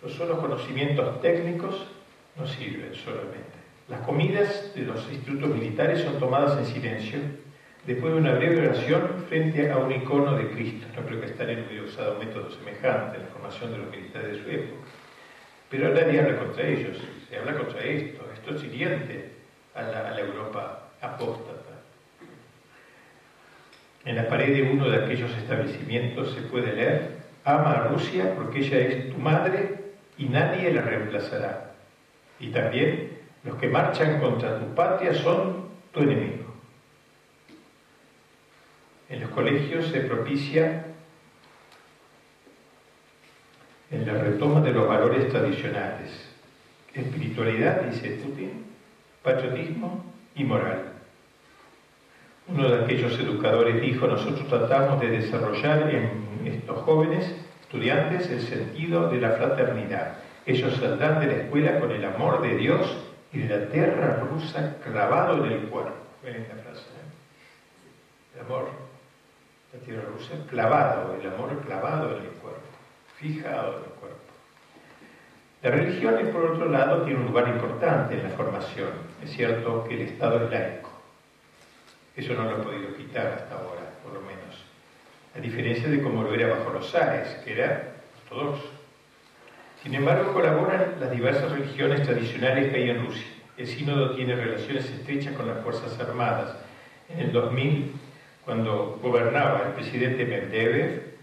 Los 0.02 0.12
solos 0.12 0.38
conocimientos 0.38 1.20
técnicos 1.22 1.86
no 2.36 2.46
sirven 2.46 2.94
solamente. 2.94 3.54
Las 3.88 4.00
comidas 4.00 4.74
de 4.74 4.82
los 4.82 5.10
institutos 5.10 5.48
militares 5.48 6.02
son 6.02 6.18
tomadas 6.18 6.58
en 6.58 6.66
silencio 6.66 7.20
después 7.86 8.14
de 8.14 8.20
una 8.20 8.34
breve 8.34 8.66
oración 8.66 9.24
frente 9.28 9.70
a 9.70 9.78
un 9.78 9.92
icono 9.92 10.36
de 10.36 10.48
Cristo. 10.50 10.86
No 10.96 11.06
creo 11.06 11.20
que 11.20 11.26
Stalin 11.26 11.64
hubiera 11.68 11.84
usado 11.84 12.14
un 12.14 12.26
método 12.26 12.50
semejante 12.50 13.16
en 13.16 13.24
la 13.24 13.28
formación 13.28 13.72
de 13.72 13.78
los 13.78 13.90
militares 13.90 14.32
de 14.32 14.42
su 14.42 14.50
época. 14.50 14.88
Pero 15.70 15.92
nadie 15.92 16.20
habla 16.20 16.38
contra 16.38 16.66
ellos, 16.66 16.98
se 17.28 17.36
habla 17.36 17.56
contra 17.56 17.80
esto. 17.80 18.24
Esto 18.32 18.54
es 18.54 18.64
hiriente 18.64 19.32
a 19.74 19.82
la, 19.82 20.18
Europa 20.18 20.88
apóstata. 21.00 21.60
En 24.04 24.16
la 24.16 24.28
pared 24.28 24.54
de 24.54 24.62
uno 24.70 24.88
de 24.88 25.04
aquellos 25.04 25.30
establecimientos 25.36 26.32
se 26.34 26.42
puede 26.42 26.74
leer, 26.74 27.24
ama 27.44 27.72
a 27.72 27.88
Rusia 27.88 28.34
porque 28.36 28.60
ella 28.60 28.78
es 28.78 29.10
tu 29.10 29.18
madre 29.18 29.94
y 30.16 30.26
nadie 30.26 30.72
la 30.72 30.82
reemplazará. 30.82 31.72
Y 32.38 32.48
también 32.48 33.18
los 33.42 33.56
que 33.56 33.68
marchan 33.68 34.20
contra 34.20 34.58
tu 34.58 34.74
patria 34.74 35.14
son 35.14 35.68
tu 35.92 36.00
enemigo. 36.00 36.43
En 39.14 39.20
los 39.20 39.30
colegios 39.30 39.86
se 39.86 40.00
propicia 40.00 40.86
en 43.92 44.04
la 44.04 44.14
retoma 44.14 44.60
de 44.60 44.72
los 44.72 44.88
valores 44.88 45.28
tradicionales. 45.28 46.34
Espiritualidad, 46.92 47.82
dice 47.82 48.18
Putin, 48.24 48.64
patriotismo 49.22 50.04
y 50.34 50.42
moral. 50.42 50.94
Uno 52.48 52.68
de 52.68 52.82
aquellos 52.82 53.16
educadores 53.20 53.80
dijo, 53.80 54.08
nosotros 54.08 54.48
tratamos 54.48 55.00
de 55.00 55.10
desarrollar 55.10 55.94
en 55.94 56.48
estos 56.52 56.78
jóvenes 56.78 57.36
estudiantes 57.62 58.28
el 58.30 58.40
sentido 58.40 59.10
de 59.10 59.20
la 59.20 59.30
fraternidad. 59.30 60.16
Ellos 60.44 60.74
saldrán 60.74 61.20
de 61.20 61.26
la 61.26 61.34
escuela 61.34 61.78
con 61.78 61.92
el 61.92 62.04
amor 62.04 62.42
de 62.42 62.56
Dios 62.56 62.96
y 63.32 63.38
de 63.38 63.60
la 63.60 63.68
tierra 63.70 64.24
rusa 64.28 64.78
clavado 64.82 65.46
en 65.46 65.52
el 65.52 65.60
cuerpo. 65.68 65.94
Ven 66.24 66.34
esta 66.34 66.56
frase. 66.56 66.80
¿eh? 66.80 68.34
El 68.34 68.40
amor 68.46 68.83
la 69.74 69.80
tierra 69.80 70.02
rusa, 70.02 70.34
clavado, 70.48 71.16
el 71.20 71.26
amor 71.26 71.60
clavado 71.66 72.16
en 72.16 72.24
el 72.24 72.30
cuerpo, 72.30 72.60
fijado 73.18 73.78
en 73.78 73.84
el 73.84 73.90
cuerpo. 73.90 74.18
La 75.62 75.70
religión, 75.70 76.14
por 76.32 76.44
otro 76.44 76.68
lado, 76.68 77.02
tiene 77.02 77.20
un 77.20 77.26
lugar 77.26 77.48
importante 77.48 78.14
en 78.14 78.22
la 78.22 78.28
formación. 78.30 78.90
Es 79.22 79.30
cierto 79.30 79.84
que 79.84 79.94
el 79.94 80.02
Estado 80.02 80.44
es 80.44 80.50
laico. 80.50 80.90
Eso 82.14 82.34
no 82.34 82.44
lo 82.44 82.58
he 82.58 82.64
podido 82.64 82.94
quitar 82.94 83.26
hasta 83.26 83.54
ahora, 83.56 83.90
por 84.04 84.12
lo 84.12 84.20
menos. 84.20 84.64
A 85.34 85.40
diferencia 85.40 85.88
de 85.88 86.00
cómo 86.00 86.22
lo 86.22 86.32
era 86.32 86.54
bajo 86.54 86.70
los 86.70 86.94
Ares, 86.94 87.28
que 87.44 87.54
era 87.54 87.94
ortodoxo. 88.22 88.70
Sin 89.82 89.94
embargo, 89.94 90.32
colaboran 90.32 90.96
las 91.00 91.10
diversas 91.10 91.50
religiones 91.50 92.02
tradicionales 92.02 92.70
que 92.70 92.76
hay 92.76 92.90
en 92.90 93.04
Rusia. 93.04 93.26
El 93.56 93.66
sínodo 93.66 94.14
tiene 94.14 94.36
relaciones 94.36 94.88
estrechas 94.88 95.34
con 95.34 95.48
las 95.48 95.62
Fuerzas 95.62 95.98
Armadas. 95.98 96.54
En 97.08 97.18
el 97.18 97.32
2000, 97.32 97.92
cuando 98.44 98.98
gobernaba 99.02 99.62
el 99.66 99.72
presidente 99.72 100.26
Medvedev, 100.26 101.14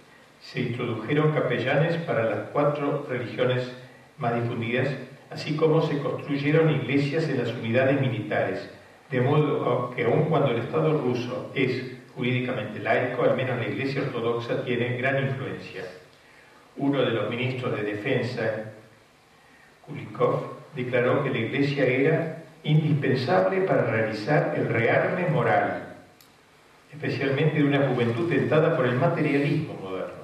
se 0.42 0.60
introdujeron 0.62 1.34
capellanes 1.34 1.98
para 1.98 2.24
las 2.24 2.50
cuatro 2.50 3.06
religiones 3.08 3.72
más 4.18 4.42
difundidas, 4.42 4.90
así 5.30 5.56
como 5.56 5.82
se 5.84 6.00
construyeron 6.00 6.72
iglesias 6.72 7.30
en 7.30 7.38
las 7.38 7.54
unidades 7.54 8.02
militares, 8.02 8.70
de 9.12 9.22
modo 9.22 9.92
que 9.96 10.06
aun 10.06 10.26
cuando 10.26 10.52
el 10.52 10.60
Estado 10.60 11.00
ruso 11.00 11.52
es 11.54 11.92
jurídicamente 12.16 12.80
laico, 12.80 13.24
al 13.24 13.36
menos 13.36 13.58
la 13.58 13.68
Iglesia 13.68 14.02
Ortodoxa 14.02 14.64
tiene 14.66 14.98
gran 14.98 15.24
influencia. 15.24 15.84
Uno 16.78 17.02
de 17.02 17.12
los 17.12 17.30
ministros 17.30 17.76
de 17.76 17.84
Defensa, 17.84 18.72
Kulikov, 19.86 20.44
declaró 20.76 21.24
que 21.24 21.30
la 21.30 21.38
Iglesia 21.38 21.86
era 21.86 22.44
indispensable 22.64 23.62
para 23.62 23.86
realizar 23.86 24.54
el 24.56 24.70
rearme 24.70 25.28
moral, 25.28 25.91
especialmente 26.92 27.58
de 27.58 27.64
una 27.64 27.88
juventud 27.88 28.30
tentada 28.30 28.76
por 28.76 28.86
el 28.86 28.96
materialismo 28.96 29.76
moderno 29.82 30.22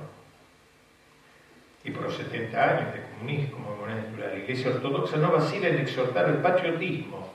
y 1.84 1.92
por 1.92 2.04
los 2.04 2.16
70 2.16 2.78
años 2.78 2.94
de 2.94 3.02
comunismo 3.02 3.78
la 4.20 4.36
Iglesia 4.36 4.72
Ortodoxa 4.72 5.18
no 5.18 5.32
vacila 5.32 5.70
en 5.70 5.80
exhortar 5.80 6.30
el 6.30 6.38
patriotismo. 6.38 7.34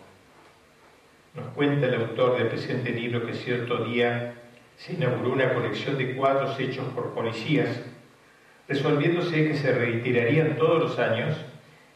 Nos 1.34 1.46
cuenta 1.54 1.86
el 1.86 1.94
autor 1.94 2.36
del 2.36 2.48
presente 2.48 2.90
libro 2.90 3.24
que 3.24 3.34
cierto 3.34 3.84
día 3.84 4.34
se 4.76 4.94
inauguró 4.94 5.32
una 5.32 5.54
colección 5.54 5.96
de 5.96 6.14
cuadros 6.14 6.58
hechos 6.58 6.86
por 6.94 7.14
policías, 7.14 7.80
resolviéndose 8.68 9.48
que 9.48 9.56
se 9.56 9.72
retirarían 9.72 10.56
todos 10.56 10.82
los 10.82 10.98
años 10.98 11.36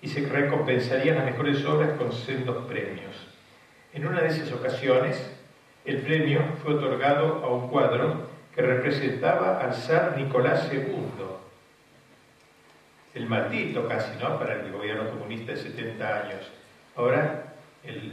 y 0.00 0.08
se 0.08 0.26
recompensarían 0.26 1.16
las 1.16 1.26
mejores 1.26 1.64
obras 1.64 1.98
con 1.98 2.12
sendos 2.12 2.66
premios. 2.66 3.14
En 3.92 4.06
una 4.06 4.20
de 4.20 4.28
esas 4.28 4.52
ocasiones, 4.52 5.35
el 5.86 5.98
premio 6.02 6.40
fue 6.62 6.74
otorgado 6.74 7.44
a 7.44 7.48
un 7.48 7.68
cuadro 7.68 8.26
que 8.54 8.62
representaba 8.62 9.60
al 9.60 9.74
zar 9.74 10.16
Nicolás 10.16 10.68
II, 10.72 10.82
el 13.14 13.26
maldito 13.26 13.86
casi, 13.86 14.18
¿no? 14.20 14.38
Para 14.38 14.54
el 14.54 14.72
gobierno 14.72 15.08
comunista 15.10 15.52
de 15.52 15.58
70 15.58 16.22
años. 16.22 16.50
Ahora, 16.96 17.54
el, 17.84 18.12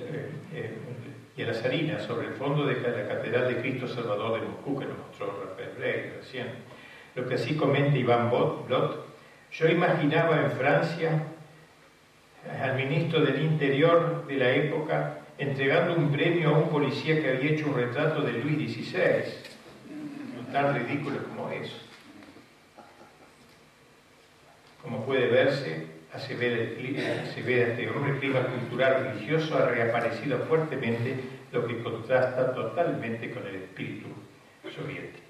y 1.35 1.41
a 1.41 1.47
las 1.47 1.63
harinas 1.65 2.03
sobre 2.03 2.27
el 2.27 2.33
fondo 2.33 2.65
de 2.65 2.79
la 2.79 3.07
Catedral 3.07 3.47
de 3.47 3.61
Cristo 3.61 3.87
Salvador 3.87 4.39
de 4.39 4.47
Moscú, 4.47 4.79
que 4.79 4.85
lo 4.85 4.93
mostró 4.93 5.43
Rafael 5.43 5.75
Rey 5.79 6.13
recién. 6.17 6.47
Lo 7.15 7.27
que 7.27 7.35
así 7.35 7.55
comenta 7.55 7.97
Iván 7.97 8.29
Blot, 8.29 9.05
yo 9.51 9.67
imaginaba 9.67 10.41
en 10.41 10.51
Francia 10.51 11.23
al 12.61 12.75
ministro 12.75 13.21
del 13.21 13.41
Interior 13.41 14.25
de 14.27 14.35
la 14.35 14.49
época 14.51 15.22
entregando 15.37 15.95
un 15.95 16.11
premio 16.11 16.49
a 16.49 16.57
un 16.57 16.69
policía 16.69 17.21
que 17.21 17.29
había 17.29 17.51
hecho 17.51 17.67
un 17.67 17.75
retrato 17.75 18.21
de 18.21 18.33
Luis 18.33 18.73
XVI. 18.73 19.51
Tan 20.51 20.75
ridículo 20.75 21.23
como 21.23 21.49
eso. 21.49 21.77
Como 24.81 25.05
puede 25.05 25.27
verse, 25.27 25.87
se 26.19 26.35
ve, 26.35 26.77
este 27.69 27.89
hombre, 27.89 28.19
clima 28.19 28.41
cultural 28.45 29.05
religioso 29.05 29.57
ha 29.57 29.69
reaparecido 29.69 30.39
fuertemente, 30.39 31.15
lo 31.51 31.65
que 31.67 31.81
contrasta 31.81 32.53
totalmente 32.53 33.31
con 33.31 33.45
el 33.47 33.55
espíritu 33.55 34.07
soviético. 34.75 35.23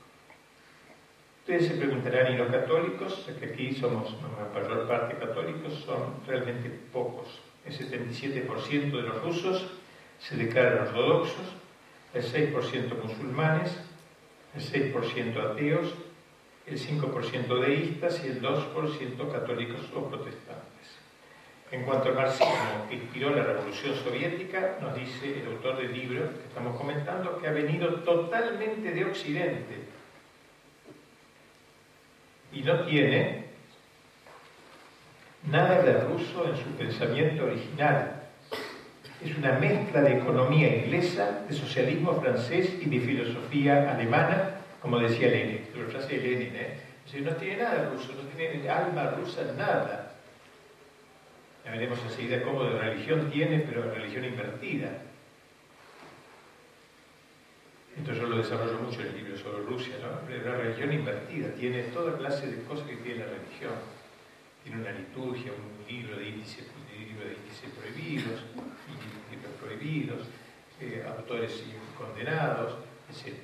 Ustedes 1.42 1.68
se 1.68 1.74
preguntarán, 1.76 2.34
¿y 2.34 2.38
los 2.38 2.50
católicos? 2.50 3.26
Que 3.40 3.46
aquí 3.48 3.74
somos 3.76 4.16
la 4.22 4.62
mayor 4.62 4.88
parte 4.88 5.18
católicos, 5.18 5.84
son 5.86 6.16
realmente 6.26 6.70
pocos. 6.92 7.42
El 7.66 7.74
77% 7.78 8.92
de 8.92 9.02
los 9.02 9.22
rusos 9.22 9.72
se 10.20 10.36
declaran 10.38 10.88
ortodoxos, 10.88 11.48
el 12.14 12.24
6% 12.24 13.02
musulmanes, 13.02 13.80
el 14.56 14.62
6% 14.62 15.52
ateos, 15.52 15.94
el 16.66 16.80
5% 16.80 17.60
deístas 17.60 18.24
y 18.24 18.28
el 18.28 18.42
2% 18.42 19.32
católicos 19.32 19.82
o 19.96 20.08
protestantes. 20.08 20.64
En 21.72 21.84
cuanto 21.84 22.10
al 22.10 22.16
marxismo 22.16 22.88
que 22.88 22.96
inspiró 22.96 23.32
la 23.32 23.44
revolución 23.44 23.96
soviética, 23.96 24.78
nos 24.80 24.96
dice 24.96 25.42
el 25.42 25.48
autor 25.48 25.78
del 25.78 25.92
libro 25.92 26.30
que 26.30 26.48
estamos 26.48 26.78
comentando 26.78 27.40
que 27.40 27.48
ha 27.48 27.52
venido 27.52 27.96
totalmente 28.02 28.92
de 28.92 29.06
Occidente 29.06 29.84
y 32.52 32.62
no 32.62 32.86
tiene 32.86 33.46
nada 35.50 35.82
de 35.82 36.00
ruso 36.02 36.48
en 36.48 36.56
su 36.58 36.70
pensamiento 36.78 37.46
original. 37.46 38.23
Es 39.24 39.38
una 39.38 39.54
mezcla 39.60 40.02
de 40.02 40.18
economía 40.18 40.84
inglesa, 40.84 41.44
de 41.48 41.56
socialismo 41.56 42.20
francés 42.22 42.74
y 42.82 42.90
de 42.90 43.00
filosofía 43.00 43.92
alemana 43.92 44.54
como 44.84 45.00
decía 45.00 45.30
Lenin, 45.30 45.62
la 45.78 45.86
frase 45.90 46.20
de 46.20 46.28
Lenin, 46.28 46.56
¿eh? 46.58 46.78
no 47.22 47.32
tiene 47.38 47.64
nada 47.64 47.90
ruso, 47.90 48.12
no 48.22 48.28
tiene 48.36 48.70
alma 48.70 49.12
rusa, 49.12 49.42
nada. 49.58 50.12
Ya 51.64 51.72
veremos 51.72 52.00
enseguida 52.04 52.44
cómo 52.44 52.66
de 52.66 52.78
religión 52.78 53.32
tiene, 53.32 53.60
pero 53.60 53.90
religión 53.94 54.26
invertida. 54.26 54.90
Entonces 57.96 58.22
yo 58.22 58.28
lo 58.28 58.38
desarrollo 58.40 58.78
mucho 58.80 59.00
en 59.00 59.08
el 59.08 59.16
libro 59.16 59.38
sobre 59.38 59.64
Rusia, 59.64 59.96
¿no? 60.02 60.20
Una 60.28 60.58
religión 60.58 60.92
invertida, 60.92 61.54
tiene 61.54 61.84
toda 61.84 62.18
clase 62.18 62.48
de 62.48 62.64
cosas 62.64 62.86
que 62.86 62.98
tiene 62.98 63.20
la 63.20 63.32
religión. 63.32 63.76
Tiene 64.66 64.82
una 64.82 64.92
liturgia, 64.92 65.54
un 65.54 65.88
libro 65.88 66.18
de 66.18 66.28
índices, 66.28 66.66
libro 67.00 67.26
de 67.26 67.36
índices 67.36 67.70
prohibidos, 67.80 68.42
eh, 70.82 71.06
autores 71.08 71.64
condenados, 71.98 72.78
etc. 73.10 73.36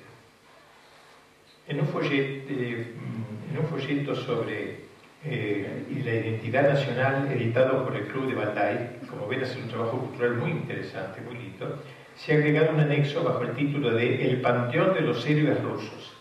En 1.68 1.80
un 1.80 1.86
folleto, 1.86 2.52
en 2.52 3.58
un 3.58 3.66
folleto 3.68 4.14
sobre 4.14 4.90
eh, 5.24 5.84
la 6.04 6.14
identidad 6.14 6.72
nacional 6.72 7.30
editado 7.30 7.84
por 7.84 7.94
el 7.94 8.06
Club 8.08 8.28
de 8.28 8.34
Bandai, 8.34 9.00
como 9.08 9.26
ven 9.26 9.42
es 9.42 9.54
un 9.56 9.68
trabajo 9.68 9.98
cultural 9.98 10.36
muy 10.36 10.50
interesante, 10.50 11.20
muy 11.20 11.34
lindo, 11.34 11.82
se 12.16 12.32
ha 12.32 12.36
agregado 12.36 12.72
un 12.72 12.80
anexo 12.80 13.22
bajo 13.22 13.42
el 13.42 13.52
título 13.52 13.90
de 13.90 14.30
El 14.30 14.40
Panteón 14.40 14.94
de 14.94 15.02
los 15.02 15.26
Héroes 15.26 15.62
Rusos, 15.62 16.16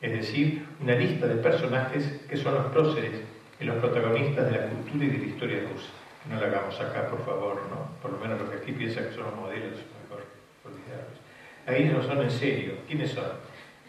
es 0.00 0.12
decir, 0.12 0.66
una 0.80 0.94
lista 0.94 1.26
de 1.26 1.36
personajes 1.36 2.24
que 2.28 2.36
son 2.36 2.54
los 2.54 2.66
próceres 2.66 3.22
y 3.58 3.64
los 3.64 3.76
protagonistas 3.76 4.50
de 4.50 4.58
la 4.58 4.66
cultura 4.66 5.04
y 5.04 5.08
de 5.08 5.18
la 5.18 5.26
historia 5.26 5.60
rusa. 5.72 6.01
No 6.28 6.40
la 6.40 6.46
hagamos 6.46 6.78
acá, 6.80 7.08
por 7.08 7.24
favor, 7.24 7.62
¿no? 7.70 8.00
Por 8.00 8.12
lo 8.12 8.18
menos 8.18 8.40
los 8.40 8.50
que 8.50 8.56
aquí 8.56 8.72
piensan 8.72 9.06
que 9.06 9.14
son 9.14 9.24
los 9.24 9.36
modelos, 9.36 9.78
mejor 10.02 10.24
olvidarlos. 10.64 11.18
Ahí 11.66 11.84
no 11.92 12.02
son 12.02 12.22
en 12.22 12.30
serio. 12.30 12.74
¿Quiénes 12.86 13.10
son? 13.10 13.24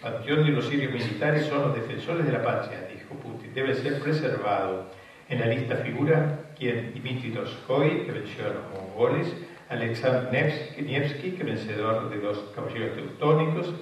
panteón 0.03 0.45
de 0.45 0.51
los 0.51 0.67
sirios 0.67 0.91
militares 0.91 1.45
son 1.45 1.61
los 1.61 1.75
defensores 1.75 2.25
de 2.25 2.33
la 2.33 2.43
patria, 2.43 2.89
dijo 2.93 3.15
Putin. 3.15 3.53
Debe 3.53 3.73
ser 3.73 4.01
preservado. 4.01 4.91
En 5.29 5.39
la 5.39 5.45
lista 5.45 5.77
figura 5.77 6.39
quien 6.57 6.93
Dmitry 6.93 7.31
Dostoy, 7.31 8.01
que 8.05 8.11
venció 8.11 8.45
a 8.45 8.49
los 8.49 8.63
mongoles, 8.73 9.33
Alexander 9.69 10.29
Nevsky, 10.31 11.31
que 11.31 11.43
vencedor 11.43 12.09
de 12.09 12.17
los 12.17 12.37
caballeros 12.53 12.95
teutónicos, 12.95 13.73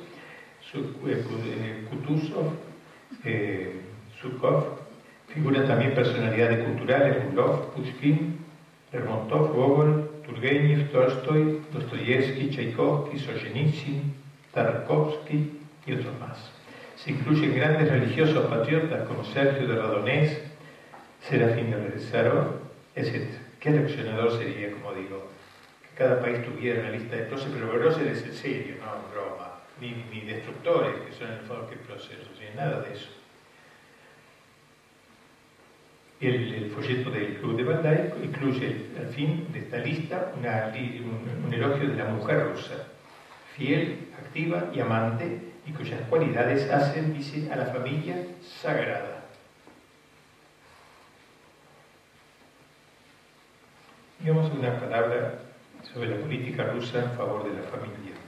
eh, 0.74 1.24
eh, 1.26 1.88
Kutuzov, 1.90 2.54
eh, 3.26 3.82
Zukov, 4.22 4.81
figuran 5.34 5.68
también 5.68 5.94
personalidades 5.94 6.64
culturales, 6.66 7.24
Rulov, 7.26 7.74
Pushkin, 7.74 8.38
Lermontov, 8.92 9.54
Gogol, 9.54 10.10
Turgenev, 10.26 10.92
Tolstoy, 10.92 11.62
Dostoyevsky, 11.72 12.50
Tchaikovsky, 12.50 13.20
Solzhenitsyn, 13.20 14.14
Tarkovsky, 14.54 15.62
y 15.86 15.94
otros 15.94 16.20
más. 16.20 16.52
Se 16.96 17.12
incluyen 17.12 17.56
grandes 17.56 17.90
religiosos 17.90 18.46
patriotas 18.46 19.08
como 19.08 19.24
Sergio 19.24 19.68
de 19.68 19.76
Radonés, 19.76 20.42
Serafín 21.22 21.72
de 21.72 21.78
Rezarov, 21.78 22.60
etc. 22.96 23.28
¿Qué 23.60 23.72
reaccionador 23.72 24.38
sería, 24.38 24.72
como 24.72 24.94
digo, 24.94 25.30
que 25.82 25.98
cada 25.98 26.22
país 26.22 26.44
tuviera 26.44 26.82
una 26.82 26.92
lista 26.92 27.16
de 27.16 27.24
próceres? 27.24 27.56
Pero 27.56 27.72
próceres 27.72 28.18
es 28.20 28.26
el 28.26 28.34
serio, 28.34 28.76
no 28.80 29.12
broma, 29.12 29.62
ni, 29.80 30.04
ni, 30.12 30.22
destructores, 30.22 30.96
que 31.08 31.14
son 31.14 31.28
en 31.28 31.34
el 31.40 31.42
fondo 31.42 31.70
que 31.70 31.76
próceres, 31.78 32.28
no 32.28 32.62
nada 32.62 32.82
de 32.82 32.94
eso. 32.94 33.21
El, 36.22 36.70
folleto 36.70 37.10
del 37.10 37.38
Club 37.38 37.58
de 37.58 37.64
Bandai 37.64 38.14
incluye 38.24 38.92
al 39.00 39.08
fin 39.08 39.48
de 39.52 39.60
esta 39.60 39.78
lista 39.80 40.32
un 40.38 41.52
elogio 41.52 41.90
de 41.90 41.96
la 41.96 42.06
mujer 42.06 42.48
rusa, 42.48 42.76
fiel, 43.58 44.10
activa 44.20 44.70
y 44.72 44.80
amante, 44.82 45.40
y 45.66 45.72
cuyas 45.72 46.00
cualidades 46.10 46.70
hacen, 46.70 47.14
dice, 47.14 47.52
a 47.52 47.56
la 47.56 47.66
familia 47.66 48.16
sagrada. 48.62 49.26
Digamos 54.20 54.52
una 54.52 54.80
palabra 54.80 55.40
sobre 55.92 56.10
la 56.10 56.18
política 56.18 56.66
rusa 56.66 57.04
en 57.04 57.12
favor 57.18 57.44
de 57.44 57.60
la 57.60 57.68
familia. 57.68 58.21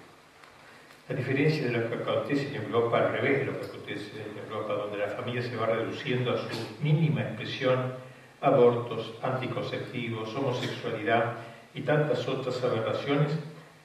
A 1.13 1.15
diferencia 1.15 1.67
de 1.67 1.77
lo 1.77 1.87
que 1.87 1.95
acontece 2.01 2.47
en 2.47 2.63
Europa, 2.63 2.97
al 2.97 3.11
revés 3.11 3.41
de 3.41 3.45
lo 3.45 3.59
que 3.59 3.67
acontece 3.67 4.13
en 4.17 4.35
Europa, 4.49 4.73
donde 4.73 4.97
la 4.97 5.09
familia 5.09 5.43
se 5.43 5.55
va 5.55 5.67
reduciendo 5.67 6.33
a 6.33 6.37
su 6.37 6.49
mínima 6.81 7.21
expresión, 7.21 7.93
abortos, 8.41 9.13
anticonceptivos, 9.21 10.33
homosexualidad 10.33 11.33
y 11.75 11.81
tantas 11.81 12.27
otras 12.27 12.63
aberraciones, 12.63 13.31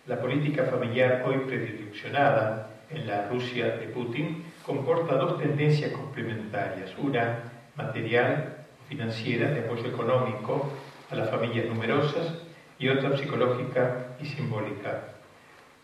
la 0.07 0.18
política 0.18 0.64
familiar 0.64 1.22
hoy 1.26 1.41
predileccionada 1.47 2.70
en 2.89 3.07
la 3.07 3.29
Rusia 3.29 3.76
de 3.76 3.89
Putin 3.89 4.45
comporta 4.64 5.16
dos 5.16 5.39
tendencias 5.39 5.93
complementarias, 5.93 6.97
una 6.97 7.41
material, 7.76 8.57
financiera, 8.89 9.51
de 9.51 9.61
apoyo 9.61 9.85
económico 9.85 10.70
a 11.11 11.14
las 11.14 11.29
familias 11.29 11.66
numerosas, 11.66 12.39
y 12.79 12.89
otra 12.89 13.18
psicológica 13.18 14.16
y 14.18 14.24
simbólica, 14.24 15.18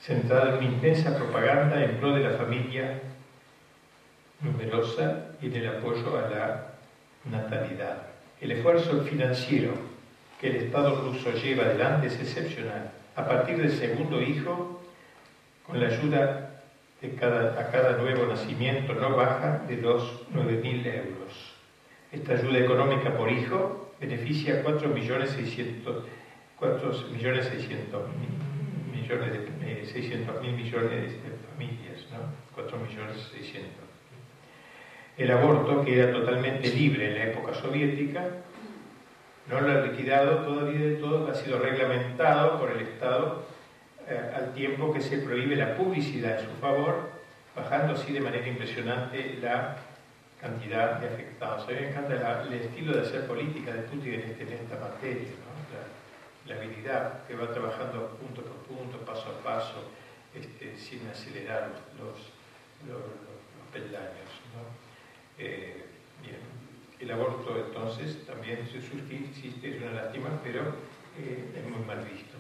centrada 0.05 0.50
en 0.50 0.57
una 0.59 0.66
intensa 0.66 1.16
propaganda 1.16 1.82
en 1.82 1.96
pro 1.96 2.14
de 2.14 2.22
la 2.22 2.36
familia 2.36 3.00
numerosa 4.40 5.28
y 5.40 5.46
en 5.46 5.66
apoyo 5.66 6.18
a 6.18 6.28
la 6.28 6.74
natalidad. 7.24 8.09
El 8.40 8.52
esfuerzo 8.52 9.02
financiero 9.02 9.72
que 10.38 10.50
el 10.50 10.57
Estado 10.57 11.00
ruso 11.00 11.32
lleva 11.32 11.64
adelante 11.64 12.09
es 12.09 12.20
excepcional. 12.20 12.90
A 13.16 13.26
partir 13.26 13.57
del 13.57 13.72
segundo 13.72 14.20
hijo, 14.20 14.82
con 15.66 15.80
la 15.80 15.86
ayuda 15.86 16.61
de 17.00 17.14
cada, 17.14 17.59
a 17.59 17.70
cada 17.70 17.96
nuevo 17.96 18.26
nacimiento 18.26 18.92
no 18.94 19.16
baja 19.16 19.62
de 19.66 19.78
los 19.78 20.28
9.000 20.34 20.86
euros. 20.86 21.55
Esta 22.12 22.34
ayuda 22.34 22.59
económica 22.59 23.16
por 23.16 23.32
hijo 23.32 23.94
beneficia 24.00 24.61
a 24.61 24.62
4.600.000 24.62 24.88
millones 24.88 25.38
millones 27.11 27.48
millones 28.92 29.32
de, 29.32 29.53
600 29.84 30.40
mil 30.42 30.52
millones 30.52 31.12
de 31.12 31.30
familias, 31.52 32.06
¿no? 32.12 32.18
4 32.54 32.78
millones 32.78 33.30
600. 33.32 33.70
El 35.16 35.30
aborto, 35.30 35.84
que 35.84 35.98
era 35.98 36.12
totalmente 36.12 36.68
libre 36.70 37.06
en 37.08 37.14
la 37.14 37.24
época 37.26 37.54
soviética, 37.54 38.24
no 39.48 39.60
lo 39.60 39.70
ha 39.70 39.86
liquidado 39.86 40.38
todavía 40.38 40.86
de 40.86 40.94
todo, 40.96 41.30
ha 41.30 41.34
sido 41.34 41.58
reglamentado 41.58 42.58
por 42.58 42.72
el 42.72 42.80
Estado 42.80 43.44
eh, 44.08 44.20
al 44.36 44.54
tiempo 44.54 44.92
que 44.92 45.00
se 45.00 45.18
prohíbe 45.18 45.56
la 45.56 45.76
publicidad 45.76 46.40
en 46.40 46.46
su 46.46 46.54
favor, 46.60 47.10
bajando 47.54 47.94
así 47.94 48.12
de 48.12 48.20
manera 48.20 48.46
impresionante 48.48 49.38
la 49.40 49.76
cantidad 50.40 50.98
de 51.00 51.08
afectados. 51.08 51.64
A 51.64 51.68
mí 51.68 51.76
me 51.80 51.88
encanta 51.88 52.42
el 52.42 52.52
estilo 52.54 52.94
de 52.94 53.02
hacer 53.02 53.26
política 53.26 53.72
de 53.72 53.82
Putin 53.82 54.14
en, 54.14 54.20
este, 54.20 54.42
en 54.42 54.52
esta 54.52 54.78
materia, 54.78 55.28
la, 55.72 55.84
habilidad 56.53 57.26
que 57.26 57.34
va 57.34 57.51
trabajando 57.53 58.09
punto 58.20 58.42
por 58.42 58.57
punto, 58.68 58.99
paso 59.05 59.28
a 59.30 59.42
paso, 59.42 59.90
este, 60.34 60.76
sin 60.76 61.07
acelerar 61.09 61.70
los, 61.99 62.18
los, 62.88 63.01
peldaños. 63.72 64.30
Eh, 65.38 65.84
el 67.01 67.11
aborto 67.11 67.59
entonces 67.59 68.24
también 68.24 68.61
existe, 68.61 69.76
es 69.76 69.82
una 69.82 69.92
lástima, 69.92 70.28
pero 70.42 70.61
eh, 71.18 71.53
es 71.57 71.64
muy 71.64 71.84
mal 71.84 71.99
visto. 72.05 72.36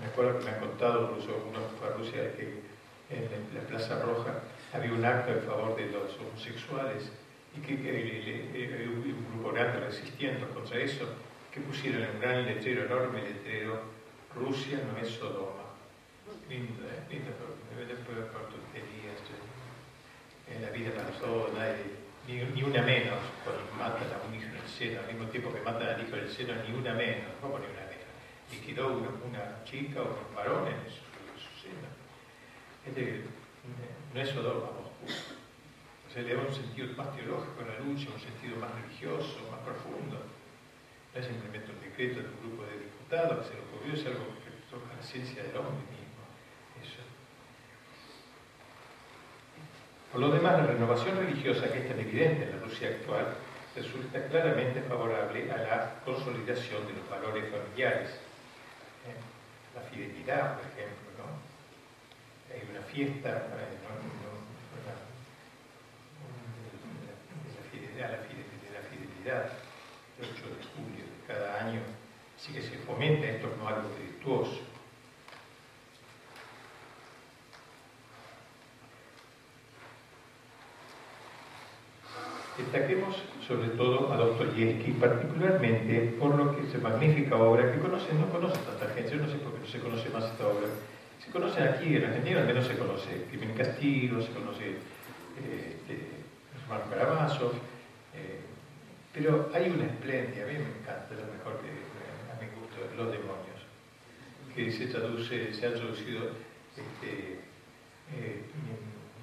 Me 0.00 0.06
acuerdo 0.06 0.38
que 0.38 0.44
me 0.44 0.50
han 0.52 0.60
contado 0.60 1.10
incluso 1.10 1.46
uno 1.48 1.60
fue 1.78 1.88
a 1.88 1.92
Rusia 1.92 2.32
que 2.36 2.62
en 3.10 3.54
la 3.54 3.60
Plaza 3.60 4.02
Roja 4.02 4.40
había 4.72 4.92
un 4.92 5.04
acto 5.04 5.32
en 5.32 5.42
favor 5.42 5.76
de 5.76 5.86
los 5.86 6.18
homosexuales 6.18 7.10
y 7.56 7.60
que, 7.60 7.80
que, 7.80 8.88
un 8.88 9.26
grupo 9.32 9.52
grande 9.52 9.80
resistiendo 9.80 10.48
contra 10.50 10.78
eso, 10.78 11.06
que 11.56 11.62
pusieron 11.62 12.02
en 12.02 12.10
un 12.10 12.20
gran 12.20 12.44
letrero, 12.44 12.84
enorme 12.84 13.22
letrero, 13.22 13.80
Rusia 14.34 14.78
no 14.84 14.98
es 15.00 15.08
Sodoma. 15.08 15.72
Lindo, 16.50 16.84
¿eh? 16.84 17.00
Lindo, 17.08 17.32
pero 18.06 18.28
por 18.28 18.52
tonterías. 18.52 19.24
En 20.52 20.60
la 20.60 20.68
vida 20.68 20.92
pasó, 20.92 21.50
nadie, 21.56 21.96
ni, 22.28 22.44
ni, 22.52 22.62
una 22.62 22.82
menos, 22.82 23.18
cuando 23.42 23.64
matan 23.72 24.04
a 24.04 24.28
un 24.28 24.34
hijo 24.36 24.52
en 24.52 24.60
el 24.60 24.68
seno, 24.68 25.00
al 25.00 25.06
mismo 25.06 25.30
tiempo 25.30 25.50
que 25.50 25.62
matan 25.62 25.88
al 25.88 26.02
hijo 26.02 26.16
en 26.16 26.24
el 26.24 26.30
seno, 26.30 26.52
ni 26.68 26.76
una 26.76 26.92
menos, 26.92 27.32
¿cómo 27.40 27.58
ni 27.58 27.64
una 27.64 27.88
menos? 27.88 28.12
Liquidó 28.52 28.92
una, 28.92 29.08
una 29.24 29.64
chica 29.64 30.02
o 30.02 30.28
un 30.28 30.36
varón 30.36 30.68
en 30.68 30.84
su, 30.92 31.00
en 31.08 31.40
su 31.40 31.48
seno. 31.56 31.88
No 34.12 34.20
es 34.20 34.28
Sodoma, 34.28 34.76
Moscú. 34.76 35.08
O 35.08 36.12
sea, 36.12 36.22
le 36.22 36.34
da 36.34 36.42
un 36.42 36.54
sentido 36.54 36.92
más 36.96 37.16
teológico 37.16 37.64
a 37.64 37.72
la 37.72 37.80
lucha, 37.80 38.12
un 38.12 38.20
sentido 38.20 38.60
más 38.60 38.70
religioso, 38.76 39.40
más 39.50 39.60
profundo. 39.64 40.35
Simplemente 41.22 41.72
un 41.72 41.80
decreto 41.80 42.20
de 42.20 42.28
un 42.28 42.40
grupo 42.44 42.64
de 42.68 42.76
diputados 42.76 43.40
que 43.40 43.48
se 43.48 43.56
lo 43.56 43.64
ocurrió, 43.64 43.94
es 43.94 44.04
algo 44.04 44.36
que 44.44 44.52
toca 44.68 44.92
la 44.94 45.02
ciencia 45.02 45.42
del 45.42 45.56
hombre 45.56 45.80
mismo. 45.88 46.06
Por 50.12 50.20
lo 50.20 50.30
demás, 50.30 50.58
la 50.58 50.66
renovación 50.66 51.16
religiosa 51.16 51.72
que 51.72 51.78
es 51.80 51.88
tan 51.88 51.98
evidente 52.00 52.44
en 52.44 52.50
la 52.52 52.64
Rusia 52.64 52.88
actual 52.88 53.34
resulta 53.74 54.26
claramente 54.28 54.80
favorable 54.82 55.50
a 55.50 55.56
la 55.56 56.00
consolidación 56.04 56.86
de 56.86 56.94
los 56.94 57.08
valores 57.10 57.44
familiares. 57.50 58.10
¿Eh? 59.04 59.16
La 59.74 59.82
fidelidad, 59.82 60.56
por 60.56 60.64
ejemplo, 60.72 61.12
¿no? 61.20 61.36
Hay 62.48 62.62
una 62.70 62.80
fiesta, 62.82 63.28
eh, 63.28 63.76
¿no? 63.84 64.16
a 68.04 68.08
la 68.10 68.18
fidelidad, 68.88 69.44
el 69.44 69.44
8 69.44 69.44
de 69.44 69.44
julio 69.44 69.56
de 69.56 69.65
cada 71.36 71.66
año, 71.66 71.80
así 72.36 72.52
que 72.52 72.62
se 72.62 72.76
fomenta 72.78 73.26
esto 73.26 73.50
como 73.50 73.68
algo 73.68 73.88
virtuoso. 74.02 74.60
Destaquemos 82.56 83.14
sobre 83.46 83.68
todo 83.70 84.12
a 84.12 84.16
Dostoyevsky, 84.16 84.92
particularmente 84.92 86.16
por 86.18 86.34
lo 86.34 86.56
que 86.56 86.62
es 86.62 86.82
magnífica 86.82 87.36
obra 87.36 87.70
que 87.70 87.78
conocen, 87.78 88.18
no 88.18 88.30
conoce 88.30 88.58
tanta 88.60 88.94
gente, 88.94 89.10
yo 89.10 89.22
no 89.22 89.28
sé 89.28 89.36
por 89.36 89.52
qué 89.52 89.60
no 89.60 89.66
se 89.66 89.80
conoce 89.80 90.08
más 90.08 90.24
esta 90.24 90.46
obra. 90.46 90.66
Se 91.22 91.30
conoce 91.30 91.62
aquí 91.62 91.96
en 91.96 92.04
Argentina, 92.04 92.40
al 92.40 92.46
menos 92.46 92.66
se 92.66 92.78
conoce 92.78 93.26
Crimen 93.28 93.50
y 93.50 93.58
Castigo, 93.58 94.22
se 94.22 94.32
conoce 94.32 94.68
eh, 94.70 95.76
de 95.86 95.98
Marco 96.68 96.88
Karamazov, 96.88 97.52
pero 99.16 99.50
hay 99.54 99.70
una 99.70 99.86
espléndida, 99.86 100.44
a 100.44 100.46
mí 100.46 100.52
me 100.52 100.68
encanta, 100.76 101.08
lo 101.16 101.32
mejor 101.32 101.58
que 101.64 101.72
a 101.72 102.36
mi 102.36 102.52
gusto, 102.52 102.76
Los 102.98 103.10
demonios, 103.10 103.64
que 104.54 104.70
se 104.70 104.88
traduce, 104.88 105.54
se 105.54 105.66
ha 105.66 105.72
traducido 105.72 106.32
este, 106.76 107.40
eh, 108.12 108.44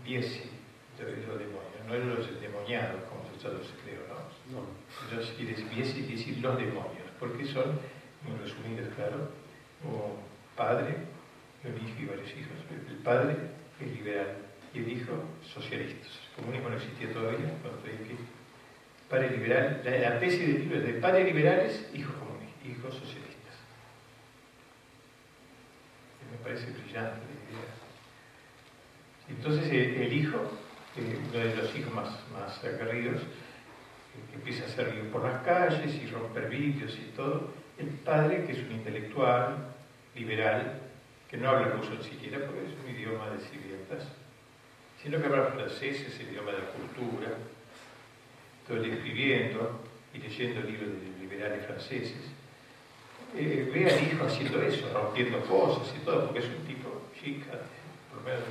Biesi, 0.03 0.49
los 0.97 1.37
demonios, 1.37 1.85
no 1.87 1.93
es 1.93 2.05
los 2.05 2.41
demoniados 2.41 3.03
como 3.03 3.21
se 3.29 3.39
traduce, 3.39 3.69
creo, 3.85 4.01
¿no? 4.09 4.61
No. 4.61 4.65
Entonces, 5.03 5.35
y 5.37 5.45
Biesi 5.45 5.93
quiere 6.01 6.17
decir 6.17 6.37
los 6.39 6.57
demonios, 6.57 7.07
porque 7.19 7.45
son, 7.45 7.77
muy 8.25 8.37
resumidos, 8.41 8.89
claro, 8.95 9.29
un 9.83 10.17
padre, 10.55 10.95
un 11.63 11.87
hijo 11.87 12.01
y 12.01 12.05
varios 12.05 12.29
hijos. 12.31 12.57
El 12.89 12.97
padre 12.97 13.37
es 13.79 13.87
liberal 13.91 14.37
y 14.73 14.79
el 14.79 14.91
hijo 14.91 15.13
socialista. 15.53 16.07
El 16.07 16.35
comunismo 16.35 16.69
no 16.69 16.77
existía 16.77 17.13
todavía 17.13 17.53
cuando 17.61 17.77
estoy 17.77 17.93
aquí 17.93 18.17
padre 19.13 19.29
liberal, 19.29 19.79
la, 19.85 20.19
tesis 20.19 20.39
del 20.39 20.59
libro 20.63 20.79
de 20.79 20.93
padres 20.93 21.25
liberales, 21.25 21.87
hijos 21.93 22.15
comunistas, 22.15 22.65
hijos 22.65 22.95
socialistas. 22.95 23.53
me 26.31 26.37
parece 26.39 26.71
brillante 26.71 27.21
la 27.21 27.37
idea. 27.45 27.69
Entonces 29.29 29.71
el, 29.71 30.11
hijo, 30.11 30.39
uno 30.97 31.39
de 31.45 31.55
los 31.55 31.75
hijos 31.75 31.93
más, 31.93 32.09
más 32.33 32.63
aguerridos, 32.63 33.21
que 34.31 34.35
empieza 34.35 34.65
a 34.65 34.69
ser 34.69 35.11
por 35.11 35.23
las 35.23 35.43
calles 35.43 35.93
y 35.93 36.07
romper 36.07 36.49
vidrios 36.49 36.97
y 36.97 37.15
todo, 37.15 37.51
el 37.77 37.89
padre, 37.89 38.45
que 38.45 38.53
es 38.53 38.63
un 38.63 38.71
intelectual, 38.71 39.75
liberal, 40.15 40.81
que 41.29 41.37
no 41.37 41.49
habla 41.49 41.67
ruso 41.67 41.91
ni 41.91 42.03
siquiera 42.03 42.39
porque 42.47 42.61
es 42.65 42.73
un 42.83 42.95
idioma 42.95 43.29
de 43.29 43.39
sirvientas, 43.41 44.07
sino 45.03 45.19
que 45.19 45.27
habla 45.27 45.51
francés, 45.51 46.01
es 46.01 46.19
el 46.19 46.29
idioma 46.29 46.51
de 46.51 46.57
la 46.57 46.65
cultura, 46.65 47.29
estoy 48.63 48.91
escribiendo 48.91 49.81
y 50.13 50.19
leyendo 50.19 50.61
libros 50.61 50.89
de 50.89 51.19
liberales 51.19 51.65
franceses, 51.65 52.31
eh, 53.35 53.69
ve 53.73 53.91
al 53.91 54.07
hijo 54.07 54.25
haciendo 54.25 54.61
eso, 54.61 54.89
rompiendo 54.93 55.39
cosas 55.41 55.93
y 55.95 56.05
todo, 56.05 56.25
porque 56.25 56.39
es 56.39 56.45
un 56.45 56.65
tipo 56.65 57.01
chica, 57.19 57.51
por 58.09 58.21
lo 58.21 58.29
menos 58.29 58.43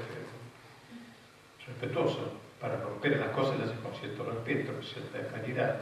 respetuoso, 1.66 2.32
para 2.60 2.80
romper 2.80 3.18
las 3.18 3.30
cosas 3.30 3.58
las 3.58 3.70
hace 3.70 3.80
con 3.80 3.94
cierto 3.94 4.24
respeto, 4.24 4.72
con 4.72 4.82
cierta 4.82 5.26
calidad, 5.28 5.80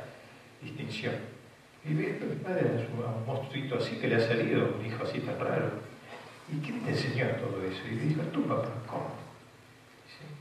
distinción. 0.63 1.15
Y 1.85 1.95
ve 1.95 2.19
a 2.21 2.25
mi 2.25 2.37
padre 2.37 2.69
a 2.69 3.17
un 3.17 3.27
monstruito 3.27 3.79
así 3.79 3.97
que 3.97 4.09
le 4.09 4.17
ha 4.17 4.21
salido, 4.21 4.77
un 4.79 4.85
hijo 4.85 5.03
así 5.03 5.21
tan 5.21 5.39
raro. 5.41 5.71
¿Y 6.53 6.61
quién 6.61 6.83
te 6.83 6.91
enseñó 6.91 7.27
todo 7.37 7.65
eso? 7.65 7.81
Y 7.91 7.95
le 7.95 8.03
dijo, 8.03 8.23
tú 8.33 8.47
papá, 8.47 8.69
¿cómo? 8.87 9.15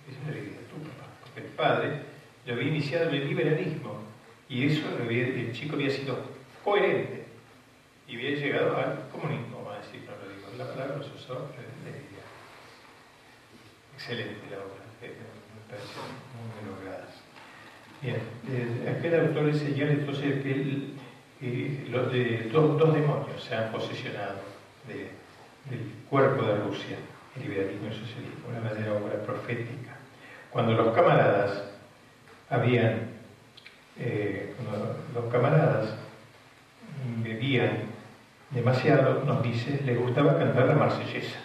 Esa 0.10 0.30
es 0.30 0.36
de 0.36 0.50
tu 0.68 0.78
papá. 0.84 1.08
Porque 1.22 1.42
el 1.42 1.54
padre 1.54 2.19
lo 2.46 2.54
había 2.54 2.68
iniciado 2.68 3.10
en 3.10 3.16
el 3.16 3.28
liberalismo 3.28 4.00
y 4.48 4.68
eso 4.68 4.88
el 4.98 5.52
chico 5.54 5.76
había 5.76 5.90
sido 5.92 6.18
coherente 6.64 7.26
y 8.08 8.16
había 8.16 8.32
llegado 8.32 8.76
al 8.78 9.08
comunismo, 9.12 9.58
vamos 9.58 9.76
a 9.76 9.86
decir, 9.86 10.02
no 10.06 10.12
lo 10.18 10.34
digo, 10.34 10.48
la 10.58 10.68
palabra 10.74 11.04
se 11.04 11.16
usó, 11.16 11.48
Excelente 13.94 14.40
la 14.50 14.58
obra, 14.58 14.80
me 15.02 15.10
parece 15.70 16.00
muy 16.34 16.74
lograda. 16.74 17.06
Bien, 18.02 18.16
eh, 18.48 18.96
aquel 18.98 19.20
autor 19.20 19.54
señala 19.54 19.92
entonces 19.92 20.42
que 20.42 20.96
los 21.90 22.12
de, 22.12 22.50
dos, 22.52 22.80
dos, 22.80 22.94
demonios 22.94 23.44
se 23.44 23.56
han 23.56 23.72
posesionado 23.72 24.40
del 24.88 25.82
cuerpo 26.10 26.44
de 26.44 26.56
Rusia, 26.62 26.98
el 27.36 27.42
liberalismo 27.42 27.88
y 27.88 27.90
el 27.90 27.94
socialismo, 27.94 28.48
una 28.50 28.60
verdadera 28.62 28.94
obra 28.94 29.22
profética. 29.22 29.98
Cuando 30.50 30.74
los 30.74 30.96
camaradas 30.96 31.64
habían, 32.50 33.10
eh, 33.98 34.54
cuando 34.58 34.98
los 35.14 35.32
camaradas 35.32 35.96
bebían 37.24 37.90
demasiado, 38.52 39.24
nos 39.24 39.44
dice, 39.44 39.82
les 39.86 39.98
gustaba 39.98 40.38
cantar 40.38 40.68
la 40.68 40.76
marsellesa. 40.76 41.40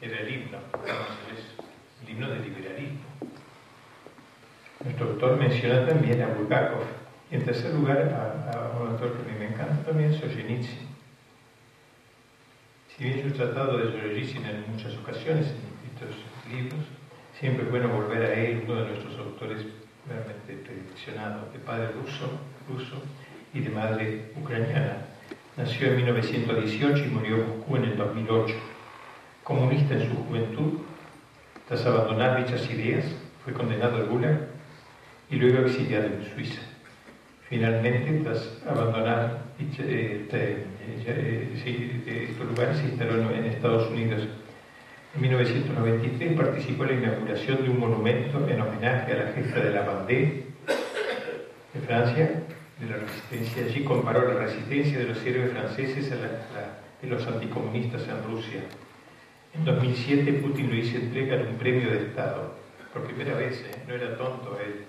Era 0.00 0.20
el 0.20 0.28
himno, 0.28 0.58
el 2.02 2.10
himno 2.10 2.28
del 2.28 2.42
liberalismo. 2.42 3.00
Nuestro 4.84 5.08
autor 5.08 5.36
menciona 5.36 5.86
también 5.86 6.22
a 6.22 6.28
Bulgakov. 6.28 6.84
Y 7.30 7.36
en 7.36 7.44
tercer 7.44 7.74
lugar, 7.74 7.98
a, 7.98 8.78
un 8.80 8.88
autor 8.88 9.14
que 9.14 9.22
a 9.22 9.32
mí 9.32 9.38
me 9.38 9.46
encanta 9.48 9.82
también, 9.84 10.12
Solzhenitsyn. 10.12 10.86
Si 12.96 13.04
bien 13.04 13.22
yo 13.22 13.28
he 13.28 13.32
tratado 13.32 13.78
de 13.78 13.90
Solzhenitsyn 13.90 14.44
en 14.44 14.70
muchas 14.70 14.94
ocasiones, 14.96 15.46
en 15.46 15.90
distintos 15.90 16.16
libros, 16.50 16.84
siempre 17.38 17.64
es 17.64 17.70
bueno 17.70 17.88
volver 17.88 18.22
a 18.22 18.34
él, 18.34 18.62
uno 18.64 18.76
de 18.76 18.90
nuestros 18.90 19.18
autores 19.18 19.58
realmente 20.08 20.54
prediccionados, 20.64 21.52
de 21.52 21.58
padre 21.58 21.88
ruso, 21.92 22.30
ruso 22.68 23.02
y 23.52 23.60
de 23.60 23.70
madre 23.70 24.32
ucraniana. 24.36 24.98
Nació 25.56 25.88
en 25.88 25.96
1918 25.96 27.04
y 27.04 27.08
murió 27.08 27.36
en 27.36 27.48
Moscú 27.48 27.76
en 27.76 27.84
el 27.84 27.96
2008. 27.96 28.54
Comunista 29.42 29.94
en 29.94 30.08
su 30.08 30.14
juventud, 30.24 30.80
tras 31.68 31.84
abandonar 31.86 32.44
dichas 32.44 32.68
ideas, 32.70 33.04
fue 33.44 33.52
condenado 33.52 33.96
al 33.96 34.06
Gulag 34.06 34.48
y 35.30 35.36
luego 35.36 35.66
exiliado 35.66 36.06
en 36.06 36.24
Suiza. 36.34 36.60
Finalmente, 37.48 38.20
tras 38.24 38.60
abandonar 38.68 39.44
eh, 39.60 40.20
este, 40.22 40.64
eh, 41.06 42.28
estos 42.28 42.46
lugares, 42.46 42.78
se 42.78 42.88
instaló 42.88 43.30
en 43.30 43.44
Estados 43.44 43.88
Unidos. 43.90 44.26
En 45.16 45.22
1993 45.22 46.32
participó 46.34 46.84
en 46.84 46.90
la 46.90 47.06
inauguración 47.06 47.64
de 47.64 47.70
un 47.70 47.80
monumento 47.80 48.46
en 48.48 48.60
homenaje 48.60 49.12
a 49.12 49.16
la 49.16 49.32
gesta 49.32 49.60
de 49.60 49.70
la 49.70 49.82
Vendée 49.82 50.44
de 51.72 51.80
Francia, 51.86 52.42
de 52.78 52.86
la 52.86 52.96
resistencia. 52.96 53.64
Allí 53.64 53.82
comparó 53.82 54.28
la 54.32 54.40
resistencia 54.40 54.98
de 54.98 55.04
los 55.04 55.24
héroes 55.24 55.52
franceses 55.52 56.12
a 56.12 56.16
la, 56.16 56.28
de 57.00 57.08
los 57.08 57.26
anticomunistas 57.26 58.02
en 58.08 58.22
Rusia. 58.24 58.60
En 59.54 59.64
2007 59.64 60.32
Putin 60.34 60.68
lo 60.68 60.76
hizo 60.76 60.98
entrega 60.98 61.38
de 61.38 61.48
un 61.48 61.56
premio 61.56 61.90
de 61.90 62.08
Estado. 62.08 62.54
Por 62.92 63.04
primera 63.04 63.34
vez, 63.34 63.60
¿eh? 63.62 63.82
no 63.88 63.94
era 63.94 64.16
tonto 64.16 64.58
él 64.60 64.84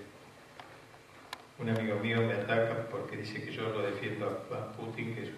un 1.58 1.68
amigo 1.70 1.98
mío 1.98 2.18
me 2.18 2.34
ataca 2.34 2.86
porque 2.88 3.16
dice 3.16 3.42
que 3.42 3.50
yo 3.50 3.68
lo 3.70 3.82
defiendo 3.82 4.46
a, 4.52 4.72
Putin, 4.76 5.14
que 5.14 5.22
es, 5.22 5.30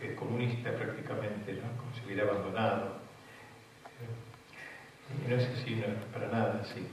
que, 0.00 0.14
comunista 0.16 0.72
prácticamente, 0.72 1.52
¿no? 1.52 1.76
como 1.78 1.94
si 1.94 2.04
hubiera 2.04 2.24
abandonado. 2.24 2.99
Y 5.18 5.28
no 5.28 5.36
es 5.36 5.48
así, 5.48 5.76
no 5.76 5.86
es 5.86 6.04
para 6.12 6.28
nada 6.28 6.60
así. 6.62 6.86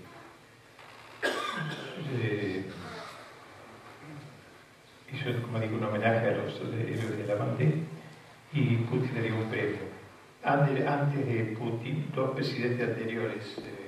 Eh, 2.21 2.65
hizo, 5.11 5.41
como 5.41 5.59
digo, 5.59 5.77
un 5.77 5.83
homenaje 5.83 6.27
a 6.27 6.37
los 6.37 6.59
héroes 6.61 7.17
de 7.17 7.27
la 7.27 7.35
bandera 7.35 7.77
y 8.53 8.75
Putin 8.77 9.13
le 9.15 9.21
dio 9.23 9.35
un 9.35 9.49
premio. 9.49 9.97
Antes, 10.43 11.27
de 11.27 11.55
Putin, 11.59 12.09
dos 12.15 12.31
presidentes 12.31 12.87
anteriores, 12.87 13.57
eh, 13.57 13.87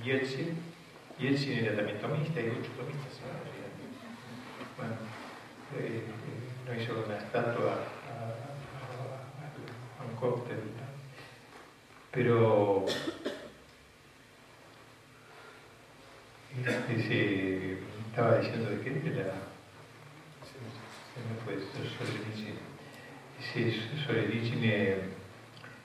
y 0.00 0.04
Yeltsin, 0.06 0.56
y 1.18 1.26
él 1.26 1.38
sí 1.38 1.52
era 1.52 1.76
también 1.76 1.98
tomista, 1.98 2.40
y 2.40 2.44
muchos 2.44 2.72
tomistas. 2.76 3.20
Bueno, 4.76 4.94
eh, 5.76 6.02
no 6.66 6.74
hizo 6.80 7.04
una 7.04 7.18
estatua 7.18 7.72
a, 9.98 10.04
un 10.08 10.16
cóctel, 10.16 10.60
pero 12.12 12.84
este, 16.66 17.78
estaba 18.08 18.38
diciendo 18.38 18.70
de 18.70 18.80
que 18.80 18.90
era, 18.90 19.34
se 20.44 21.20
me 21.22 21.34
fue 21.44 21.54
Solzhenitsyn, 24.06 24.60
eh, 24.64 24.98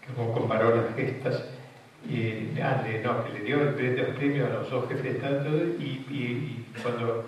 que 0.01 0.13
comparó 0.13 0.75
las 0.75 0.95
gestas 0.95 1.45
y 2.09 2.53
no, 3.03 3.25
que 3.25 3.33
le 3.33 3.39
dio 3.41 3.61
el 3.61 3.75
premio 4.15 4.45
a 4.45 4.49
los 4.49 4.69
dos 4.69 4.87
jefes 4.89 5.15
Estado 5.15 5.65
y, 5.79 6.65
cuando 6.81 7.25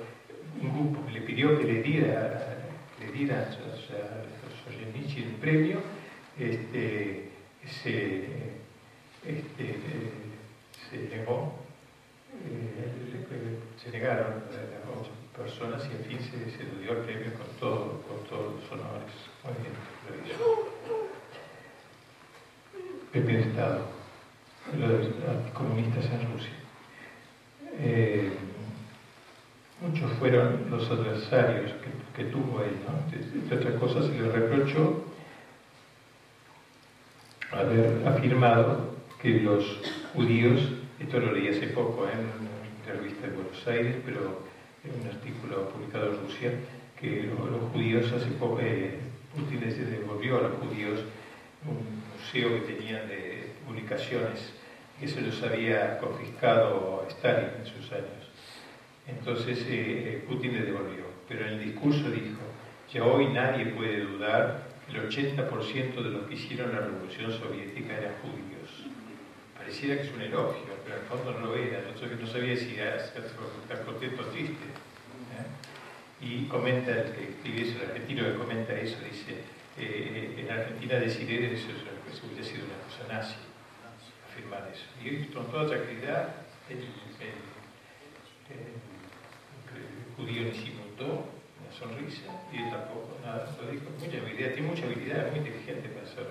un 0.62 0.74
grupo 0.74 1.10
le 1.12 1.22
pidió 1.22 1.58
que 1.58 1.64
le 1.64 1.82
diera, 1.84 2.58
le 3.00 3.12
diera 3.12 3.42
a 3.42 3.52
Solzhenitsyn 4.66 5.24
el 5.24 5.36
premio, 5.36 5.82
este, 6.40 7.30
se, 7.66 8.58
este, 9.28 9.80
se 10.90 11.16
negó, 11.16 11.54
eh, 12.46 13.58
se 13.84 13.92
negaron 13.92 14.44
dos 14.86 15.10
personas 15.36 15.84
y 15.86 15.96
en 15.96 16.06
fin 16.06 16.20
se, 16.20 16.58
se 16.58 16.64
le 16.64 16.82
dio 16.82 16.92
el 16.94 16.98
premio 17.00 17.34
con, 17.34 17.48
todo, 17.60 18.02
con 18.08 18.24
todos 18.30 18.56
los 18.56 18.72
honores. 18.72 19.14
Muy 19.44 19.54
bien, 19.62 19.74
Premio 23.12 23.38
de 23.38 23.44
Estado 23.44 23.98
los 24.76 25.52
comunistas 25.54 26.06
en 26.06 26.32
Rusia. 26.32 26.54
Eh, 27.80 28.32
muchos 29.82 30.12
fueron 30.20 30.70
los 30.70 30.90
adversarios 30.90 31.72
que, 32.16 32.24
tuvo 32.26 32.64
él, 32.64 32.76
¿no? 32.86 33.16
Entre 33.16 33.58
otras 33.58 33.80
cosas 33.80 34.08
se 34.08 34.20
le 34.20 34.32
reprochó 34.32 35.06
haber 37.52 38.08
afirmado 38.08 38.97
que 39.22 39.40
los 39.42 39.80
judíos, 40.14 40.60
esto 41.00 41.20
lo 41.20 41.32
leí 41.32 41.48
hace 41.48 41.68
poco 41.68 42.06
¿eh? 42.08 42.12
en 42.14 42.88
la 42.88 43.00
revista 43.00 43.28
de 43.28 43.34
Buenos 43.34 43.68
Aires, 43.68 43.96
pero 44.06 44.44
en 44.84 45.02
un 45.02 45.08
artículo 45.08 45.70
publicado 45.70 46.14
en 46.14 46.22
Rusia, 46.22 46.52
que 47.00 47.24
los, 47.24 47.72
judíos 47.72 48.12
hace 48.12 48.32
poco, 48.32 48.60
eh, 48.62 49.00
Putin 49.36 49.62
les 49.62 49.78
devolvió 49.78 50.38
a 50.38 50.42
los 50.44 50.54
judíos 50.60 51.00
un 51.66 52.04
museo 52.14 52.54
que 52.56 52.74
tenían 52.74 53.08
de 53.08 53.52
publicaciones 53.66 54.54
que 55.00 55.08
se 55.08 55.22
los 55.22 55.42
había 55.44 55.98
confiscado 56.00 57.06
Stalin 57.10 57.50
en 57.60 57.66
sus 57.66 57.92
años. 57.92 58.32
Entonces 59.08 59.64
eh, 59.68 60.24
Putin 60.28 60.54
le 60.54 60.66
devolvió, 60.66 61.06
pero 61.28 61.46
en 61.46 61.54
el 61.54 61.66
discurso 61.66 62.10
dijo, 62.10 62.42
ya 62.92 63.04
hoy 63.04 63.28
nadie 63.28 63.68
puede 63.68 64.02
dudar 64.02 64.68
que 64.90 64.98
el 64.98 65.10
80% 65.10 65.96
de 65.96 66.10
los 66.10 66.28
que 66.28 66.36
hicieron 66.36 66.72
la 66.74 66.80
revolución 66.80 67.32
soviética 67.32 67.98
eran 67.98 68.14
judíos. 68.22 68.57
Pareciera 69.68 69.98
que 69.98 70.08
es 70.08 70.14
un 70.16 70.22
elogio, 70.22 70.64
pero 70.86 70.96
al 70.96 71.02
fondo 71.12 71.34
no 71.34 71.48
lo 71.48 71.56
era, 71.58 71.84
yo 71.94 72.08
no 72.08 72.26
sabía 72.26 72.56
si 72.56 72.80
estar 72.80 73.84
contento 73.84 74.22
o 74.24 74.26
triste. 74.28 74.64
¿eh? 74.64 76.24
Y 76.24 76.46
comenta 76.46 76.92
el 76.92 77.12
que 77.12 77.36
escribe 77.36 77.68
eso, 77.68 77.84
el 77.84 77.92
argentino 77.92 78.24
que 78.24 78.36
comenta 78.36 78.72
eso, 78.80 78.96
dice, 79.04 79.44
eh, 79.78 80.40
en 80.40 80.50
Argentina 80.50 80.96
decir 80.96 81.30
eso, 81.52 81.68
eso 81.68 82.28
hubiera 82.32 82.48
sido 82.48 82.64
una 82.64 82.80
cosa 82.88 83.12
nazi 83.12 83.36
afirmar 84.32 84.72
eso. 84.72 84.88
Y 85.04 85.26
con 85.34 85.52
toda 85.52 85.68
tranquilidad, 85.68 86.48
el, 86.70 86.88
judío 90.16 90.44
ni 90.44 90.54
simultó 90.56 91.28
una 91.60 91.72
sonrisa 91.78 92.24
y 92.54 92.64
él 92.64 92.72
tampoco 92.72 93.20
nada, 93.22 93.54
lo 93.62 93.70
dijo. 93.70 93.84
Mucha 94.00 94.18
habilidad, 94.18 94.54
tiene 94.54 94.68
mucha 94.70 94.86
habilidad, 94.86 95.28
es 95.28 95.32
muy 95.32 95.40
inteligente 95.40 95.90
para 95.90 96.08
hacer 96.08 96.24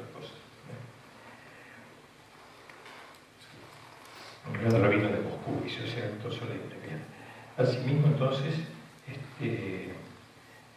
las 4.53 4.63
cosas. 4.63 4.65
Un 4.65 4.71
gran 4.71 4.83
rabino 4.83 5.09
de 5.09 5.23
Moscú 5.23 5.63
hizo 5.67 5.85
ese 5.85 6.05
acto 6.05 6.31
solemne. 6.31 6.77
Bien. 6.87 7.01
Asimismo, 7.57 8.09
entonces, 8.09 8.55
este, 9.07 9.91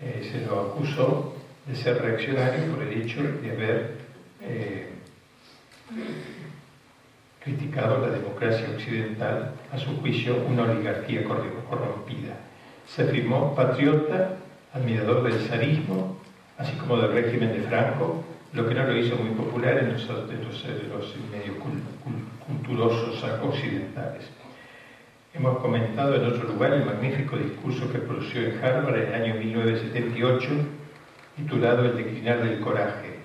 eh, 0.01 0.30
se 0.32 0.45
lo 0.45 0.72
acusó 0.72 1.36
de 1.65 1.76
ser 1.76 2.01
reaccionario 2.01 2.74
por 2.74 2.84
el 2.84 3.01
hecho 3.01 3.22
de 3.22 3.51
haber 3.51 3.97
eh, 4.41 4.89
criticado 7.43 7.99
la 7.99 8.09
democracia 8.09 8.70
occidental, 8.74 9.53
a 9.72 9.78
su 9.78 9.97
juicio 9.97 10.36
una 10.47 10.63
oligarquía 10.63 11.24
corrompida. 11.24 12.36
Se 12.88 13.03
afirmó 13.03 13.55
patriota, 13.55 14.38
admirador 14.74 15.24
del 15.24 15.39
zarismo, 15.47 16.17
así 16.57 16.76
como 16.78 16.97
del 16.97 17.11
régimen 17.11 17.53
de 17.53 17.67
Franco, 17.67 18.24
lo 18.53 18.67
que 18.67 18.74
no 18.74 18.84
lo 18.84 18.97
hizo 18.97 19.15
muy 19.15 19.30
popular 19.32 19.78
en 19.78 19.93
los, 19.93 20.07
medios 21.32 21.57
culturosos 22.50 23.24
occidentales. 23.43 24.28
Hemos 25.34 25.60
comentado 25.60 26.16
en 26.16 26.26
otro 26.26 26.47
lugar 26.47 26.74
el 26.74 26.86
magnífico 26.86 27.38
discurso 27.38 27.91
que 27.91 28.00
pronunció 28.00 28.41
en 28.41 28.64
Harvard 28.64 28.95
en 28.95 29.08
el 29.08 29.14
año 29.14 29.36
1978, 29.36 30.50
titulado 31.36 31.86
El 31.86 31.97
declinar 31.97 32.43
del 32.43 32.60
coraje, 32.60 33.20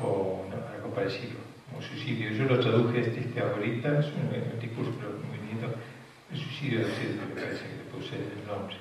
o 0.00 0.44
algo 0.76 0.94
parecido, 0.94 1.38
como 1.68 1.82
suicidio. 1.82 2.30
Yo 2.32 2.44
lo 2.44 2.60
traduje 2.60 3.00
este, 3.00 3.20
este 3.20 3.40
ahorita, 3.40 4.00
es 4.00 4.06
un, 4.06 4.60
discurso 4.60 4.92
muy 5.26 5.48
lindo, 5.48 5.74
el 6.30 6.38
suicidio 6.38 6.80
de 6.80 6.84
me 6.84 7.40
parece 7.40 7.64
que 7.64 7.76
le 7.76 7.84
puse 7.90 8.16
el 8.16 8.46
nombre. 8.46 8.76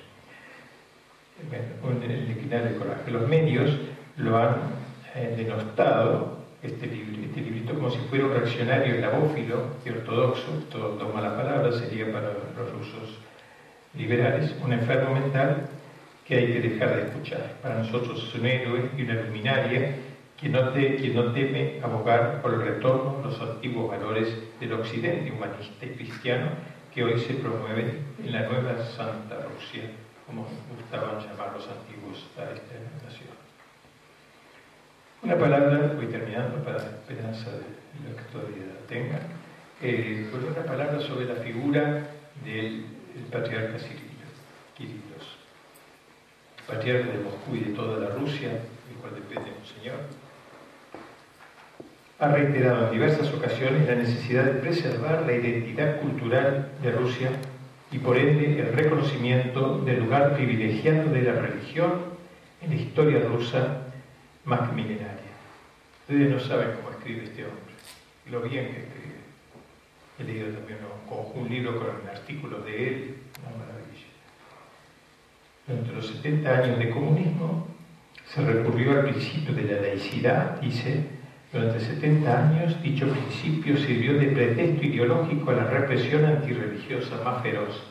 Bueno, 1.81 2.03
el 2.03 2.27
declinar 2.27 2.63
del 2.63 2.77
coraje. 2.77 3.09
Los 3.11 3.27
medios 3.27 3.71
lo 4.17 4.37
han 4.37 4.55
eh, 5.15 5.33
denostado 5.37 6.36
este, 6.63 6.87
libro, 6.87 7.23
este 7.23 7.41
librito 7.41 7.73
como 7.75 7.89
si 7.91 7.99
fuera 8.09 8.25
un 8.25 8.33
reaccionario 8.33 8.95
eslavófilo 8.95 9.75
y 9.85 9.89
ortodoxo, 9.89 10.51
todo 10.71 10.89
toma 10.97 11.21
la 11.21 11.35
palabra, 11.35 11.71
sería 11.71 12.11
para 12.11 12.33
los 12.57 12.71
rusos 12.71 13.19
liberales, 13.93 14.55
un 14.63 14.73
enfermo 14.73 15.13
mental 15.13 15.69
que 16.25 16.35
hay 16.35 16.47
que 16.47 16.61
dejar 16.61 16.95
de 16.95 17.01
escuchar. 17.03 17.55
Para 17.61 17.79
nosotros 17.79 18.27
es 18.27 18.39
un 18.39 18.45
héroe 18.45 18.89
y 18.97 19.03
una 19.03 19.13
luminaria 19.13 19.95
que 20.39 20.49
no, 20.49 20.69
te, 20.69 20.99
no 21.09 21.31
teme 21.31 21.79
abogar 21.81 22.41
por 22.41 22.53
el 22.53 22.61
retorno 22.61 23.19
a 23.19 23.27
los 23.27 23.41
antiguos 23.41 23.89
valores 23.89 24.27
del 24.59 24.73
occidente 24.73 25.31
humanista 25.31 25.85
y 25.85 25.89
cristiano 25.89 26.49
que 26.93 27.03
hoy 27.03 27.19
se 27.19 27.33
promueven 27.35 28.05
en 28.23 28.31
la 28.31 28.47
nueva 28.47 28.83
Santa 28.95 29.39
Rusia, 29.41 29.83
como 30.25 30.47
gustaban 30.75 31.19
llamar 31.19 31.53
los 31.53 31.67
antiguos 31.67 32.27
a 32.37 32.43
esta 32.53 32.75
nación. 33.03 33.26
Una 35.23 35.35
palabra, 35.35 35.93
voy 35.95 36.05
terminando 36.05 36.63
para 36.63 36.77
la 36.77 36.83
esperanza 36.83 37.49
de 37.49 38.07
los 38.07 38.15
que 38.15 38.31
todavía 38.31 38.65
la 38.67 38.87
tengan, 38.87 39.21
eh, 39.81 40.27
pues 40.29 40.43
una 40.43 40.63
palabra 40.63 40.99
sobre 40.99 41.25
la 41.25 41.35
figura 41.35 42.03
del, 42.45 42.85
patriarca 43.31 43.79
Cirilo, 43.79 44.29
Kirilos, 44.77 45.37
patriarca 46.67 47.13
de 47.13 47.23
Moscú 47.23 47.55
y 47.55 47.59
de 47.61 47.75
toda 47.75 47.99
la 47.99 48.09
Rusia, 48.13 48.49
del 48.49 48.97
cual 49.01 49.15
depende 49.15 49.53
un 49.59 49.65
señor, 49.65 49.97
ha 52.19 52.27
reiterado 52.27 52.85
en 52.85 52.91
diversas 52.91 53.33
ocasiones 53.33 53.87
la 53.87 53.95
necesidad 53.95 54.43
de 54.43 54.59
preservar 54.61 55.23
la 55.25 55.33
identidad 55.33 55.99
cultural 55.99 56.69
de 56.83 56.91
Rusia 56.91 57.31
y 57.91 57.97
por 57.97 58.17
ende 58.17 58.59
el 58.59 58.71
reconocimiento 58.71 59.79
del 59.79 59.99
lugar 59.99 60.35
privilegiado 60.35 61.09
de 61.09 61.23
la 61.23 61.33
religión 61.33 62.17
en 62.61 62.69
la 62.69 62.75
historia 62.75 63.19
rusa 63.21 63.86
más 64.47 64.69
que 64.69 64.75
milenaria. 64.75 65.35
Ustedes 66.01 66.31
no 66.31 66.39
saben 66.39 66.69
cómo 66.77 66.91
escribe 66.91 67.25
este 67.25 67.43
hombre, 67.43 67.73
lo 68.31 68.41
bien 68.41 68.65
que 68.67 68.79
escribe. 68.79 69.17
He 70.19 70.23
leído 70.23 70.57
también 70.57 70.79
un, 71.35 71.49
libro 71.49 71.77
con 71.77 72.09
artículos 72.09 72.65
de 72.65 72.87
él, 72.87 73.15
una 73.41 73.57
maravilla. 73.57 74.07
Durante 75.67 75.91
los 75.91 76.07
70 76.07 76.49
años 76.49 76.79
de 76.79 76.89
comunismo 76.89 77.67
se 78.25 78.41
recurrió 78.41 78.91
al 78.93 79.03
principio 79.03 79.53
de 79.53 79.63
la 79.63 79.81
laicidad, 79.81 80.61
dice, 80.61 81.03
durante 81.51 81.79
70 81.81 82.49
años 82.49 82.81
dicho 82.81 83.07
principio 83.09 83.77
sirvió 83.77 84.17
de 84.17 84.27
pretexto 84.27 84.85
ideológico 84.85 85.51
a 85.51 85.55
la 85.55 85.65
represión 85.65 86.25
antirreligiosa 86.25 87.21
más 87.23 87.43
feroz. 87.43 87.83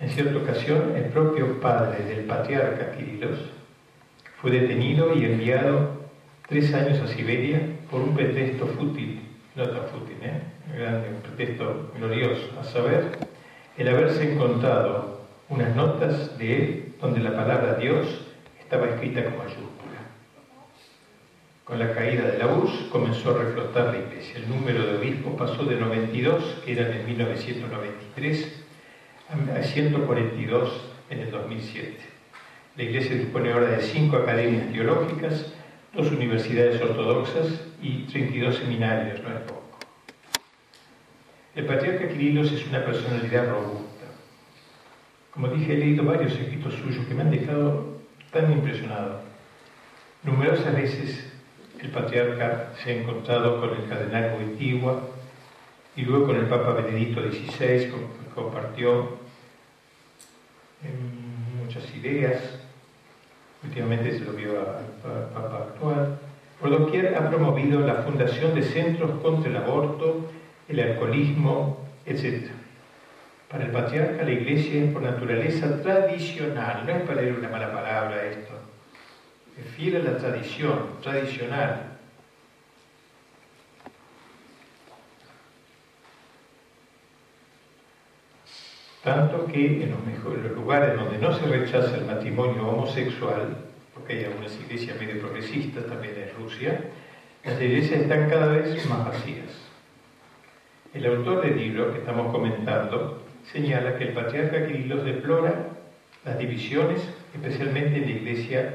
En 0.00 0.10
cierta 0.10 0.38
ocasión, 0.38 0.94
el 0.96 1.04
propio 1.06 1.60
padre 1.60 2.04
del 2.04 2.24
patriarca 2.24 2.92
Kirilos, 2.92 3.38
fue 4.42 4.50
detenido 4.50 5.14
y 5.14 5.24
enviado 5.24 6.02
tres 6.48 6.74
años 6.74 7.00
a 7.00 7.06
Siberia 7.06 7.60
por 7.88 8.00
un 8.00 8.12
pretexto 8.12 8.66
fútil, 8.66 9.22
no 9.54 9.68
tan 9.68 9.86
fútil, 9.86 10.16
¿eh? 10.20 10.42
Un 11.14 11.22
pretexto 11.22 11.92
glorioso, 11.96 12.50
a 12.60 12.64
saber, 12.64 13.18
el 13.78 13.88
haberse 13.88 14.32
encontrado 14.32 15.20
unas 15.48 15.76
notas 15.76 16.36
de 16.38 16.56
él 16.56 16.94
donde 17.00 17.20
la 17.20 17.36
palabra 17.36 17.74
Dios 17.74 18.26
estaba 18.58 18.88
escrita 18.88 19.24
con 19.24 19.38
mayúscula. 19.38 19.70
Con 21.62 21.78
la 21.78 21.94
caída 21.94 22.24
de 22.24 22.38
la 22.38 22.48
URSS 22.48 22.88
comenzó 22.90 23.30
a 23.30 23.44
reflotar 23.44 23.94
la 23.94 24.00
iglesia. 24.00 24.38
El 24.38 24.48
número 24.48 24.84
de 24.84 24.98
obispos 24.98 25.34
pasó 25.34 25.64
de 25.64 25.76
92, 25.76 26.62
que 26.64 26.72
eran 26.72 26.92
en 26.92 27.06
1993, 27.06 28.64
a 29.56 29.62
142 29.62 30.90
en 31.10 31.18
el 31.20 31.30
2007. 31.30 32.21
La 32.74 32.84
Iglesia 32.84 33.16
dispone 33.16 33.52
ahora 33.52 33.68
de 33.68 33.82
cinco 33.82 34.16
academias 34.16 34.72
teológicas, 34.72 35.52
dos 35.92 36.10
universidades 36.10 36.80
ortodoxas 36.80 37.60
y 37.82 38.04
32 38.04 38.56
seminarios, 38.56 39.22
no 39.22 39.28
es 39.28 39.40
poco. 39.42 39.78
El 41.54 41.66
patriarca 41.66 42.08
Kirilos 42.08 42.50
es 42.50 42.66
una 42.66 42.82
personalidad 42.82 43.50
robusta. 43.50 44.06
Como 45.32 45.48
dije, 45.48 45.74
he 45.74 45.78
leído 45.78 46.04
varios 46.04 46.32
escritos 46.32 46.72
suyos 46.74 47.06
que 47.06 47.14
me 47.14 47.20
han 47.20 47.30
dejado 47.30 47.98
tan 48.30 48.50
impresionado. 48.50 49.20
Numerosas 50.22 50.74
veces 50.74 51.30
el 51.78 51.90
patriarca 51.90 52.72
se 52.82 52.90
ha 52.90 53.00
encontrado 53.02 53.60
con 53.60 53.70
el 53.76 53.86
cardenal 53.86 54.38
Wojtyła 54.38 55.02
y 55.94 56.02
luego 56.02 56.28
con 56.28 56.36
el 56.36 56.46
Papa 56.46 56.72
Benedicto 56.72 57.20
XVI, 57.20 57.92
compartió 58.34 59.18
muchas 61.62 61.94
ideas, 61.94 62.61
últimamente 63.64 64.18
se 64.18 64.24
lo 64.24 64.32
vio 64.32 64.52
al 64.60 65.28
Papa 65.32 65.68
actual, 65.68 66.18
por 66.60 66.70
doquier 66.70 67.16
ha 67.16 67.28
promovido 67.28 67.80
la 67.80 67.96
fundación 67.96 68.54
de 68.54 68.62
centros 68.62 69.20
contra 69.20 69.50
el 69.50 69.56
aborto, 69.56 70.30
el 70.68 70.80
alcoholismo, 70.80 71.78
etc. 72.06 72.50
Para 73.50 73.64
el 73.64 73.70
patriarca 73.70 74.22
la 74.24 74.30
iglesia 74.30 74.84
es 74.84 74.92
por 74.92 75.02
naturaleza 75.02 75.82
tradicional, 75.82 76.84
no 76.86 76.92
es 76.92 77.02
para 77.02 77.20
leer 77.20 77.34
una 77.34 77.48
mala 77.48 77.72
palabra 77.72 78.24
esto, 78.24 78.52
es 79.58 79.66
fiel 79.74 79.96
a 79.96 80.12
la 80.12 80.18
tradición, 80.18 80.78
tradicional. 81.02 81.91
Tanto 89.02 89.46
que 89.46 89.82
en 89.82 89.90
los, 89.90 90.52
lugares 90.52 90.94
donde 90.94 91.18
no 91.18 91.36
se 91.36 91.44
rechaza 91.46 91.96
el 91.96 92.04
matrimonio 92.04 92.68
homosexual, 92.68 93.56
porque 93.92 94.12
hay 94.12 94.24
algunas 94.26 94.54
iglesias 94.60 95.00
medio 95.00 95.20
progresistas 95.20 95.86
también 95.86 96.14
en 96.16 96.40
Rusia, 96.40 96.80
las 97.44 97.60
iglesias 97.60 98.02
están 98.02 98.30
cada 98.30 98.46
vez 98.46 98.86
más 98.88 99.04
vacías. 99.06 99.50
El 100.94 101.04
autor 101.06 101.42
del 101.42 101.58
libro 101.58 101.92
que 101.92 101.98
estamos 101.98 102.30
comentando 102.30 103.24
señala 103.50 103.96
que 103.96 104.04
el 104.04 104.12
patriarca 104.12 104.68
Kirilos 104.68 105.04
deplora 105.04 105.70
las 106.24 106.38
divisiones, 106.38 107.00
especialmente 107.34 107.96
en 107.96 108.04
la 108.04 108.10
iglesia 108.10 108.74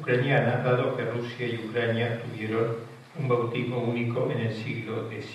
ucraniana, 0.00 0.62
dado 0.64 0.96
que 0.96 1.04
Rusia 1.04 1.46
y 1.46 1.66
Ucrania 1.68 2.22
tuvieron 2.22 2.76
un 3.18 3.28
bautismo 3.28 3.80
único 3.80 4.30
en 4.30 4.38
el 4.38 4.54
siglo 4.54 5.10
X. 5.12 5.26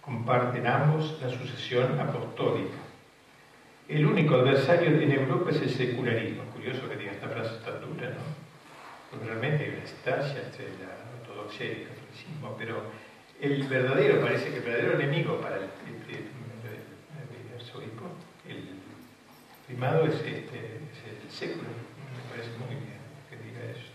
Comparten 0.00 0.64
ambos 0.64 1.18
la 1.20 1.28
sucesión 1.28 1.98
apostólica 1.98 2.87
el 3.88 4.06
único 4.06 4.34
adversario 4.34 5.00
en 5.00 5.10
Europa 5.10 5.50
es 5.50 5.62
el 5.62 5.70
secularismo. 5.70 6.44
Curioso 6.52 6.88
que 6.88 6.96
diga 6.96 7.12
esta 7.12 7.28
frase 7.28 7.56
tan 7.64 7.80
dura, 7.80 8.10
¿no? 8.10 8.20
Porque 9.10 9.26
realmente 9.26 9.64
hay 9.64 9.70
una 9.70 9.80
distancia 9.80 10.42
entre 10.44 10.66
la 10.78 10.92
ortodoxia 11.22 11.66
y 11.66 11.70
el 11.70 11.88
catolicismo, 11.88 12.54
pero 12.58 12.82
el 13.40 13.62
verdadero, 13.64 14.20
parece 14.20 14.50
que 14.50 14.56
el 14.58 14.62
verdadero 14.62 15.00
enemigo 15.00 15.40
para 15.40 15.56
el, 15.56 15.62
el, 15.64 16.16
el 18.54 18.64
primado 19.66 20.04
es, 20.06 20.14
este, 20.14 20.34
es 20.34 21.24
el 21.24 21.30
século. 21.30 21.68
Me 21.68 22.30
parece 22.30 22.50
muy 22.58 22.74
bien 22.74 22.98
que 23.30 23.36
diga 23.36 23.64
eso. 23.70 23.88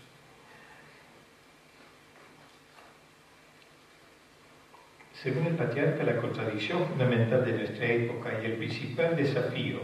Según 5.24 5.46
el 5.46 5.54
patriarca, 5.54 6.04
la 6.04 6.18
contradicción 6.18 6.86
fundamental 6.86 7.46
de 7.46 7.54
nuestra 7.54 7.86
época 7.86 8.28
y 8.42 8.44
el 8.44 8.52
principal 8.56 9.16
desafío 9.16 9.78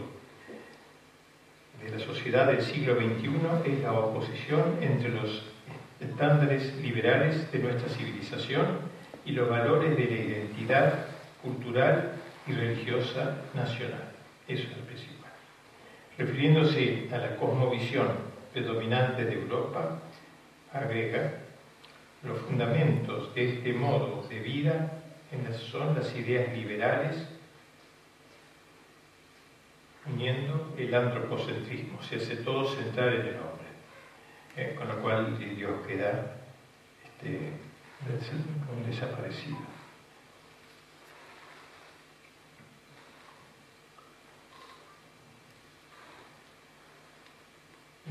de 1.83 1.89
la 1.89 1.97
sociedad 1.97 2.45
del 2.45 2.61
siglo 2.61 2.93
XXI 2.93 3.71
es 3.73 3.81
la 3.81 3.93
oposición 3.93 4.77
entre 4.81 5.09
los 5.09 5.51
estándares 5.99 6.75
liberales 6.75 7.51
de 7.51 7.57
nuestra 7.57 7.89
civilización 7.89 8.67
y 9.25 9.31
los 9.31 9.49
valores 9.49 9.97
de 9.97 10.05
la 10.05 10.15
identidad 10.15 11.05
cultural 11.41 12.11
y 12.45 12.51
religiosa 12.51 13.37
nacional. 13.55 14.11
Eso 14.47 14.61
es 14.61 14.77
el 14.77 14.83
principal. 14.83 15.31
Refiriéndose 16.19 17.07
a 17.11 17.17
la 17.17 17.35
cosmovisión 17.37 18.09
predominante 18.53 19.25
de 19.25 19.33
Europa, 19.33 20.01
agrega, 20.71 21.33
los 22.21 22.37
fundamentos 22.41 23.33
de 23.33 23.55
este 23.55 23.73
modo 23.73 24.23
de 24.29 24.39
vida 24.41 25.00
son 25.57 25.95
las 25.95 26.13
ideas 26.15 26.53
liberales, 26.53 27.25
uniendo 30.05 30.73
el 30.77 30.93
antropocentrismo, 30.93 32.01
se 32.03 32.17
hace 32.17 32.37
todo 32.37 32.65
central 32.75 33.13
en 33.13 33.21
el 33.21 33.35
hombre, 33.35 33.67
eh, 34.57 34.75
con 34.77 34.87
lo 34.87 35.01
cual 35.01 35.37
Dios 35.37 35.85
queda 35.87 36.37
este, 37.03 37.51
desaparecido. 38.87 39.80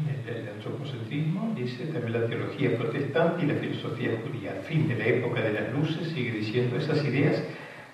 El, 0.09 0.49
antropocentrismo 0.49 1.53
dice 1.57 1.87
también 1.87 2.21
la 2.21 2.27
teología 2.27 2.77
protestante 2.77 3.45
y 3.45 3.49
la 3.49 3.55
filosofía 3.55 4.13
judía. 4.23 4.53
Fin 4.67 4.89
de 4.89 4.97
la 4.97 5.07
época 5.07 5.41
de 5.41 5.53
las 5.53 5.73
luces 5.73 6.09
sigue 6.09 6.33
diciendo 6.33 6.77
esas 6.77 7.05
ideas 7.05 7.43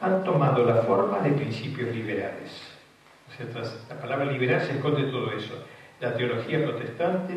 han 0.00 0.24
tomado 0.24 0.64
la 0.64 0.82
forma 0.82 1.20
de 1.20 1.30
principios 1.30 1.94
liberales. 1.94 2.50
O 3.28 3.36
sea, 3.36 3.48
tras 3.50 3.86
la 3.88 4.00
palabra 4.00 4.26
liberal 4.26 4.60
se 4.62 4.72
esconde 4.72 5.04
todo 5.04 5.32
eso. 5.32 5.64
La 6.00 6.14
teología 6.14 6.62
protestante, 6.62 7.34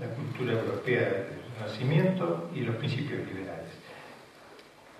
la 0.00 0.08
cultura 0.08 0.52
europea 0.52 1.00
del 1.00 1.46
Renacimiento 1.58 2.50
y 2.54 2.60
los 2.60 2.76
principios 2.76 3.20
liberales. 3.26 3.46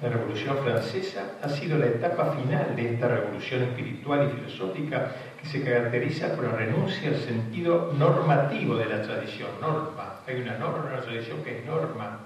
La 0.02 0.10
Revolución 0.10 0.58
Francesa 0.58 1.38
ha 1.42 1.48
sido 1.48 1.78
la 1.78 1.86
etapa 1.86 2.32
final 2.32 2.76
de 2.76 2.94
esta 2.94 3.08
revolución 3.08 3.62
espiritual 3.62 4.28
y 4.28 4.36
filosófica 4.36 5.12
que 5.40 5.48
se 5.48 5.62
caracteriza 5.62 6.34
por 6.34 6.44
la 6.44 6.52
renuncia 6.52 7.08
al 7.08 7.16
sentido 7.16 7.92
normativo 7.98 8.76
de 8.76 8.86
la 8.86 9.02
tradición. 9.02 9.48
Norma. 9.60 10.20
Hay 10.26 10.40
una 10.40 10.58
norma 10.58 10.90
en 10.90 10.96
la 10.96 11.02
tradición 11.02 11.42
que 11.42 11.58
es 11.58 11.66
norma. 11.66 12.20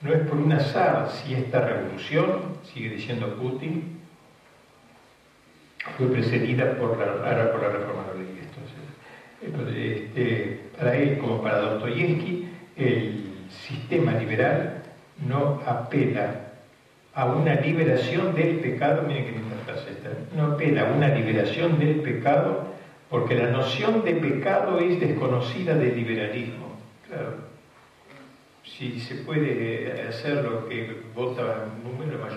No 0.00 0.12
es 0.12 0.26
por 0.28 0.36
un 0.36 0.52
azar 0.52 1.10
si 1.10 1.34
esta 1.34 1.60
revolución, 1.60 2.58
sigue 2.64 2.90
diciendo 2.90 3.34
Putin, 3.34 4.00
fue 5.96 6.08
precedida 6.08 6.76
por 6.76 6.98
la, 6.98 7.52
por 7.52 7.62
la 7.62 7.68
reforma 7.68 8.02
Entonces, 9.40 10.04
este, 10.04 10.70
para 10.76 10.96
él, 10.96 11.18
como 11.18 11.42
para 11.42 11.60
Dostoyevsky, 11.60 12.48
el 12.76 13.24
sistema 13.48 14.12
liberal 14.12 14.82
no 15.26 15.62
apela 15.66 16.45
a 17.16 17.24
una 17.24 17.54
liberación 17.54 18.34
del 18.34 18.60
pecado, 18.60 19.02
miren 19.08 19.24
que 19.24 19.32
linda 19.32 19.56
frase 19.64 19.90
esta, 19.90 20.10
no 20.36 20.52
apela 20.52 20.82
a 20.82 20.92
una 20.92 21.08
liberación 21.08 21.78
del 21.78 22.02
pecado 22.02 22.66
porque 23.08 23.34
la 23.34 23.50
noción 23.50 24.04
de 24.04 24.14
pecado 24.16 24.78
es 24.78 25.00
desconocida 25.00 25.74
del 25.74 25.96
liberalismo. 25.96 26.76
Claro, 27.08 27.36
si 28.62 29.00
se 29.00 29.14
puede 29.16 30.06
hacer 30.06 30.44
lo 30.44 30.68
que 30.68 31.04
vota 31.14 31.64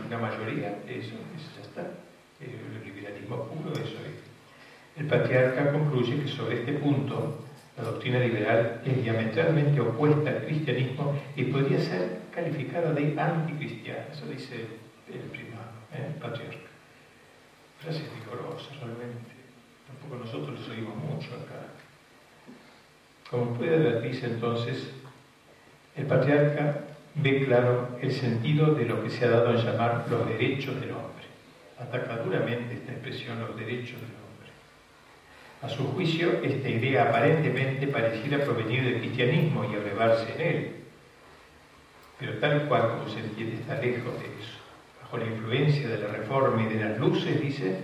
una 0.08 0.18
mayoría, 0.18 0.80
eso, 0.88 1.16
eso 1.36 1.50
ya 1.56 1.62
está. 1.62 1.82
El 2.40 2.84
liberalismo 2.86 3.44
puro, 3.46 3.74
eso 3.74 3.84
es. 3.84 5.02
El 5.02 5.08
patriarca 5.08 5.74
concluye 5.74 6.22
que 6.22 6.28
sobre 6.30 6.60
este 6.60 6.74
punto 6.74 7.38
la 7.80 7.92
doctrina 7.92 8.20
liberal 8.20 8.82
es 8.86 9.04
diametralmente 9.04 9.80
opuesta 9.80 10.30
al 10.30 10.46
cristianismo 10.46 11.16
y 11.36 11.46
podría 11.46 11.80
ser 11.80 12.20
calificada 12.36 12.92
de 12.92 13.18
anticristiana. 13.18 14.06
Eso 14.12 14.26
dice 14.26 14.68
el 15.08 15.22
primado, 15.30 15.72
¿eh? 15.94 16.08
el 16.08 16.14
patriarca. 16.16 16.58
Frases 17.80 18.04
vigorosas 18.20 18.78
realmente. 18.82 19.32
Tampoco 19.88 20.26
nosotros 20.26 20.60
les 20.60 20.70
oímos 20.70 20.96
mucho 20.98 21.30
acá. 21.36 21.68
Como 23.32 23.54
puede 23.54 23.76
advertirse 23.76 24.26
entonces, 24.26 24.92
el 25.96 26.06
patriarca 26.06 26.82
ve 27.16 27.46
claro 27.46 27.98
el 28.02 28.12
sentido 28.12 28.74
de 28.74 28.86
lo 28.86 29.02
que 29.02 29.10
se 29.10 29.24
ha 29.24 29.30
dado 29.30 29.50
a 29.50 29.56
llamar 29.56 30.06
los 30.10 30.28
derechos 30.28 30.76
del 30.82 30.92
hombre. 30.92 31.26
Ataca 31.80 32.18
duramente 32.18 32.74
esta 32.74 32.92
expresión, 32.92 33.40
los 33.40 33.56
derechos 33.56 34.02
del 34.02 34.10
hombre. 34.10 34.19
A 35.62 35.68
su 35.68 35.84
juicio, 35.92 36.40
esta 36.42 36.70
idea 36.70 37.10
aparentemente 37.10 37.86
pareciera 37.88 38.46
provenir 38.46 38.82
del 38.82 39.00
cristianismo 39.00 39.66
y 39.66 39.76
elevarse 39.76 40.34
en 40.36 40.42
él, 40.42 40.72
pero 42.18 42.36
tal 42.36 42.66
cual 42.70 42.92
como 42.92 43.10
se 43.10 43.20
entiende 43.20 43.56
está 43.56 43.76
lejos 43.76 44.14
de 44.22 44.28
eso. 44.28 44.58
Bajo 45.02 45.18
la 45.18 45.26
influencia 45.26 45.90
de 45.90 45.98
la 45.98 46.08
reforma 46.08 46.64
y 46.64 46.74
de 46.74 46.86
las 46.86 46.98
luces, 46.98 47.42
dice, 47.42 47.76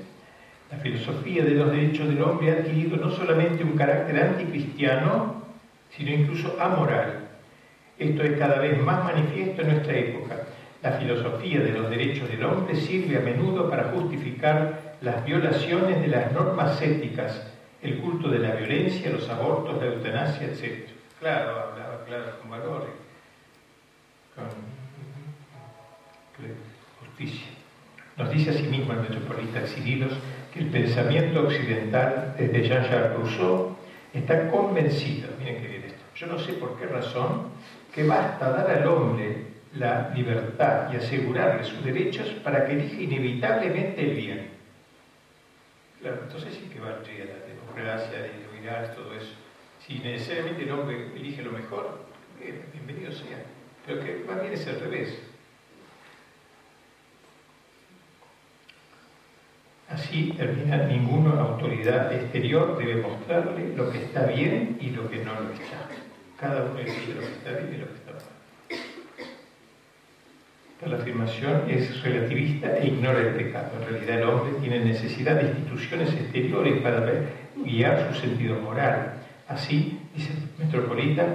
la 0.71 0.77
filosofía 0.77 1.43
de 1.43 1.51
los 1.51 1.69
derechos 1.69 2.07
del 2.07 2.21
hombre 2.21 2.51
ha 2.51 2.53
adquirido 2.61 2.95
no 2.95 3.11
solamente 3.11 3.65
un 3.65 3.75
carácter 3.75 4.23
anticristiano, 4.23 5.43
sino 5.89 6.11
incluso 6.11 6.55
amoral. 6.57 7.27
Esto 7.99 8.23
es 8.23 8.39
cada 8.39 8.59
vez 8.59 8.81
más 8.81 9.03
manifiesto 9.03 9.63
en 9.63 9.67
nuestra 9.67 9.97
época. 9.97 10.43
La 10.81 10.93
filosofía 10.93 11.59
de 11.59 11.73
los 11.73 11.89
derechos 11.89 12.29
del 12.29 12.43
hombre 12.45 12.77
sirve 12.77 13.17
a 13.17 13.21
menudo 13.21 13.69
para 13.69 13.91
justificar 13.91 14.95
las 15.01 15.25
violaciones 15.25 15.99
de 15.99 16.07
las 16.07 16.31
normas 16.31 16.81
éticas 16.81 17.51
el 17.85 17.99
culto 17.99 18.29
de 18.29 18.39
la 18.39 18.55
violencia, 18.55 19.11
los 19.11 19.29
abortos, 19.29 19.77
la 19.81 19.87
eutanasia, 19.87 20.47
etc. 20.47 20.89
Claro, 21.19 21.59
hablaba 21.59 22.03
claro 22.05 22.39
con 22.39 22.49
valores, 22.49 22.89
con 24.35 24.45
justicia. 26.99 27.47
Nos 28.17 28.31
dice 28.31 28.49
asimismo 28.51 28.93
el 28.93 29.01
metropolita 29.01 29.65
Cirilos 29.67 30.13
que 30.53 30.59
el 30.59 30.69
pensamiento 30.69 31.41
occidental, 31.41 32.33
desde 32.37 32.67
Jean-Jacques 32.67 33.13
Rousseau, 33.17 33.75
está 34.13 34.49
convencido, 34.49 35.29
miren 35.37 35.61
qué 35.61 35.67
bien 35.67 35.83
esto, 35.83 36.03
yo 36.15 36.27
no 36.27 36.39
sé 36.39 36.53
por 36.53 36.77
qué 36.79 36.85
razón, 36.85 37.49
que 37.93 38.03
basta 38.05 38.49
dar 38.49 38.69
al 38.69 38.87
hombre 38.87 39.45
la 39.73 40.11
libertad 40.15 40.91
y 40.93 40.95
asegurarle 40.95 41.65
sus 41.65 41.83
derechos 41.83 42.29
para 42.43 42.65
que 42.65 42.73
elija 42.73 43.01
inevitablemente 43.01 44.01
el 44.01 44.15
bien. 44.15 44.49
Claro, 45.99 46.19
entonces 46.23 46.53
sí 46.53 46.69
que 46.71 46.79
valdría 46.79 47.25
la 47.25 47.44
democracia, 47.75 48.21
de 48.21 48.31
iluminar 48.39 48.95
todo 48.95 49.13
eso. 49.13 49.33
Si 49.85 49.99
necesariamente 49.99 50.63
el 50.63 50.71
hombre 50.71 51.11
elige 51.15 51.41
lo 51.41 51.51
mejor, 51.51 52.05
bienvenido 52.39 53.11
sea. 53.11 53.43
Pero 53.85 54.03
que 54.03 54.23
más 54.27 54.41
bien 54.41 54.53
es 54.53 54.67
al 54.67 54.79
revés. 54.79 55.19
Así 59.89 60.33
termina, 60.35 60.77
ninguna 60.77 61.41
autoridad 61.41 62.11
exterior 62.11 62.77
debe 62.77 63.01
mostrarle 63.01 63.75
lo 63.75 63.91
que 63.91 63.99
está 63.99 64.25
bien 64.25 64.77
y 64.81 64.89
lo 64.89 65.09
que 65.09 65.23
no 65.23 65.39
lo 65.39 65.51
está. 65.51 65.87
Cada 66.39 66.63
uno 66.63 66.79
elige 66.79 67.13
lo 67.13 67.21
que 67.21 67.27
está 67.27 67.51
bien 67.51 67.75
y 67.75 67.77
lo 67.77 67.87
que 67.87 67.95
está 67.99 68.04
la 70.83 70.97
afirmación 70.97 71.63
es 71.69 72.03
relativista 72.03 72.77
e 72.77 72.87
ignora 72.87 73.19
el 73.19 73.33
pecado. 73.35 73.71
En 73.79 73.89
realidad 73.89 74.19
el 74.19 74.27
hombre 74.27 74.51
tiene 74.61 74.79
necesidad 74.79 75.35
de 75.35 75.47
instituciones 75.47 76.13
exteriores 76.13 76.81
para 76.81 77.03
guiar 77.55 78.11
su 78.11 78.19
sentido 78.19 78.59
moral. 78.59 79.13
Así, 79.47 79.99
dice 80.13 80.33
Metropolita, 80.57 81.25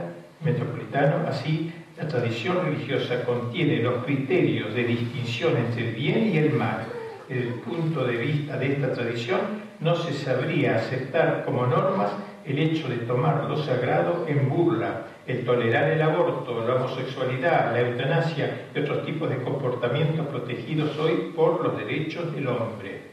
Metropolitano, 0.40 1.26
así 1.26 1.72
la 1.96 2.06
tradición 2.06 2.64
religiosa 2.64 3.24
contiene 3.24 3.82
los 3.82 4.04
criterios 4.04 4.74
de 4.74 4.84
distinción 4.84 5.56
entre 5.56 5.88
el 5.88 5.94
bien 5.94 6.30
y 6.32 6.38
el 6.38 6.52
mal. 6.52 6.86
Desde 7.28 7.48
el 7.48 7.54
punto 7.54 8.04
de 8.04 8.16
vista 8.16 8.56
de 8.56 8.72
esta 8.72 8.92
tradición, 8.92 9.40
no 9.80 9.96
se 9.96 10.12
sabría 10.12 10.76
aceptar 10.76 11.44
como 11.44 11.66
normas 11.66 12.12
el 12.44 12.58
hecho 12.58 12.88
de 12.88 12.96
tomar 12.98 13.44
lo 13.44 13.56
sagrado 13.56 14.26
en 14.28 14.48
burla, 14.48 15.06
el 15.30 15.44
tolerar 15.44 15.90
el 15.90 16.02
aborto, 16.02 16.66
la 16.66 16.74
homosexualidad, 16.74 17.72
la 17.72 17.80
eutanasia 17.80 18.66
y 18.74 18.78
otros 18.80 19.04
tipos 19.06 19.30
de 19.30 19.42
comportamientos 19.42 20.26
protegidos 20.26 20.98
hoy 20.98 21.32
por 21.36 21.62
los 21.62 21.76
derechos 21.76 22.34
del 22.34 22.48
hombre. 22.48 23.10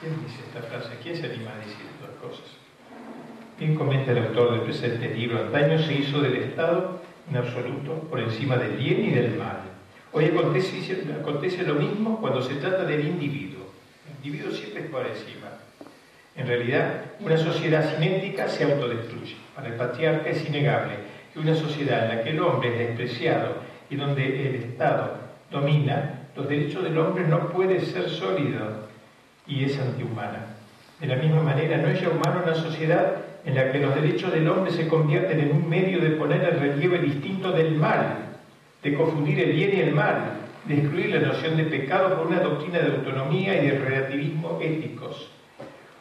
¿Quién 0.00 0.14
dice 0.24 0.40
esta 0.46 0.62
frase? 0.62 0.96
¿Quién 1.02 1.16
se 1.16 1.26
anima 1.26 1.52
a 1.52 1.58
decir 1.58 1.86
estas 1.94 2.16
cosas? 2.20 2.46
Bien 3.58 3.74
comenta 3.74 4.12
el 4.12 4.18
autor 4.18 4.52
del 4.52 4.62
presente 4.62 5.14
libro, 5.14 5.38
antaño 5.38 5.78
se 5.78 5.94
hizo 5.94 6.20
del 6.20 6.36
Estado 6.36 7.00
en 7.28 7.36
absoluto 7.36 7.92
por 8.08 8.18
encima 8.18 8.56
del 8.56 8.76
bien 8.76 9.04
y 9.04 9.10
del 9.10 9.36
mal. 9.36 9.60
Hoy 10.12 10.24
acontece, 10.24 11.62
lo 11.62 11.74
mismo 11.74 12.18
cuando 12.20 12.42
se 12.42 12.54
trata 12.54 12.84
del 12.84 13.06
individuo. 13.06 13.66
El 14.08 14.16
individuo 14.16 14.52
siempre 14.52 14.84
es 14.84 14.90
por 14.90 15.06
encima. 15.06 15.50
En 16.34 16.46
realidad, 16.46 17.04
una 17.20 17.36
sociedad 17.36 17.94
cinética 17.94 18.48
se 18.48 18.64
autodestruye. 18.64 19.36
Para 19.60 19.74
el 19.74 19.78
patriarca 19.78 20.30
es 20.30 20.48
innegable 20.48 20.94
que 21.34 21.38
una 21.38 21.54
sociedad 21.54 22.04
en 22.04 22.16
la 22.16 22.24
que 22.24 22.30
el 22.30 22.40
hombre 22.40 22.70
es 22.70 22.78
despreciado 22.78 23.56
y 23.90 23.96
donde 23.96 24.48
el 24.48 24.54
Estado 24.54 25.18
domina, 25.50 26.28
los 26.34 26.48
derechos 26.48 26.82
del 26.82 26.96
hombre 26.96 27.26
no 27.26 27.50
puede 27.50 27.78
ser 27.80 28.08
sólido 28.08 28.88
y 29.46 29.64
es 29.64 29.78
antihumana. 29.78 30.46
De 30.98 31.08
la 31.08 31.16
misma 31.16 31.42
manera, 31.42 31.76
no 31.76 31.88
es 31.88 32.00
ya 32.00 32.08
humana 32.08 32.42
una 32.42 32.54
sociedad 32.54 33.16
en 33.44 33.54
la 33.54 33.70
que 33.70 33.80
los 33.80 33.94
derechos 33.94 34.32
del 34.32 34.48
hombre 34.48 34.72
se 34.72 34.88
convierten 34.88 35.38
en 35.40 35.52
un 35.52 35.68
medio 35.68 36.00
de 36.00 36.12
poner 36.12 36.42
en 36.42 36.58
relieve 36.58 36.96
el 36.96 37.04
instinto 37.04 37.52
del 37.52 37.74
mal, 37.76 38.16
de 38.82 38.94
confundir 38.94 39.40
el 39.40 39.52
bien 39.52 39.76
y 39.76 39.80
el 39.80 39.94
mal, 39.94 40.38
de 40.64 40.74
excluir 40.74 41.10
la 41.10 41.28
noción 41.28 41.58
de 41.58 41.64
pecado 41.64 42.16
por 42.16 42.28
una 42.28 42.40
doctrina 42.40 42.78
de 42.78 42.96
autonomía 42.96 43.62
y 43.62 43.66
de 43.66 43.78
relativismo 43.78 44.58
éticos. 44.62 45.30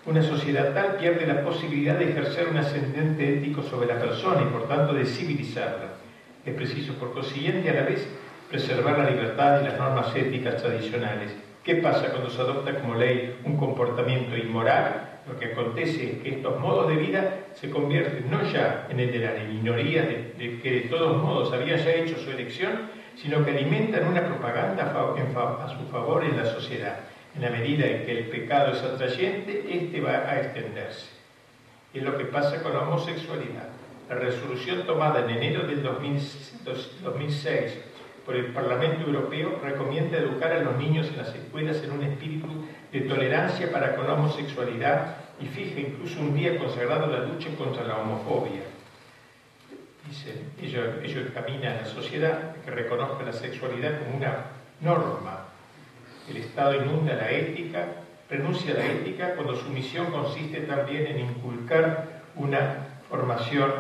Una 0.10 0.24
sociedad 0.24 0.74
tal 0.74 0.95
pierde 0.95 1.28
la 1.28 1.43
posibilidad 1.43 1.93
de 1.93 2.10
ejercer 2.10 2.47
un 2.47 2.57
ascendente 2.57 3.32
ético 3.32 3.62
sobre 3.62 3.86
la 3.86 3.99
persona 3.99 4.41
y 4.41 4.51
por 4.51 4.68
tanto 4.68 4.91
de 4.91 5.05
civilizarla. 5.05 5.97
Es 6.43 6.55
preciso, 6.55 6.95
por 6.95 7.14
consiguiente, 7.14 7.70
a 7.70 7.74
la 7.74 7.84
vez 7.84 8.10
preservar 8.49 8.97
la 8.97 9.12
libertad 9.12 9.62
y 9.62 9.66
las 9.66 9.78
normas 9.78 10.16
éticas 10.16 10.64
tradicionales. 10.64 11.36
¿Qué 11.64 11.76
pasa 11.76 12.10
cuando 12.10 12.32
se 12.32 12.41
adopta 12.41 12.80
como 12.80 12.95
ley 12.95 13.39
un 13.43 13.55
comportamiento 13.55 14.36
inmoral? 14.36 15.20
Lo 15.28 15.38
que 15.38 15.51
acontece 15.53 16.14
es 16.14 16.18
que 16.24 16.30
estos 16.30 16.60
modos 16.60 16.88
de 16.88 16.95
vida 16.95 17.41
se 17.53 17.70
convierten 17.70 18.32
no 18.32 18.41
ya 18.51 18.88
en 18.89 18.99
el 18.99 19.12
de 19.12 19.20
las 19.20 19.47
minorías 19.47 20.07
de, 20.07 20.60
que 20.64 20.72
de 20.72 20.82
todos 20.89 21.22
modos 21.22 21.53
habían 21.53 21.78
ya 21.78 21.91
hecho 21.91 22.18
su 22.18 22.32
elección, 22.32 22.89
sino 23.16 23.45
que 23.45 23.51
alimentan 23.51 24.07
una 24.07 24.26
propaganda 24.26 24.91
a 24.91 25.70
su 25.70 25.86
favor 25.91 26.24
en 26.24 26.36
la 26.36 26.45
sociedad. 26.45 27.09
En 27.36 27.42
la 27.42 27.50
medida 27.52 27.86
en 27.86 28.06
que 28.06 28.12
el 28.20 28.26
pecado 28.30 28.74
es 28.74 28.82
atrayente, 28.82 29.66
este 29.70 30.02
va 30.02 30.30
a 30.30 30.42
extenderse. 30.42 31.08
Es 31.94 32.04
lo 32.04 32.18
que 32.18 32.26
pasa 32.26 32.62
con 32.62 32.74
la 32.74 32.82
homosexualidad. 32.82 33.70
La 34.10 34.16
resolución 34.16 34.86
tomada 34.86 35.20
en 35.24 35.30
enero 35.30 35.68
del 35.68 35.84
2006 35.84 37.78
por 38.26 38.36
el 38.36 38.48
Parlamento 38.48 39.06
Europeo 39.06 39.60
recomienda 39.64 40.18
educar 40.18 40.52
a 40.52 40.64
los 40.64 40.78
niños 40.78 41.08
en 41.08 41.18
las 41.18 41.34
escuelas 41.34 41.84
en 41.84 41.92
un 41.92 42.04
espíritu 42.04 42.48
de 42.92 43.02
tolerancia 43.02 43.72
para 43.72 43.96
con 43.96 44.08
la 44.08 44.14
homosexualidad 44.14 45.16
y 45.40 45.46
fija 45.46 45.80
incluso 45.80 46.20
un 46.20 46.36
día 46.36 46.58
consagrado 46.58 47.06
a 47.06 47.08
la 47.20 47.26
lucha 47.26 47.50
contra 47.58 47.84
la 47.84 47.98
homofobia. 47.98 48.62
Dice, 50.08 50.34
ello, 50.62 51.02
ello 51.04 51.22
encamina 51.22 51.72
a 51.72 51.82
la 51.82 51.86
sociedad 51.86 52.56
que 52.64 52.72
reconozca 52.72 53.24
la 53.24 53.34
sexualidad 53.34 54.00
como 54.00 54.18
una 54.18 54.46
norma. 54.82 55.39
El 56.30 56.38
Estado 56.38 56.76
inunda 56.76 57.16
la 57.16 57.32
ética, 57.32 57.88
renuncia 58.30 58.74
a 58.74 58.78
la 58.78 58.86
ética 58.86 59.34
cuando 59.36 59.56
su 59.56 59.70
misión 59.70 60.12
consiste 60.12 60.62
también 60.62 61.08
en 61.08 61.20
inculcar 61.22 62.22
una 62.36 62.88
formación 63.10 63.72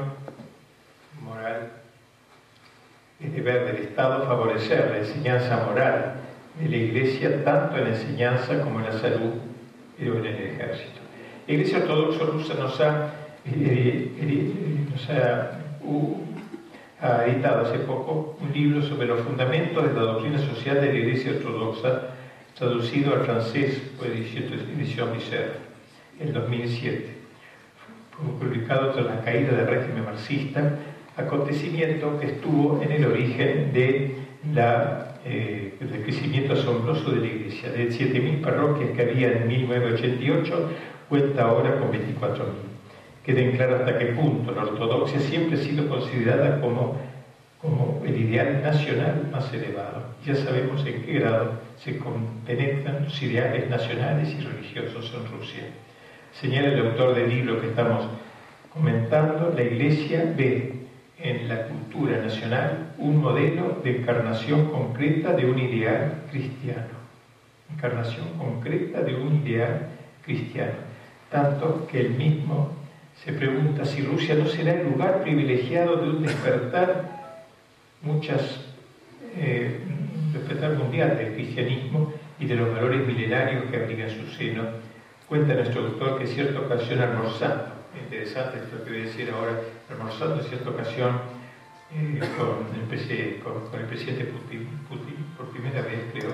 moral. 1.21 1.69
Es 3.19 3.33
deber 3.33 3.65
del 3.65 3.83
Estado 3.83 4.25
favorecer 4.25 4.89
la 4.91 4.97
enseñanza 4.99 5.65
moral 5.65 6.15
de 6.59 6.69
la 6.69 6.77
Iglesia 6.77 7.43
tanto 7.43 7.77
en 7.77 7.83
la 7.83 7.89
enseñanza 7.89 8.61
como 8.61 8.79
en 8.79 8.85
la 8.85 8.99
salud 8.99 9.33
y 9.99 10.07
en 10.07 10.25
el 10.25 10.35
ejército. 10.35 10.99
La 11.47 11.53
Iglesia 11.53 11.79
Ortodoxa 11.79 12.25
rusa 12.25 12.53
nos 12.55 12.79
ha, 12.81 13.09
eh, 13.45 14.11
eh, 14.19 14.53
nos 14.91 15.09
ha, 15.09 15.59
ha 17.01 17.25
editado 17.25 17.67
hace 17.67 17.79
poco 17.79 18.37
un 18.41 18.51
libro 18.53 18.81
sobre 18.81 19.07
los 19.07 19.21
fundamentos 19.21 19.83
de 19.83 19.93
la 19.93 20.01
doctrina 20.01 20.39
social 20.39 20.81
de 20.81 20.87
la 20.87 20.93
Iglesia 20.93 21.31
Ortodoxa, 21.31 22.01
traducido 22.59 23.13
al 23.13 23.21
francés 23.21 23.81
por 23.97 24.07
edición 24.07 25.13
Visser, 25.13 25.53
en 26.19 26.33
2007. 26.33 27.05
Fue 28.11 28.47
publicado 28.47 28.91
tras 28.91 29.05
la 29.05 29.21
caída 29.21 29.53
del 29.53 29.65
régimen 29.65 30.03
marxista, 30.05 30.75
acontecimiento 31.15 32.19
que 32.19 32.27
estuvo 32.27 32.81
en 32.83 32.91
el 32.91 33.05
origen 33.05 33.71
de 33.73 34.15
la 34.53 35.09
eh, 35.25 35.73
del 35.79 36.03
crecimiento 36.03 36.53
asombroso 36.53 37.11
de 37.11 37.19
la 37.19 37.27
Iglesia. 37.27 37.71
De 37.71 37.89
7.000 37.89 38.41
parroquias 38.41 38.91
que 38.91 39.01
había 39.01 39.33
en 39.33 39.47
1988, 39.47 40.69
cuenta 41.09 41.43
ahora 41.43 41.77
con 41.77 41.91
24.000. 41.91 42.39
Queden 43.25 43.51
claro 43.57 43.75
hasta 43.75 43.97
qué 43.97 44.07
punto 44.07 44.53
la 44.53 44.63
ortodoxia 44.63 45.19
siempre 45.19 45.59
ha 45.59 45.61
sido 45.61 45.87
considerada 45.89 46.61
como, 46.61 46.97
como 47.61 48.01
el 48.05 48.17
ideal 48.17 48.61
nacional 48.63 49.27
más 49.31 49.53
elevado. 49.53 50.03
Ya 50.25 50.35
sabemos 50.35 50.85
en 50.85 51.03
qué 51.03 51.13
grado 51.19 51.53
se 51.77 51.97
compenetran 51.97 53.03
los 53.03 53.21
ideales 53.21 53.69
nacionales 53.69 54.33
y 54.37 54.41
religiosos 54.41 55.13
en 55.13 55.37
Rusia. 55.37 55.63
Señala 56.33 56.69
el 56.69 56.87
autor 56.87 57.15
del 57.15 57.29
libro 57.29 57.59
que 57.59 57.67
estamos 57.67 58.05
comentando, 58.73 59.53
la 59.55 59.63
Iglesia 59.63 60.33
ve 60.37 60.73
en 61.17 61.49
la 61.49 61.67
cultura 61.67 62.21
nacional 62.21 62.93
un 62.97 63.17
modelo 63.17 63.81
de 63.83 63.97
encarnación 63.97 64.71
concreta 64.71 65.33
de 65.33 65.45
un 65.45 65.59
ideal 65.59 66.23
cristiano. 66.31 66.99
Encarnación 67.73 68.29
concreta 68.37 69.01
de 69.01 69.15
un 69.15 69.41
ideal 69.45 69.89
cristiano. 70.23 70.89
Tanto 71.29 71.87
que 71.87 71.99
él 71.99 72.11
mismo 72.11 72.71
se 73.23 73.33
pregunta 73.33 73.83
si 73.83 74.01
Rusia 74.01 74.35
no 74.35 74.47
será 74.47 74.73
el 74.73 74.89
lugar 74.89 75.21
privilegiado 75.23 75.97
de 75.97 76.09
un 76.09 76.23
despertar 76.23 77.18
muchas 78.01 78.41
eh, 79.35 79.79
despertar 80.33 80.75
mundial 80.75 81.17
del 81.17 81.33
cristianismo 81.33 82.13
y 82.39 82.45
de 82.45 82.55
los 82.55 82.73
valores 82.73 83.05
milenarios 83.05 83.65
que 83.69 83.77
abriga 83.77 84.07
en 84.07 84.21
su 84.21 84.27
seno. 84.35 84.63
Cuenta 85.27 85.53
nuestro 85.53 85.85
autor 85.85 86.19
que 86.19 86.27
cierta 86.27 86.59
ocasión 86.59 87.01
almorzando, 87.01 87.65
interesante 88.01 88.59
esto 88.59 88.83
que 88.83 88.89
voy 88.89 89.01
a 89.01 89.03
decir 89.03 89.29
ahora, 89.31 89.59
almorzando 89.89 90.41
en 90.41 90.47
cierta 90.47 90.69
ocasión 90.69 91.21
eh, 91.93 92.19
con, 92.37 92.67
el, 92.75 92.87
presidente 93.87 94.25
Putin, 94.25 94.67
por 95.37 95.49
primera 95.49 95.81
vez, 95.81 95.99
creo, 96.13 96.31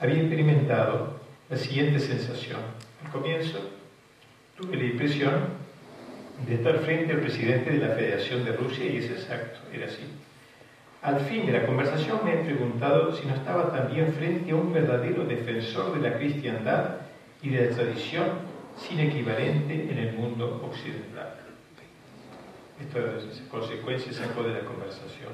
había 0.00 0.20
experimentado 0.20 1.20
la 1.48 1.56
siguiente 1.56 1.98
sensación. 1.98 2.60
Al 3.04 3.10
comienzo 3.10 3.58
tuve 4.56 4.76
la 4.76 4.84
impresión 4.84 5.60
de 6.46 6.54
estar 6.54 6.78
frente 6.78 7.12
al 7.12 7.20
presidente 7.20 7.70
de 7.70 7.78
la 7.78 7.94
Federación 7.94 8.44
de 8.44 8.52
Rusia 8.52 8.84
y 8.86 8.98
es 8.98 9.10
exacto, 9.10 9.60
era 9.72 9.86
así. 9.86 10.02
Al 11.02 11.18
fin 11.20 11.46
de 11.46 11.52
la 11.52 11.64
conversación 11.64 12.20
me 12.24 12.34
he 12.34 12.44
preguntado 12.44 13.14
si 13.14 13.26
no 13.26 13.34
estaba 13.34 13.72
también 13.72 14.12
frente 14.12 14.50
a 14.50 14.56
un 14.56 14.72
verdadero 14.72 15.24
defensor 15.24 15.98
de 15.98 16.10
la 16.10 16.18
cristiandad 16.18 16.96
y 17.42 17.48
de 17.48 17.70
la 17.70 17.74
tradición 17.74 18.26
sin 18.76 19.00
equivalente 19.00 19.90
en 19.90 19.98
el 19.98 20.12
mundo 20.12 20.60
occidental. 20.62 21.36
Esto 22.78 22.98
es 23.16 23.42
consecuencia 23.50 24.12
sacó 24.12 24.42
de 24.42 24.54
la 24.54 24.60
conversación. 24.60 25.32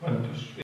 ¿Cuántos? 0.00 0.61